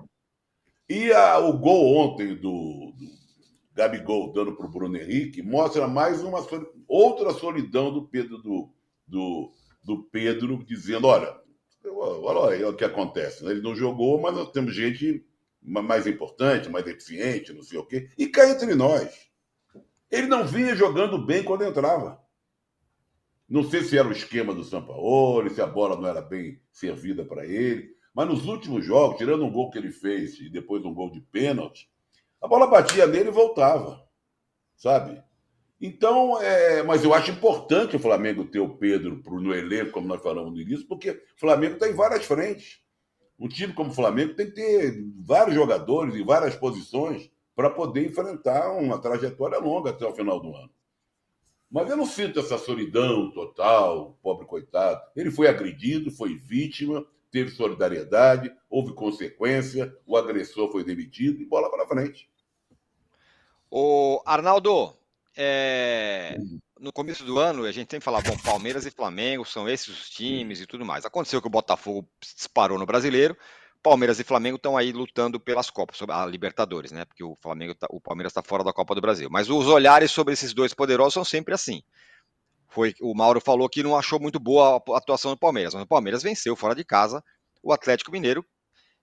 E 0.90 1.12
a, 1.12 1.40
o 1.40 1.58
gol 1.58 1.96
ontem 1.96 2.36
do, 2.36 2.92
do 2.98 3.08
Gabigol 3.74 4.32
dando 4.34 4.56
para 4.56 4.66
o 4.66 4.70
Bruno 4.70 4.98
Henrique 4.98 5.42
mostra 5.42 5.88
mais 5.88 6.22
uma 6.22 6.46
outra 6.88 7.32
solidão 7.32 7.94
do 7.94 8.08
Pedro 8.08 8.38
do, 8.40 8.70
do, 9.08 9.52
do 9.84 10.04
Pedro 10.04 10.64
dizendo, 10.66 11.08
olha, 11.08 11.34
olha 11.86 12.70
o 12.70 12.76
que 12.76 12.84
acontece. 12.84 13.44
Né? 13.44 13.52
Ele 13.52 13.62
não 13.62 13.76
jogou, 13.76 14.20
mas 14.20 14.36
nós 14.36 14.52
temos 14.52 14.76
gente 14.76 15.26
mais 15.62 16.08
importante, 16.08 16.70
mais 16.70 16.88
eficiente, 16.88 17.54
não 17.54 17.62
sei 17.62 17.78
o 17.78 17.86
quê, 17.86 18.10
e 18.18 18.28
cá 18.28 18.50
entre 18.50 18.74
nós. 18.76 19.30
Ele 20.10 20.28
não 20.28 20.46
vinha 20.46 20.76
jogando 20.76 21.24
bem 21.24 21.44
quando 21.44 21.64
entrava. 21.64 22.22
Não 23.48 23.64
sei 23.64 23.84
se 23.84 23.98
era 23.98 24.08
o 24.08 24.14
esquema 24.14 24.54
do 24.54 24.64
Sampaoli, 24.64 25.50
se 25.50 25.62
a 25.62 25.68
bola 25.68 25.96
não 25.96 26.08
era 26.08 26.22
bem 26.22 26.62
servida 26.72 27.24
para 27.26 27.46
ele, 27.46 27.96
mas 28.14 28.28
nos 28.28 28.46
últimos 28.46 28.86
jogos, 28.86 29.18
tirando 29.18 29.46
um 29.46 29.52
gol 29.52 29.70
que 29.70 29.78
ele 29.78 29.92
fez 29.92 30.40
e 30.40 30.50
depois 30.50 30.84
um 30.84 30.94
gol 30.94 31.12
de 31.12 31.22
pênalti, 31.22 31.90
a 32.42 32.48
bola 32.48 32.68
batia 32.68 33.06
nele 33.06 33.30
e 33.30 33.34
voltava, 33.34 34.06
sabe? 34.76 35.22
Então, 35.80 36.40
é, 36.42 36.84
mas 36.84 37.04
eu 37.04 37.14
acho 37.14 37.32
importante 37.32 37.96
o 37.96 38.00
Flamengo 38.00 38.46
ter 38.46 38.60
o 38.60 38.78
Pedro 38.78 39.22
no 39.42 39.54
elenco, 39.54 39.92
como 39.92 40.08
nós 40.08 40.22
falamos 40.22 40.54
no 40.54 40.62
início, 40.62 40.88
porque 40.88 41.12
o 41.12 41.40
Flamengo 41.40 41.74
está 41.74 41.90
em 41.90 41.94
várias 41.94 42.26
frentes. 42.26 42.82
Um 43.42 43.48
time 43.48 43.74
como 43.74 43.90
o 43.90 43.94
Flamengo 43.94 44.36
tem 44.36 44.46
que 44.46 44.52
ter 44.52 45.04
vários 45.18 45.56
jogadores 45.56 46.14
em 46.14 46.24
várias 46.24 46.56
posições 46.56 47.28
para 47.56 47.72
poder 47.72 48.06
enfrentar 48.06 48.72
uma 48.74 49.00
trajetória 49.00 49.58
longa 49.58 49.90
até 49.90 50.06
o 50.06 50.14
final 50.14 50.40
do 50.40 50.56
ano. 50.56 50.70
Mas 51.68 51.90
eu 51.90 51.98
não 51.98 52.06
sinto 52.06 52.40
essa 52.40 52.60
solidão 52.60 53.32
total, 53.32 54.16
pobre 54.22 54.46
coitado. 54.46 55.02
Ele 55.16 55.32
foi 55.32 55.48
agredido, 55.48 56.12
foi 56.12 56.36
vítima, 56.36 57.04
teve 57.32 57.50
solidariedade, 57.50 58.54
houve 58.70 58.94
consequência, 58.94 59.92
o 60.06 60.16
agressor 60.16 60.72
foi 60.72 60.84
demitido 60.84 61.42
e 61.42 61.46
bola 61.46 61.72
para 61.72 61.88
frente. 61.88 62.30
O 63.72 64.22
Arnaldo, 64.24 64.94
é, 65.36 66.38
no 66.82 66.92
começo 66.92 67.24
do 67.24 67.38
ano 67.40 67.64
a 67.64 67.72
gente 67.72 67.92
sempre 67.92 68.04
falava, 68.04 68.30
bom, 68.30 68.38
Palmeiras 68.40 68.86
e 68.86 68.92
Flamengo 68.92 69.46
são 69.46 69.70
esses 69.70 69.88
os 69.88 70.10
times 70.10 70.60
e 70.60 70.66
tudo 70.66 70.84
mais. 70.84 71.06
Aconteceu 71.06 71.40
que 71.40 71.48
o 71.48 71.52
Botafogo 71.52 72.10
disparou 72.20 72.78
no 72.78 72.86
Brasileiro, 72.88 73.38
Palmeiras 73.84 74.20
e 74.20 74.24
Flamengo 74.24 74.58
estão 74.58 74.76
aí 74.76 74.92
lutando 74.92 75.40
pelas 75.40 75.70
Copas, 75.70 75.98
sobre 75.98 76.16
a 76.16 76.26
Libertadores, 76.26 76.92
né? 76.92 77.06
Porque 77.06 77.24
o 77.24 77.38
Flamengo, 77.40 77.76
tá, 77.76 77.88
o 77.90 78.02
Palmeiras 78.02 78.32
está 78.32 78.42
fora 78.42 78.64
da 78.64 78.74
Copa 78.74 78.96
do 78.96 79.02
Brasil. 79.02 79.30
Mas 79.32 79.50
os 79.50 79.68
olhares 79.68 80.12
sobre 80.12 80.34
esses 80.34 80.54
dois 80.54 80.74
poderosos 80.74 81.14
são 81.14 81.24
sempre 81.24 81.54
assim. 81.54 81.84
Foi 82.68 82.94
o 83.02 83.14
Mauro 83.14 83.40
falou 83.40 83.70
que 83.70 83.84
não 83.84 83.98
achou 83.98 84.20
muito 84.20 84.40
boa 84.40 84.82
a 84.90 84.98
atuação 84.98 85.32
do 85.32 85.38
Palmeiras, 85.38 85.74
mas 85.74 85.84
o 85.84 85.88
Palmeiras 85.88 86.24
venceu 86.24 86.56
fora 86.56 86.74
de 86.74 86.84
casa 86.84 87.24
o 87.62 87.72
Atlético 87.72 88.12
Mineiro 88.12 88.44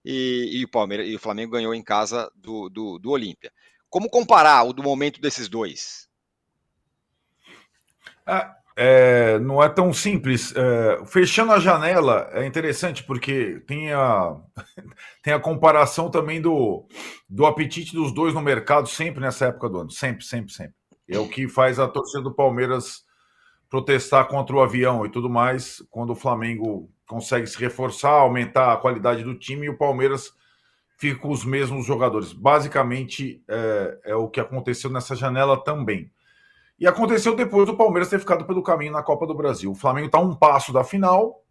e, 0.04 0.60
e 0.60 0.64
o 0.64 0.68
Palmeiras 0.68 1.06
e 1.06 1.14
o 1.14 1.18
Flamengo 1.18 1.52
ganhou 1.52 1.74
em 1.74 1.82
casa 1.82 2.30
do, 2.34 2.68
do, 2.68 2.98
do 2.98 3.10
Olímpia. 3.10 3.52
Como 3.88 4.10
comparar 4.10 4.64
o 4.64 4.72
do 4.72 4.82
momento 4.82 5.20
desses 5.20 5.48
dois? 5.48 6.07
Ah, 8.28 8.54
é, 8.76 9.38
não 9.40 9.60
é 9.62 9.68
tão 9.68 9.92
simples. 9.92 10.54
É, 10.54 11.04
fechando 11.06 11.52
a 11.52 11.58
janela 11.58 12.28
é 12.32 12.46
interessante 12.46 13.02
porque 13.02 13.60
tem 13.66 13.92
a, 13.92 14.36
tem 15.24 15.32
a 15.32 15.40
comparação 15.40 16.10
também 16.10 16.40
do, 16.40 16.86
do 17.28 17.46
apetite 17.46 17.92
dos 17.92 18.12
dois 18.12 18.34
no 18.34 18.40
mercado 18.40 18.86
sempre 18.86 19.20
nessa 19.20 19.46
época 19.46 19.68
do 19.68 19.80
ano. 19.80 19.90
Sempre, 19.90 20.24
sempre, 20.24 20.52
sempre. 20.52 20.74
É 21.08 21.18
o 21.18 21.26
que 21.26 21.48
faz 21.48 21.78
a 21.78 21.88
torcida 21.88 22.22
do 22.22 22.34
Palmeiras 22.34 23.02
protestar 23.70 24.28
contra 24.28 24.54
o 24.54 24.60
avião 24.60 25.04
e 25.04 25.10
tudo 25.10 25.28
mais, 25.28 25.82
quando 25.90 26.10
o 26.10 26.16
Flamengo 26.16 26.90
consegue 27.06 27.46
se 27.46 27.58
reforçar, 27.58 28.10
aumentar 28.10 28.72
a 28.72 28.76
qualidade 28.76 29.24
do 29.24 29.34
time 29.34 29.66
e 29.66 29.70
o 29.70 29.76
Palmeiras 29.76 30.32
fica 30.98 31.18
com 31.18 31.30
os 31.30 31.44
mesmos 31.44 31.86
jogadores. 31.86 32.32
Basicamente 32.32 33.42
é, 33.48 33.98
é 34.04 34.14
o 34.14 34.28
que 34.28 34.38
aconteceu 34.40 34.90
nessa 34.90 35.16
janela 35.16 35.56
também. 35.56 36.10
E 36.78 36.86
aconteceu 36.86 37.34
depois 37.34 37.66
do 37.66 37.76
Palmeiras 37.76 38.08
ter 38.08 38.20
ficado 38.20 38.44
pelo 38.44 38.62
caminho 38.62 38.92
na 38.92 39.02
Copa 39.02 39.26
do 39.26 39.34
Brasil. 39.34 39.70
O 39.70 39.74
Flamengo 39.74 40.06
está 40.06 40.18
um 40.18 40.34
passo 40.34 40.72
da 40.72 40.84
final, 40.84 41.42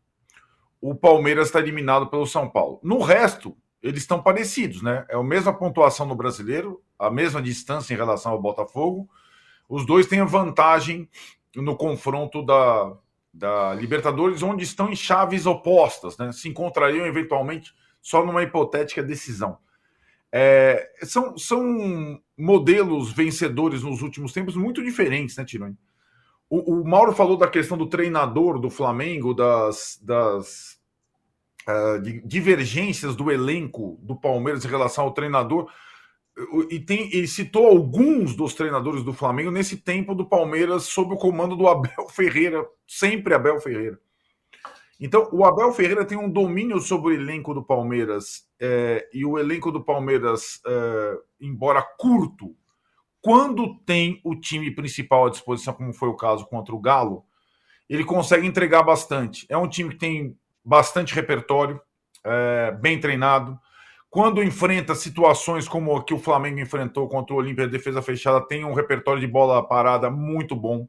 o 0.80 0.96
Palmeiras 0.96 1.48
está 1.48 1.60
eliminado 1.60 2.08
pelo 2.08 2.26
São 2.26 2.50
Paulo. 2.50 2.80
No 2.82 3.02
resto, 3.02 3.56
eles 3.82 4.02
estão 4.02 4.22
parecidos, 4.22 4.82
né? 4.82 5.06
É 5.10 5.16
a 5.16 5.24
mesma 5.24 5.54
pontuação 5.54 6.06
no 6.06 6.16
brasileiro, 6.16 6.82
a 6.98 7.10
mesma 7.10 7.42
distância 7.42 7.94
em 7.94 7.98
relação 7.98 8.32
ao 8.32 8.42
Botafogo. 8.42 9.10
Os 9.68 9.86
dois 9.86 10.08
têm 10.08 10.22
a 10.22 10.26
vantagem 10.26 11.10
no 11.56 11.76
confronto 11.76 12.46
da, 12.46 12.94
da 13.34 13.74
Libertadores, 13.74 14.42
onde 14.42 14.64
estão 14.64 14.90
em 14.90 14.96
chaves 14.96 15.46
opostas, 15.46 16.18
né? 16.18 16.32
Se 16.32 16.48
encontrariam 16.48 17.06
eventualmente 17.06 17.74
só 18.02 18.26
numa 18.26 18.44
hipotética 18.44 19.04
decisão. 19.04 19.58
É, 20.40 20.92
são, 21.02 21.36
são 21.36 22.22
modelos 22.38 23.12
vencedores 23.12 23.82
nos 23.82 24.04
últimos 24.04 24.32
tempos 24.32 24.56
muito 24.56 24.84
diferentes, 24.84 25.36
né, 25.36 25.44
Tironi? 25.44 25.76
O, 26.48 26.76
o, 26.76 26.88
Mauro 26.88 27.12
falou 27.12 27.38
da 27.38 27.48
questão 27.48 27.76
do 27.76 27.90
treinador 27.90 28.60
do 28.60 28.70
Flamengo, 28.70 29.34
das, 29.34 30.00
das 30.00 30.80
uh, 31.68 32.00
divergências 32.24 33.16
do 33.16 33.32
elenco 33.32 33.98
do 34.04 34.16
Palmeiras 34.16 34.64
em 34.64 34.68
relação 34.68 35.06
ao 35.06 35.12
treinador. 35.12 35.72
E 36.70 36.80
tem, 36.80 37.10
ele 37.12 37.28
citou 37.28 37.66
alguns 37.66 38.36
dos 38.36 38.54
treinadores 38.54 39.04
do 39.04 39.14
Flamengo 39.14 39.50
nesse 39.50 39.78
tempo 39.78 40.14
do 40.14 40.24
Palmeiras 40.24 40.84
sob 40.84 41.16
o 41.16 41.18
comando 41.18 41.56
do 41.56 41.68
Abel 41.68 42.08
Ferreira, 42.14 42.64
sempre 42.86 43.34
Abel 43.34 43.60
Ferreira. 43.60 44.00
Então, 45.00 45.30
o 45.32 45.46
Abel 45.46 45.72
Ferreira 45.72 46.06
tem 46.06 46.18
um 46.18 46.30
domínio 46.30 46.80
sobre 46.80 47.14
o 47.14 47.16
elenco 47.16 47.54
do 47.54 47.64
Palmeiras 47.64 48.48
é, 48.60 49.08
e 49.14 49.24
o 49.24 49.38
elenco 49.38 49.72
do 49.72 49.84
Palmeiras, 49.84 50.60
é, 50.66 51.18
embora 51.40 51.82
curto, 51.82 52.56
quando 53.22 53.78
tem 53.80 54.20
o 54.24 54.36
time 54.36 54.72
principal 54.72 55.28
à 55.28 55.30
disposição, 55.30 55.74
como 55.74 55.94
foi 55.94 56.10
o 56.10 56.16
caso 56.16 56.48
contra 56.48 56.74
o 56.74 56.80
Galo, 56.80 57.26
ele 57.90 58.04
consegue 58.04 58.48
entregar 58.48 58.84
bastante. 58.84 59.46
É 59.50 59.58
um 59.58 59.68
time 59.68 59.92
que 59.92 59.98
tem 59.98 60.38
bastante 60.64 61.14
repertório, 61.14 61.80
é, 62.24 62.72
bem 62.72 63.00
treinado. 63.00 63.60
Quando 64.10 64.44
enfrenta 64.44 64.96
situações 64.96 65.68
como 65.68 65.96
a 65.96 66.04
que 66.04 66.14
o 66.14 66.20
Flamengo 66.20 66.60
enfrentou 66.60 67.08
contra 67.08 67.36
o 67.36 67.38
Olímpia, 67.38 67.68
defesa 67.68 68.02
fechada, 68.02 68.46
tem 68.46 68.66
um 68.66 68.74
repertório 68.74 69.22
de 69.22 69.28
bola 69.28 69.66
parada 69.66 70.10
muito 70.10 70.56
bom, 70.56 70.88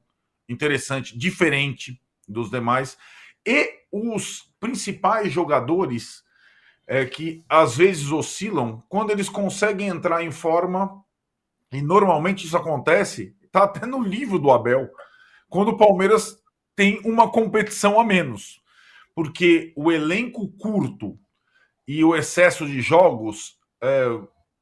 interessante, 0.49 1.17
diferente 1.19 2.01
dos 2.27 2.51
demais. 2.51 2.97
E 3.49 3.79
os 3.91 4.53
principais 4.61 5.33
jogadores 5.33 6.23
é, 6.87 7.07
que 7.07 7.43
às 7.49 7.75
vezes 7.75 8.13
oscilam, 8.13 8.83
quando 8.91 9.11
eles 9.11 9.31
conseguem 9.31 9.89
entrar 9.89 10.23
em 10.23 10.31
forma, 10.31 11.03
e 11.73 11.81
normalmente 11.81 12.45
isso 12.45 12.59
acontece, 12.59 13.35
está 13.43 13.65
até 13.65 13.87
no 13.87 14.03
livro 14.03 14.39
do 14.39 14.51
Abel, 14.51 14.91
quando 15.49 15.69
o 15.69 15.79
Palmeiras 15.79 16.39
tem 16.77 17.01
uma 17.07 17.31
competição 17.31 17.99
a 17.99 18.05
menos. 18.05 18.61
Porque 19.15 19.73
o 19.75 19.91
elenco 19.91 20.47
curto 20.59 21.19
e 21.87 22.05
o 22.05 22.15
excesso 22.15 22.67
de 22.67 22.83
jogos 22.83 23.59
é, 23.83 24.07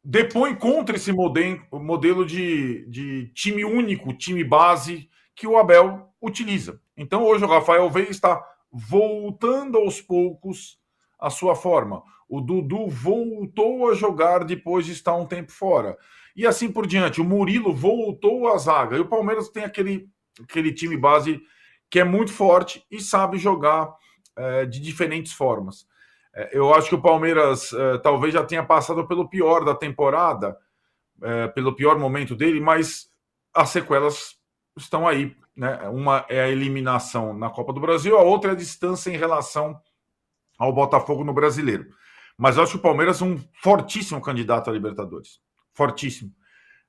depõe 0.03 0.55
contra 0.55 0.95
esse 0.95 1.11
modelo, 1.13 2.25
de, 2.25 2.87
de 2.89 3.33
time 3.35 3.65
único, 3.65 4.13
time 4.13 4.45
base, 4.45 5.11
que 5.35 5.45
o 5.45 5.59
Abel 5.59 6.09
utiliza. 6.23 6.81
Então 6.97 7.25
hoje 7.25 7.45
o 7.45 7.49
Rafael 7.49 7.91
Veiga 7.91 8.13
está 8.13 8.56
voltando 8.77 9.79
aos 9.79 10.03
poucos 10.03 10.79
à 11.19 11.31
sua 11.31 11.55
forma. 11.55 12.03
O 12.29 12.43
Dudu 12.43 12.89
voltou 12.89 13.89
a 13.89 13.95
jogar 13.95 14.45
depois 14.45 14.85
de 14.85 14.93
estar 14.93 15.17
um 15.17 15.27
tempo 15.27 15.51
fora. 15.51 15.97
E 16.37 16.47
assim 16.47 16.71
por 16.71 16.87
diante. 16.87 17.21
O 17.21 17.25
Murilo 17.25 17.73
voltou 17.73 18.49
à 18.49 18.59
zaga. 18.59 18.97
E 18.97 19.01
o 19.01 19.09
Palmeiras 19.09 19.49
tem 19.49 19.65
aquele, 19.65 20.09
aquele 20.43 20.73
time 20.73 20.97
base 20.97 21.41
que 21.91 22.01
é 22.01 22.05
muito 22.05 22.33
forte 22.33 22.85
e 22.91 23.01
sabe 23.01 23.39
jogar 23.39 23.95
é, 24.37 24.67
de 24.67 24.79
diferentes 24.79 25.33
formas. 25.33 25.87
É, 26.35 26.51
eu 26.53 26.75
acho 26.75 26.91
que 26.91 26.95
o 26.95 27.01
Palmeiras 27.01 27.73
é, 27.73 27.99
talvez 27.99 28.35
já 28.35 28.45
tenha 28.45 28.63
passado 28.63 29.07
pelo 29.07 29.29
pior 29.29 29.65
da 29.65 29.75
temporada, 29.75 30.57
pelo 31.55 31.75
pior 31.75 31.99
momento 31.99 32.37
dele, 32.37 32.61
mas 32.61 33.11
as 33.55 33.71
sequelas 33.71 34.39
estão 34.77 35.09
aí 35.09 35.35
né? 35.57 35.89
Uma 35.89 36.25
é 36.29 36.43
a 36.43 36.49
eliminação 36.49 37.33
na 37.33 37.49
Copa 37.49 37.73
do 37.73 37.81
Brasil, 37.81 38.17
a 38.19 38.23
outra 38.23 38.51
é 38.51 38.55
a 38.55 38.57
distância 38.57 39.11
em 39.11 39.17
relação 39.17 39.81
ao 40.59 40.73
Botafogo 40.73 41.25
no 41.25 41.33
Brasileiro. 41.33 41.87
Mas 42.37 42.57
eu 42.57 42.63
acho 42.63 42.73
que 42.73 42.79
o 42.79 42.83
Palmeiras 42.83 43.23
é 43.23 43.25
um 43.25 43.41
fortíssimo 43.63 44.21
candidato 44.21 44.69
a 44.69 44.73
Libertadores. 44.73 45.41
Fortíssimo. 45.73 46.31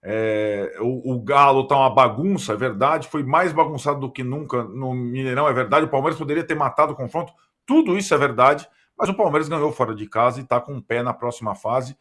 É, 0.03 0.77
o, 0.79 1.13
o, 1.13 1.21
Galo 1.21 1.61
está 1.61 1.77
uma 1.77 1.89
bagunça, 1.89 2.53
é 2.53 2.57
verdade. 2.57 3.07
Foi 3.07 3.23
mais 3.23 3.53
bagunçado 3.53 3.99
do 3.99 4.11
que 4.11 4.23
nunca 4.23 4.63
no 4.63 4.93
Mineirão, 4.93 5.47
é 5.47 5.53
verdade. 5.53 5.85
O 5.85 5.89
Palmeiras 5.89 6.19
poderia 6.19 6.43
ter 6.43 6.55
matado 6.55 6.93
o 6.93 6.95
confronto. 6.95 7.31
Tudo 7.65 7.97
isso 7.97 8.13
é 8.13 8.17
verdade. 8.17 8.67
Mas 8.97 9.09
o 9.09 9.13
Palmeiras 9.13 9.47
ganhou 9.47 9.71
fora 9.71 9.95
de 9.95 10.07
casa 10.07 10.39
e 10.39 10.43
está 10.43 10.59
com 10.59 10.77
o 10.77 10.81
pé 10.81 11.01
na 11.01 11.13
próxima 11.13 11.55
fase 11.55 11.95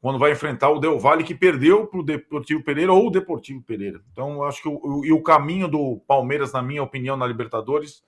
quando 0.00 0.18
vai 0.18 0.32
enfrentar 0.32 0.70
o 0.70 0.78
Del 0.78 0.98
Valle, 0.98 1.24
que 1.24 1.34
perdeu 1.34 1.86
para 1.86 2.00
o 2.00 2.04
Deportivo 2.04 2.62
Pereira 2.62 2.92
ou 2.92 3.08
o 3.08 3.10
Deportivo 3.10 3.62
Pereira. 3.62 4.00
Então, 4.12 4.42
acho 4.44 4.62
que 4.62 4.68
o, 4.68 5.04
e 5.04 5.12
o 5.12 5.22
caminho 5.22 5.66
do 5.66 6.00
Palmeiras, 6.06 6.52
na 6.52 6.62
minha 6.62 6.82
opinião, 6.82 7.16
na 7.16 7.26
Libertadores, 7.26 8.02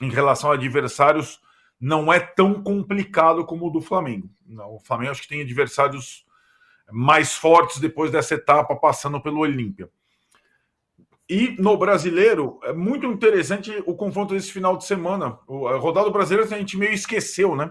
em 0.00 0.08
relação 0.08 0.50
a 0.50 0.54
adversários, 0.54 1.40
não 1.80 2.12
é 2.12 2.18
tão 2.18 2.62
complicado 2.62 3.44
como 3.44 3.66
o 3.66 3.70
do 3.70 3.80
Flamengo. 3.80 4.28
O 4.70 4.80
Flamengo 4.80 5.10
acho 5.10 5.22
que 5.22 5.28
tem 5.28 5.42
adversários 5.42 6.26
mais 6.90 7.34
fortes 7.34 7.78
depois 7.78 8.10
dessa 8.10 8.34
etapa, 8.34 8.74
passando 8.74 9.20
pelo 9.20 9.40
Olímpia. 9.40 9.90
E 11.28 11.54
no 11.58 11.76
brasileiro, 11.76 12.58
é 12.62 12.72
muito 12.72 13.04
interessante 13.06 13.70
o 13.86 13.94
confronto 13.94 14.32
desse 14.32 14.50
final 14.50 14.78
de 14.78 14.86
semana. 14.86 15.38
O, 15.46 15.68
a 15.68 15.76
rodada 15.76 16.08
brasileira 16.08 16.54
a 16.54 16.58
gente 16.58 16.78
meio 16.78 16.94
esqueceu, 16.94 17.54
né? 17.54 17.70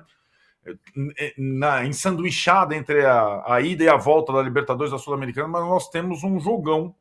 Na 1.38 1.86
ensanduichada 1.86 2.76
entre 2.76 3.06
a, 3.06 3.44
a 3.46 3.62
ida 3.62 3.84
e 3.84 3.90
a 3.90 3.96
volta 3.96 4.34
da 4.34 4.42
Libertadores 4.42 4.92
da 4.92 4.98
Sul-Americana, 4.98 5.48
mas 5.48 5.64
nós 5.64 5.90
temos 5.90 6.24
um 6.24 6.40
jogão 6.40 6.94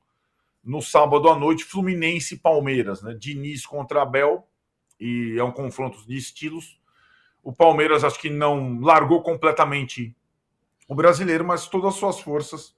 no 0.64 0.82
sábado 0.82 1.28
à 1.28 1.36
noite, 1.36 1.64
Fluminense 1.64 2.34
e 2.34 2.38
Palmeiras, 2.38 3.00
né? 3.00 3.14
Diniz 3.18 3.64
contra 3.64 4.02
Abel, 4.02 4.46
e 4.98 5.36
é 5.38 5.44
um 5.44 5.52
confronto 5.52 6.04
de 6.06 6.16
estilos. 6.16 6.80
O 7.42 7.52
Palmeiras 7.52 8.02
acho 8.02 8.20
que 8.20 8.28
não 8.28 8.80
largou 8.80 9.22
completamente 9.22 10.14
o 10.88 10.94
brasileiro, 10.94 11.44
mas 11.44 11.68
todas 11.68 11.94
as 11.94 12.00
suas 12.00 12.18
forças 12.18 12.74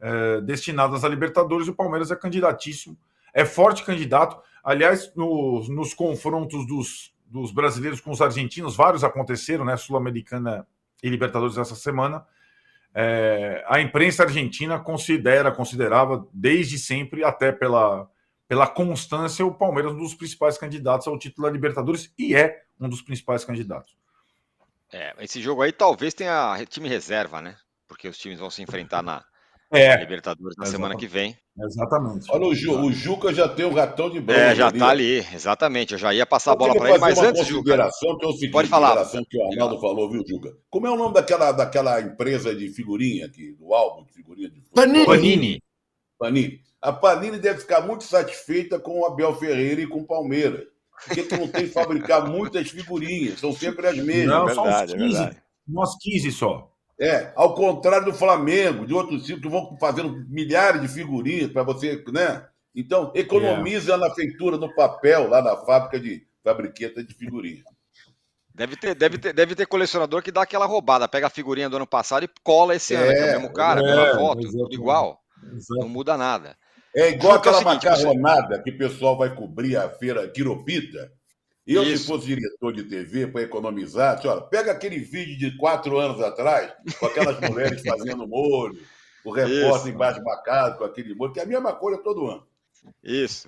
é, 0.00 0.40
destinadas 0.40 1.04
à 1.04 1.08
Libertadores. 1.08 1.68
O 1.68 1.74
Palmeiras 1.74 2.10
é 2.10 2.16
candidatíssimo, 2.16 2.96
é 3.34 3.44
forte 3.44 3.84
candidato. 3.84 4.40
Aliás, 4.64 5.12
nos, 5.14 5.68
nos 5.68 5.92
confrontos 5.92 6.66
dos 6.66 7.14
dos 7.28 7.52
brasileiros 7.52 8.00
com 8.00 8.10
os 8.10 8.20
argentinos, 8.20 8.76
vários 8.76 9.04
aconteceram, 9.04 9.64
né? 9.64 9.76
Sul-Americana 9.76 10.66
e 11.02 11.08
Libertadores 11.08 11.56
essa 11.56 11.74
semana. 11.74 12.26
É, 12.94 13.64
a 13.68 13.80
imprensa 13.80 14.24
argentina 14.24 14.78
considera, 14.78 15.52
considerava 15.52 16.26
desde 16.32 16.78
sempre, 16.78 17.22
até 17.22 17.52
pela, 17.52 18.08
pela 18.48 18.66
constância, 18.66 19.44
o 19.44 19.54
Palmeiras 19.54 19.92
um 19.92 19.98
dos 19.98 20.14
principais 20.14 20.56
candidatos 20.56 21.06
ao 21.06 21.18
título 21.18 21.46
da 21.46 21.52
Libertadores 21.52 22.12
e 22.18 22.34
é 22.34 22.62
um 22.80 22.88
dos 22.88 23.02
principais 23.02 23.44
candidatos. 23.44 23.96
É, 24.92 25.14
esse 25.20 25.40
jogo 25.42 25.62
aí 25.62 25.70
talvez 25.70 26.14
tenha 26.14 26.56
time 26.68 26.88
reserva, 26.88 27.42
né? 27.42 27.56
Porque 27.86 28.08
os 28.08 28.16
times 28.16 28.38
vão 28.38 28.50
se 28.50 28.62
enfrentar 28.62 29.02
na, 29.02 29.22
é, 29.70 29.94
Libertadores 29.96 30.56
na 30.56 30.66
semana 30.66 30.96
que 30.96 31.06
vem. 31.06 31.36
Exatamente. 31.60 32.26
Olha, 32.30 32.46
o, 32.46 32.54
Ju, 32.54 32.80
o 32.80 32.92
Juca 32.92 33.32
já 33.32 33.48
tem 33.48 33.64
o 33.64 33.74
ratão 33.74 34.08
de 34.08 34.20
bronze. 34.20 34.40
É, 34.40 34.54
já 34.54 34.68
ali. 34.68 34.78
tá 34.78 34.88
ali, 34.88 35.26
exatamente. 35.34 35.92
Eu 35.92 35.98
já 35.98 36.14
ia 36.14 36.24
passar 36.24 36.52
a 36.52 36.56
bola 36.56 36.74
para 36.74 36.90
ele, 36.90 36.98
mas 36.98 37.18
antes, 37.18 37.46
Juca. 37.46 37.74
Que 37.74 37.80
é 37.80 38.26
o 38.26 38.32
seguinte, 38.32 38.52
Pode 38.52 38.68
falar. 38.68 39.04
que 39.06 39.38
o 39.38 39.50
Arnaldo 39.50 39.80
falou, 39.80 40.10
viu, 40.10 40.22
Juca? 40.26 40.56
Como 40.70 40.86
é 40.86 40.90
o 40.90 40.96
nome 40.96 41.14
daquela, 41.14 41.50
daquela 41.52 42.00
empresa 42.00 42.54
de 42.54 42.68
figurinha 42.68 43.26
aqui, 43.26 43.52
do 43.52 43.74
álbum 43.74 44.04
de 44.04 44.12
figurinha 44.12 44.50
de 44.50 44.62
Panini. 44.72 45.06
Panini. 45.06 45.62
Panini. 46.18 46.60
A 46.80 46.92
Panini 46.92 47.38
deve 47.38 47.60
ficar 47.60 47.80
muito 47.80 48.04
satisfeita 48.04 48.78
com 48.78 49.00
o 49.00 49.06
Abel 49.06 49.34
Ferreira 49.34 49.80
e 49.80 49.86
com 49.86 50.00
o 50.00 50.06
Palmeiras. 50.06 50.64
Porque 51.06 51.22
que 51.22 51.36
não 51.36 51.48
tem 51.48 51.64
que 51.64 51.72
fabricar 51.72 52.26
muitas 52.30 52.70
figurinhas, 52.70 53.40
são 53.40 53.52
sempre 53.52 53.86
as 53.86 53.96
mesmas. 53.96 54.26
Não, 54.26 54.48
é 54.48 54.54
verdade, 54.54 54.92
são 54.92 55.00
uns 55.00 55.08
15, 55.08 55.22
é 55.22 55.36
umas 55.66 55.96
15 55.98 56.32
só. 56.32 56.72
É, 57.00 57.32
ao 57.36 57.54
contrário 57.54 58.06
do 58.06 58.12
Flamengo, 58.12 58.84
de 58.84 58.92
outros 58.92 59.24
times 59.24 59.42
vão 59.42 59.76
fazendo 59.78 60.24
milhares 60.28 60.82
de 60.82 60.88
figurinhas 60.88 61.52
para 61.52 61.62
você, 61.62 62.02
né? 62.12 62.44
Então, 62.74 63.12
economiza 63.14 63.94
é. 63.94 63.96
na 63.96 64.10
feitura, 64.10 64.56
no 64.56 64.74
papel, 64.74 65.28
lá 65.28 65.40
na 65.40 65.56
fábrica 65.56 65.98
de 66.00 66.26
fabriqueta 66.42 67.02
de 67.02 67.14
figurinha. 67.14 67.62
Deve 68.52 68.74
ter, 68.74 68.94
deve, 68.94 69.18
ter, 69.18 69.32
deve 69.32 69.54
ter 69.54 69.66
colecionador 69.66 70.20
que 70.20 70.32
dá 70.32 70.42
aquela 70.42 70.66
roubada, 70.66 71.06
pega 71.06 71.28
a 71.28 71.30
figurinha 71.30 71.70
do 71.70 71.76
ano 71.76 71.86
passado 71.86 72.24
e 72.24 72.30
cola 72.42 72.74
esse 72.74 72.94
é, 72.94 72.98
ano, 72.98 73.12
é 73.12 73.22
o 73.22 73.40
mesmo 73.40 73.52
cara, 73.52 73.80
é, 73.80 74.14
foto, 74.16 74.50
tudo 74.50 74.74
igual. 74.74 75.20
Exatamente. 75.44 75.84
Não 75.84 75.88
muda 75.88 76.16
nada. 76.16 76.56
É 76.94 77.10
igual 77.10 77.34
aquela 77.34 77.58
é 77.58 77.60
seguinte, 77.60 77.86
macarronada 77.86 78.56
você... 78.56 78.62
que 78.62 78.70
o 78.70 78.78
pessoal 78.78 79.16
vai 79.16 79.32
cobrir 79.32 79.76
a 79.76 79.88
feira 79.88 80.26
Quiropita. 80.28 81.12
Eu, 81.68 81.82
Isso. 81.82 82.04
se 82.04 82.06
fosse 82.06 82.26
diretor 82.26 82.72
de 82.72 82.84
TV, 82.84 83.26
para 83.26 83.42
economizar, 83.42 84.18
olha, 84.24 84.40
pega 84.40 84.72
aquele 84.72 84.98
vídeo 84.98 85.36
de 85.36 85.54
quatro 85.58 85.98
anos 85.98 86.18
atrás, 86.22 86.72
com 86.98 87.04
aquelas 87.04 87.38
mulheres 87.46 87.82
fazendo 87.82 88.26
molho, 88.26 88.82
o 89.22 89.30
repórter 89.30 89.76
Isso. 89.76 89.88
embaixo 89.90 90.22
casa 90.42 90.76
com 90.78 90.84
aquele 90.84 91.14
molho, 91.14 91.30
que 91.30 91.40
é 91.40 91.42
a 91.42 91.46
mesma 91.46 91.74
coisa 91.74 92.02
todo 92.02 92.30
ano. 92.30 92.46
Isso. 93.04 93.46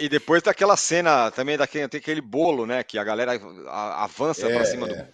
E 0.00 0.08
depois 0.08 0.42
daquela 0.42 0.74
cena 0.74 1.30
também, 1.30 1.58
daquele, 1.58 1.86
tem 1.86 1.98
aquele 1.98 2.22
bolo, 2.22 2.64
né? 2.64 2.82
Que 2.82 2.96
a 2.98 3.04
galera 3.04 3.32
avança 3.68 4.48
é, 4.48 4.54
para 4.54 4.64
cima 4.64 4.88
é. 4.88 4.94
do. 4.94 5.12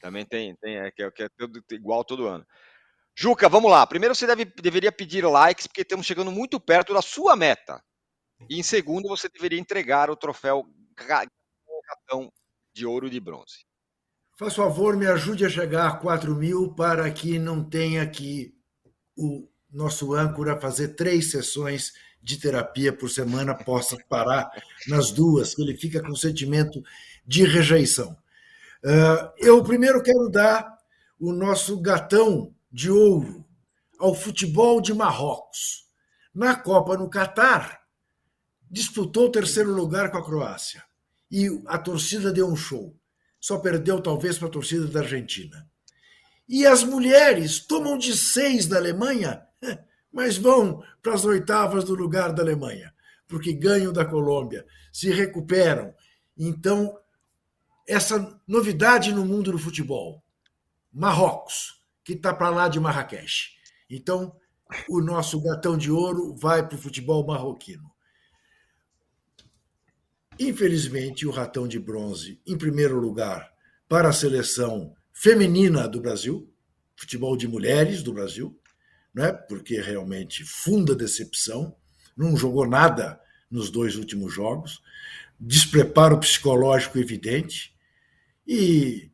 Também 0.00 0.26
tem, 0.26 0.56
tem 0.56 0.78
é, 0.78 0.90
que 0.90 1.02
é, 1.02 1.10
que 1.10 1.22
é 1.22 1.28
igual 1.70 2.04
todo 2.04 2.26
ano. 2.26 2.44
Juca, 3.14 3.48
vamos 3.48 3.70
lá. 3.70 3.86
Primeiro 3.86 4.16
você 4.16 4.26
deve, 4.26 4.44
deveria 4.44 4.90
pedir 4.90 5.24
likes, 5.24 5.68
porque 5.68 5.82
estamos 5.82 6.04
chegando 6.04 6.32
muito 6.32 6.58
perto 6.58 6.92
da 6.92 7.00
sua 7.00 7.36
meta. 7.36 7.80
E 8.50 8.58
em 8.58 8.62
segundo, 8.64 9.08
você 9.08 9.28
deveria 9.28 9.60
entregar 9.60 10.10
o 10.10 10.16
troféu 10.16 10.66
cartão 10.94 12.32
de 12.72 12.86
ouro 12.86 13.10
de 13.10 13.20
bronze. 13.20 13.64
Faz 14.36 14.54
favor, 14.54 14.96
me 14.96 15.06
ajude 15.06 15.44
a 15.44 15.48
chegar 15.48 15.86
a 15.86 15.96
4 15.96 16.34
mil 16.34 16.74
para 16.74 17.10
que 17.10 17.38
não 17.38 17.62
tenha 17.62 18.04
que 18.08 18.52
o 19.16 19.48
nosso 19.70 20.14
âncora 20.14 20.60
fazer 20.60 20.88
três 20.88 21.30
sessões 21.30 21.92
de 22.22 22.38
terapia 22.38 22.92
por 22.92 23.10
semana, 23.10 23.54
possa 23.54 23.96
parar 24.08 24.50
nas 24.88 25.12
duas, 25.12 25.54
que 25.54 25.62
ele 25.62 25.76
fica 25.76 26.02
com 26.02 26.16
sentimento 26.16 26.82
de 27.26 27.44
rejeição. 27.44 28.16
Uh, 28.82 29.30
eu 29.38 29.62
primeiro 29.62 30.02
quero 30.02 30.28
dar 30.30 30.78
o 31.20 31.32
nosso 31.32 31.80
gatão 31.80 32.54
de 32.72 32.90
ouro 32.90 33.44
ao 33.98 34.14
futebol 34.14 34.80
de 34.80 34.92
Marrocos. 34.92 35.86
Na 36.34 36.56
Copa 36.56 36.96
no 36.96 37.08
Catar, 37.08 37.83
disputou 38.74 39.26
o 39.26 39.30
terceiro 39.30 39.72
lugar 39.72 40.10
com 40.10 40.18
a 40.18 40.24
Croácia. 40.24 40.82
E 41.30 41.46
a 41.66 41.78
torcida 41.78 42.32
deu 42.32 42.48
um 42.48 42.56
show. 42.56 42.98
Só 43.40 43.58
perdeu, 43.58 44.02
talvez, 44.02 44.36
para 44.36 44.48
a 44.48 44.50
torcida 44.50 44.88
da 44.88 45.00
Argentina. 45.00 45.68
E 46.48 46.66
as 46.66 46.82
mulheres 46.82 47.60
tomam 47.60 47.96
de 47.96 48.16
seis 48.16 48.66
da 48.66 48.76
Alemanha, 48.76 49.46
mas 50.12 50.36
vão 50.36 50.82
para 51.00 51.14
as 51.14 51.24
oitavas 51.24 51.84
do 51.84 51.94
lugar 51.94 52.32
da 52.32 52.42
Alemanha, 52.42 52.92
porque 53.28 53.52
ganham 53.52 53.92
da 53.92 54.04
Colômbia, 54.04 54.66
se 54.92 55.08
recuperam. 55.10 55.94
Então, 56.36 56.98
essa 57.86 58.40
novidade 58.46 59.12
no 59.12 59.24
mundo 59.24 59.52
do 59.52 59.58
futebol. 59.58 60.20
Marrocos 60.92 61.80
que 62.02 62.14
está 62.14 62.34
para 62.34 62.50
lá 62.50 62.68
de 62.68 62.80
Marrakech. 62.80 63.50
Então, 63.88 64.34
o 64.88 65.00
nosso 65.00 65.40
gatão 65.40 65.76
de 65.78 65.90
ouro 65.92 66.34
vai 66.34 66.66
para 66.66 66.76
o 66.76 66.80
futebol 66.80 67.24
marroquino. 67.24 67.93
Infelizmente, 70.38 71.26
o 71.26 71.30
ratão 71.30 71.68
de 71.68 71.78
bronze, 71.78 72.40
em 72.46 72.56
primeiro 72.56 72.98
lugar, 72.98 73.52
para 73.88 74.08
a 74.08 74.12
seleção 74.12 74.94
feminina 75.12 75.88
do 75.88 76.00
Brasil, 76.00 76.52
futebol 76.96 77.36
de 77.36 77.46
mulheres 77.46 78.02
do 78.02 78.12
Brasil, 78.12 78.58
né? 79.14 79.32
porque 79.32 79.80
realmente 79.80 80.44
funda 80.44 80.94
decepção, 80.94 81.76
não 82.16 82.36
jogou 82.36 82.66
nada 82.66 83.20
nos 83.50 83.70
dois 83.70 83.96
últimos 83.96 84.32
jogos, 84.32 84.82
despreparo 85.38 86.18
psicológico 86.18 86.98
evidente, 86.98 87.74
e 88.46 89.10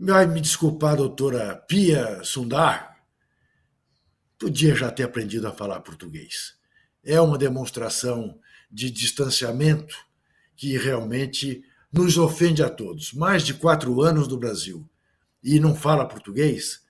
Vai 0.00 0.26
me 0.26 0.40
desculpar, 0.40 0.94
doutora 0.94 1.56
Pia 1.56 2.22
Sundar, 2.22 3.02
podia 4.38 4.72
já 4.72 4.92
ter 4.92 5.02
aprendido 5.02 5.48
a 5.48 5.52
falar 5.52 5.80
português. 5.80 6.54
É 7.02 7.20
uma 7.20 7.36
demonstração 7.36 8.38
de 8.70 8.92
distanciamento 8.92 9.96
que 10.58 10.76
realmente 10.76 11.64
nos 11.90 12.18
ofende 12.18 12.62
a 12.62 12.68
todos. 12.68 13.14
Mais 13.14 13.44
de 13.44 13.54
quatro 13.54 14.02
anos 14.02 14.28
no 14.28 14.36
Brasil 14.36 14.86
e 15.42 15.58
não 15.58 15.74
fala 15.74 16.06
português? 16.06 16.84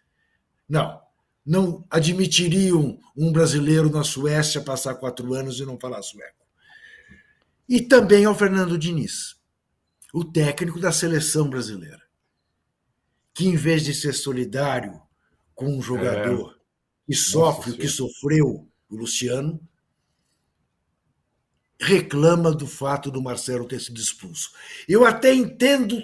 Não. 0.69 1.01
Não 1.47 1.85
admitiriam 1.89 2.99
um 3.17 3.31
brasileiro 3.31 3.91
na 3.91 4.03
Suécia 4.03 4.61
passar 4.61 4.95
quatro 4.95 5.35
anos 5.35 5.61
e 5.61 5.67
não 5.67 5.79
falar 5.79 6.03
sueco. 6.03 6.45
E 7.69 7.83
também 7.83 8.25
ao 8.25 8.35
Fernando 8.35 8.79
Diniz, 8.79 9.37
o 10.13 10.25
técnico 10.25 10.81
da 10.81 10.91
seleção 10.91 11.49
brasileira 11.49 12.09
que, 13.35 13.47
em 13.47 13.55
vez 13.55 13.85
de 13.85 13.95
ser 13.95 14.15
solidário 14.15 15.01
com 15.55 15.67
um 15.67 15.81
jogador 15.81 16.57
é. 16.57 16.59
que 17.07 17.15
sofre 17.15 17.71
o 17.71 17.77
que 17.77 17.87
sofreu 17.87 18.69
o 18.89 18.97
Luciano, 18.97 19.61
reclama 21.81 22.51
do 22.51 22.67
fato 22.67 23.11
do 23.11 23.23
Marcelo 23.23 23.67
ter 23.67 23.81
sido 23.81 24.01
expulso. 24.01 24.51
Eu 24.89 25.05
até 25.05 25.33
entendo 25.33 26.03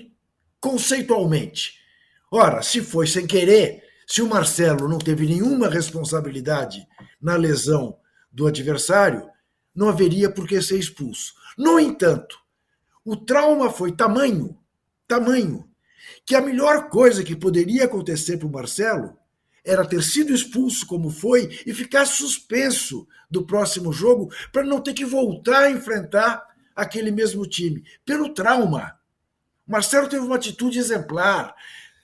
conceitualmente. 0.60 1.78
Ora, 2.30 2.62
se 2.62 2.80
foi 2.80 3.06
sem 3.06 3.26
querer, 3.26 3.82
se 4.06 4.22
o 4.22 4.28
Marcelo 4.28 4.88
não 4.88 4.98
teve 4.98 5.26
nenhuma 5.26 5.68
responsabilidade 5.68 6.86
na 7.20 7.36
lesão 7.36 7.98
do 8.30 8.46
adversário, 8.46 9.28
não 9.74 9.88
haveria 9.88 10.30
por 10.30 10.46
que 10.46 10.60
ser 10.62 10.78
expulso. 10.78 11.34
No 11.56 11.78
entanto, 11.78 12.38
o 13.04 13.16
trauma 13.16 13.70
foi 13.70 13.92
tamanho, 13.92 14.56
tamanho, 15.06 15.68
que 16.24 16.34
a 16.34 16.40
melhor 16.40 16.88
coisa 16.88 17.24
que 17.24 17.36
poderia 17.36 17.84
acontecer 17.84 18.38
para 18.38 18.46
o 18.46 18.52
Marcelo 18.52 19.16
era 19.64 19.86
ter 19.86 20.02
sido 20.02 20.34
expulso 20.34 20.86
como 20.86 21.10
foi 21.10 21.62
e 21.64 21.72
ficar 21.72 22.04
suspenso 22.04 23.08
do 23.30 23.46
próximo 23.46 23.92
jogo 23.92 24.32
para 24.52 24.62
não 24.62 24.80
ter 24.80 24.92
que 24.92 25.04
voltar 25.04 25.64
a 25.64 25.70
enfrentar 25.70 26.44
aquele 26.76 27.10
mesmo 27.10 27.46
time, 27.46 27.82
pelo 28.04 28.34
trauma. 28.34 28.98
Marcelo 29.66 30.08
teve 30.08 30.24
uma 30.24 30.36
atitude 30.36 30.78
exemplar, 30.78 31.54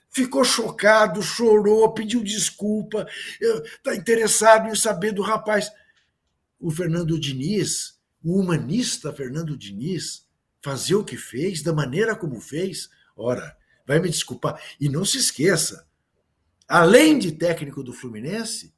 ficou 0.09 0.43
chocado, 0.43 1.21
chorou, 1.21 1.93
pediu 1.93 2.23
desculpa, 2.23 3.07
está 3.39 3.95
interessado 3.95 4.69
em 4.69 4.75
saber 4.75 5.11
do 5.11 5.21
rapaz. 5.21 5.71
O 6.59 6.71
Fernando 6.71 7.19
Diniz, 7.19 7.99
o 8.23 8.39
humanista 8.39 9.13
Fernando 9.13 9.57
Diniz, 9.57 10.25
fazer 10.61 10.95
o 10.95 11.03
que 11.03 11.17
fez, 11.17 11.61
da 11.61 11.73
maneira 11.73 12.15
como 12.15 12.39
fez, 12.39 12.89
ora, 13.15 13.55
vai 13.85 13.99
me 13.99 14.09
desculpar. 14.09 14.61
E 14.79 14.89
não 14.89 15.05
se 15.05 15.17
esqueça, 15.17 15.85
além 16.71 17.19
de 17.19 17.33
técnico 17.33 17.83
do 17.83 17.91
Fluminense, 17.91 18.73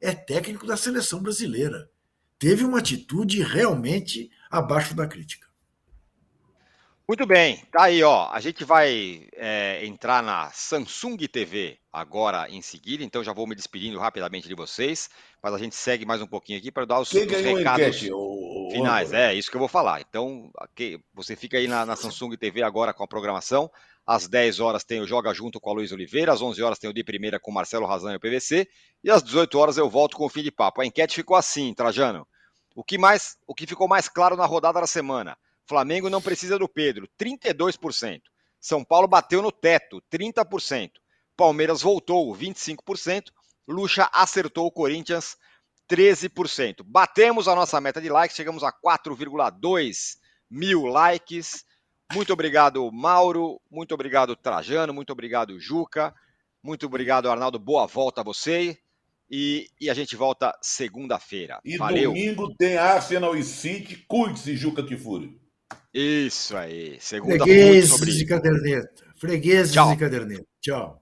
é 0.00 0.14
técnico 0.14 0.64
da 0.64 0.76
seleção 0.76 1.20
brasileira. 1.20 1.90
Teve 2.38 2.64
uma 2.64 2.78
atitude 2.78 3.42
realmente 3.42 4.30
abaixo 4.48 4.94
da 4.94 5.08
crítica. 5.08 5.48
Muito 7.06 7.26
bem, 7.26 7.56
tá 7.72 7.82
aí, 7.82 8.00
ó. 8.04 8.30
A 8.30 8.38
gente 8.38 8.64
vai 8.64 9.26
é, 9.34 9.84
entrar 9.84 10.22
na 10.22 10.52
Samsung 10.52 11.16
TV 11.26 11.78
agora 11.92 12.48
em 12.48 12.62
seguida, 12.62 13.02
então 13.02 13.24
já 13.24 13.32
vou 13.32 13.46
me 13.46 13.56
despedindo 13.56 13.98
rapidamente 13.98 14.46
de 14.46 14.54
vocês, 14.54 15.10
mas 15.42 15.52
a 15.52 15.58
gente 15.58 15.74
segue 15.74 16.06
mais 16.06 16.22
um 16.22 16.28
pouquinho 16.28 16.60
aqui 16.60 16.70
para 16.70 16.84
dar 16.84 17.00
os, 17.00 17.10
Quem 17.10 17.26
os 17.26 17.32
recados 17.32 17.86
enquete, 17.86 18.12
o, 18.12 18.18
finais. 18.72 19.10
O... 19.10 19.14
É, 19.14 19.34
isso 19.34 19.50
que 19.50 19.56
eu 19.56 19.60
vou 19.60 19.68
falar. 19.68 20.00
Então, 20.00 20.50
okay, 20.60 20.98
você 21.14 21.36
fica 21.36 21.58
aí 21.58 21.68
na, 21.68 21.86
na 21.86 21.96
Samsung 21.96 22.36
TV 22.36 22.62
agora 22.62 22.92
com 22.92 23.04
a 23.04 23.08
programação. 23.08 23.70
Às 24.06 24.26
10 24.26 24.58
horas 24.58 24.82
tem 24.82 25.00
o 25.00 25.06
Joga 25.06 25.32
Junto 25.32 25.60
com 25.60 25.70
a 25.70 25.74
Luiz 25.74 25.92
Oliveira, 25.92 26.32
às 26.32 26.42
11 26.42 26.60
horas 26.62 26.78
tem 26.78 26.90
o 26.90 26.92
De 26.92 27.04
Primeira 27.04 27.38
com 27.38 27.52
Marcelo 27.52 27.86
Razan 27.86 28.12
e 28.12 28.16
o 28.16 28.20
PVC, 28.20 28.68
e 29.04 29.10
às 29.10 29.22
18 29.22 29.56
horas 29.58 29.76
eu 29.76 29.88
volto 29.88 30.16
com 30.16 30.26
o 30.26 30.28
fim 30.28 30.42
de 30.42 30.50
papo. 30.50 30.80
A 30.80 30.86
enquete 30.86 31.14
ficou 31.14 31.36
assim, 31.36 31.72
Trajano. 31.72 32.26
O 32.74 32.82
que 32.82 32.98
mais, 32.98 33.36
o 33.46 33.54
que 33.54 33.66
ficou 33.66 33.86
mais 33.86 34.08
claro 34.08 34.34
na 34.34 34.44
rodada 34.44 34.80
da 34.80 34.86
semana? 34.86 35.36
Flamengo 35.66 36.10
não 36.10 36.20
precisa 36.20 36.58
do 36.58 36.68
Pedro, 36.68 37.08
32%. 37.18 38.22
São 38.60 38.84
Paulo 38.84 39.06
bateu 39.06 39.40
no 39.40 39.52
teto, 39.52 40.02
30%. 40.10 40.90
Palmeiras 41.36 41.82
voltou, 41.82 42.34
25%. 42.34 43.30
Lucha 43.68 44.08
acertou 44.12 44.66
o 44.66 44.70
Corinthians, 44.70 45.36
13%. 45.92 46.82
Batemos 46.86 47.46
a 47.46 47.54
nossa 47.54 47.78
meta 47.78 48.00
de 48.00 48.08
likes, 48.08 48.34
chegamos 48.34 48.64
a 48.64 48.72
4,2 48.72 50.16
mil 50.50 50.86
likes. 50.86 51.64
Muito 52.14 52.32
obrigado, 52.32 52.90
Mauro. 52.90 53.60
Muito 53.70 53.92
obrigado, 53.92 54.34
Trajano. 54.34 54.94
Muito 54.94 55.12
obrigado, 55.12 55.60
Juca. 55.60 56.14
Muito 56.62 56.86
obrigado, 56.86 57.30
Arnaldo. 57.30 57.58
Boa 57.58 57.86
volta 57.86 58.22
a 58.22 58.24
você. 58.24 58.78
E, 59.30 59.66
e 59.78 59.90
a 59.90 59.94
gente 59.94 60.16
volta 60.16 60.56
segunda-feira. 60.62 61.58
E 61.64 61.76
Valeu. 61.76 62.10
domingo 62.10 62.54
tem 62.56 62.76
Arsenal 62.76 63.36
e 63.36 63.42
City. 63.42 63.96
Cuide-se, 64.08 64.56
Juca 64.56 64.82
Kifuri. 64.82 65.38
Isso 65.92 66.56
aí. 66.56 66.98
Segunda 67.00 67.36
muito 67.36 67.44
Fregueses 67.44 67.90
sobre 67.90 68.12
de 68.12 68.26
caderneta. 68.26 69.04
Fregueses 69.16 69.72
Tchau. 69.72 69.90
de 69.90 69.96
caderneta. 69.98 70.46
Tchau. 70.60 71.01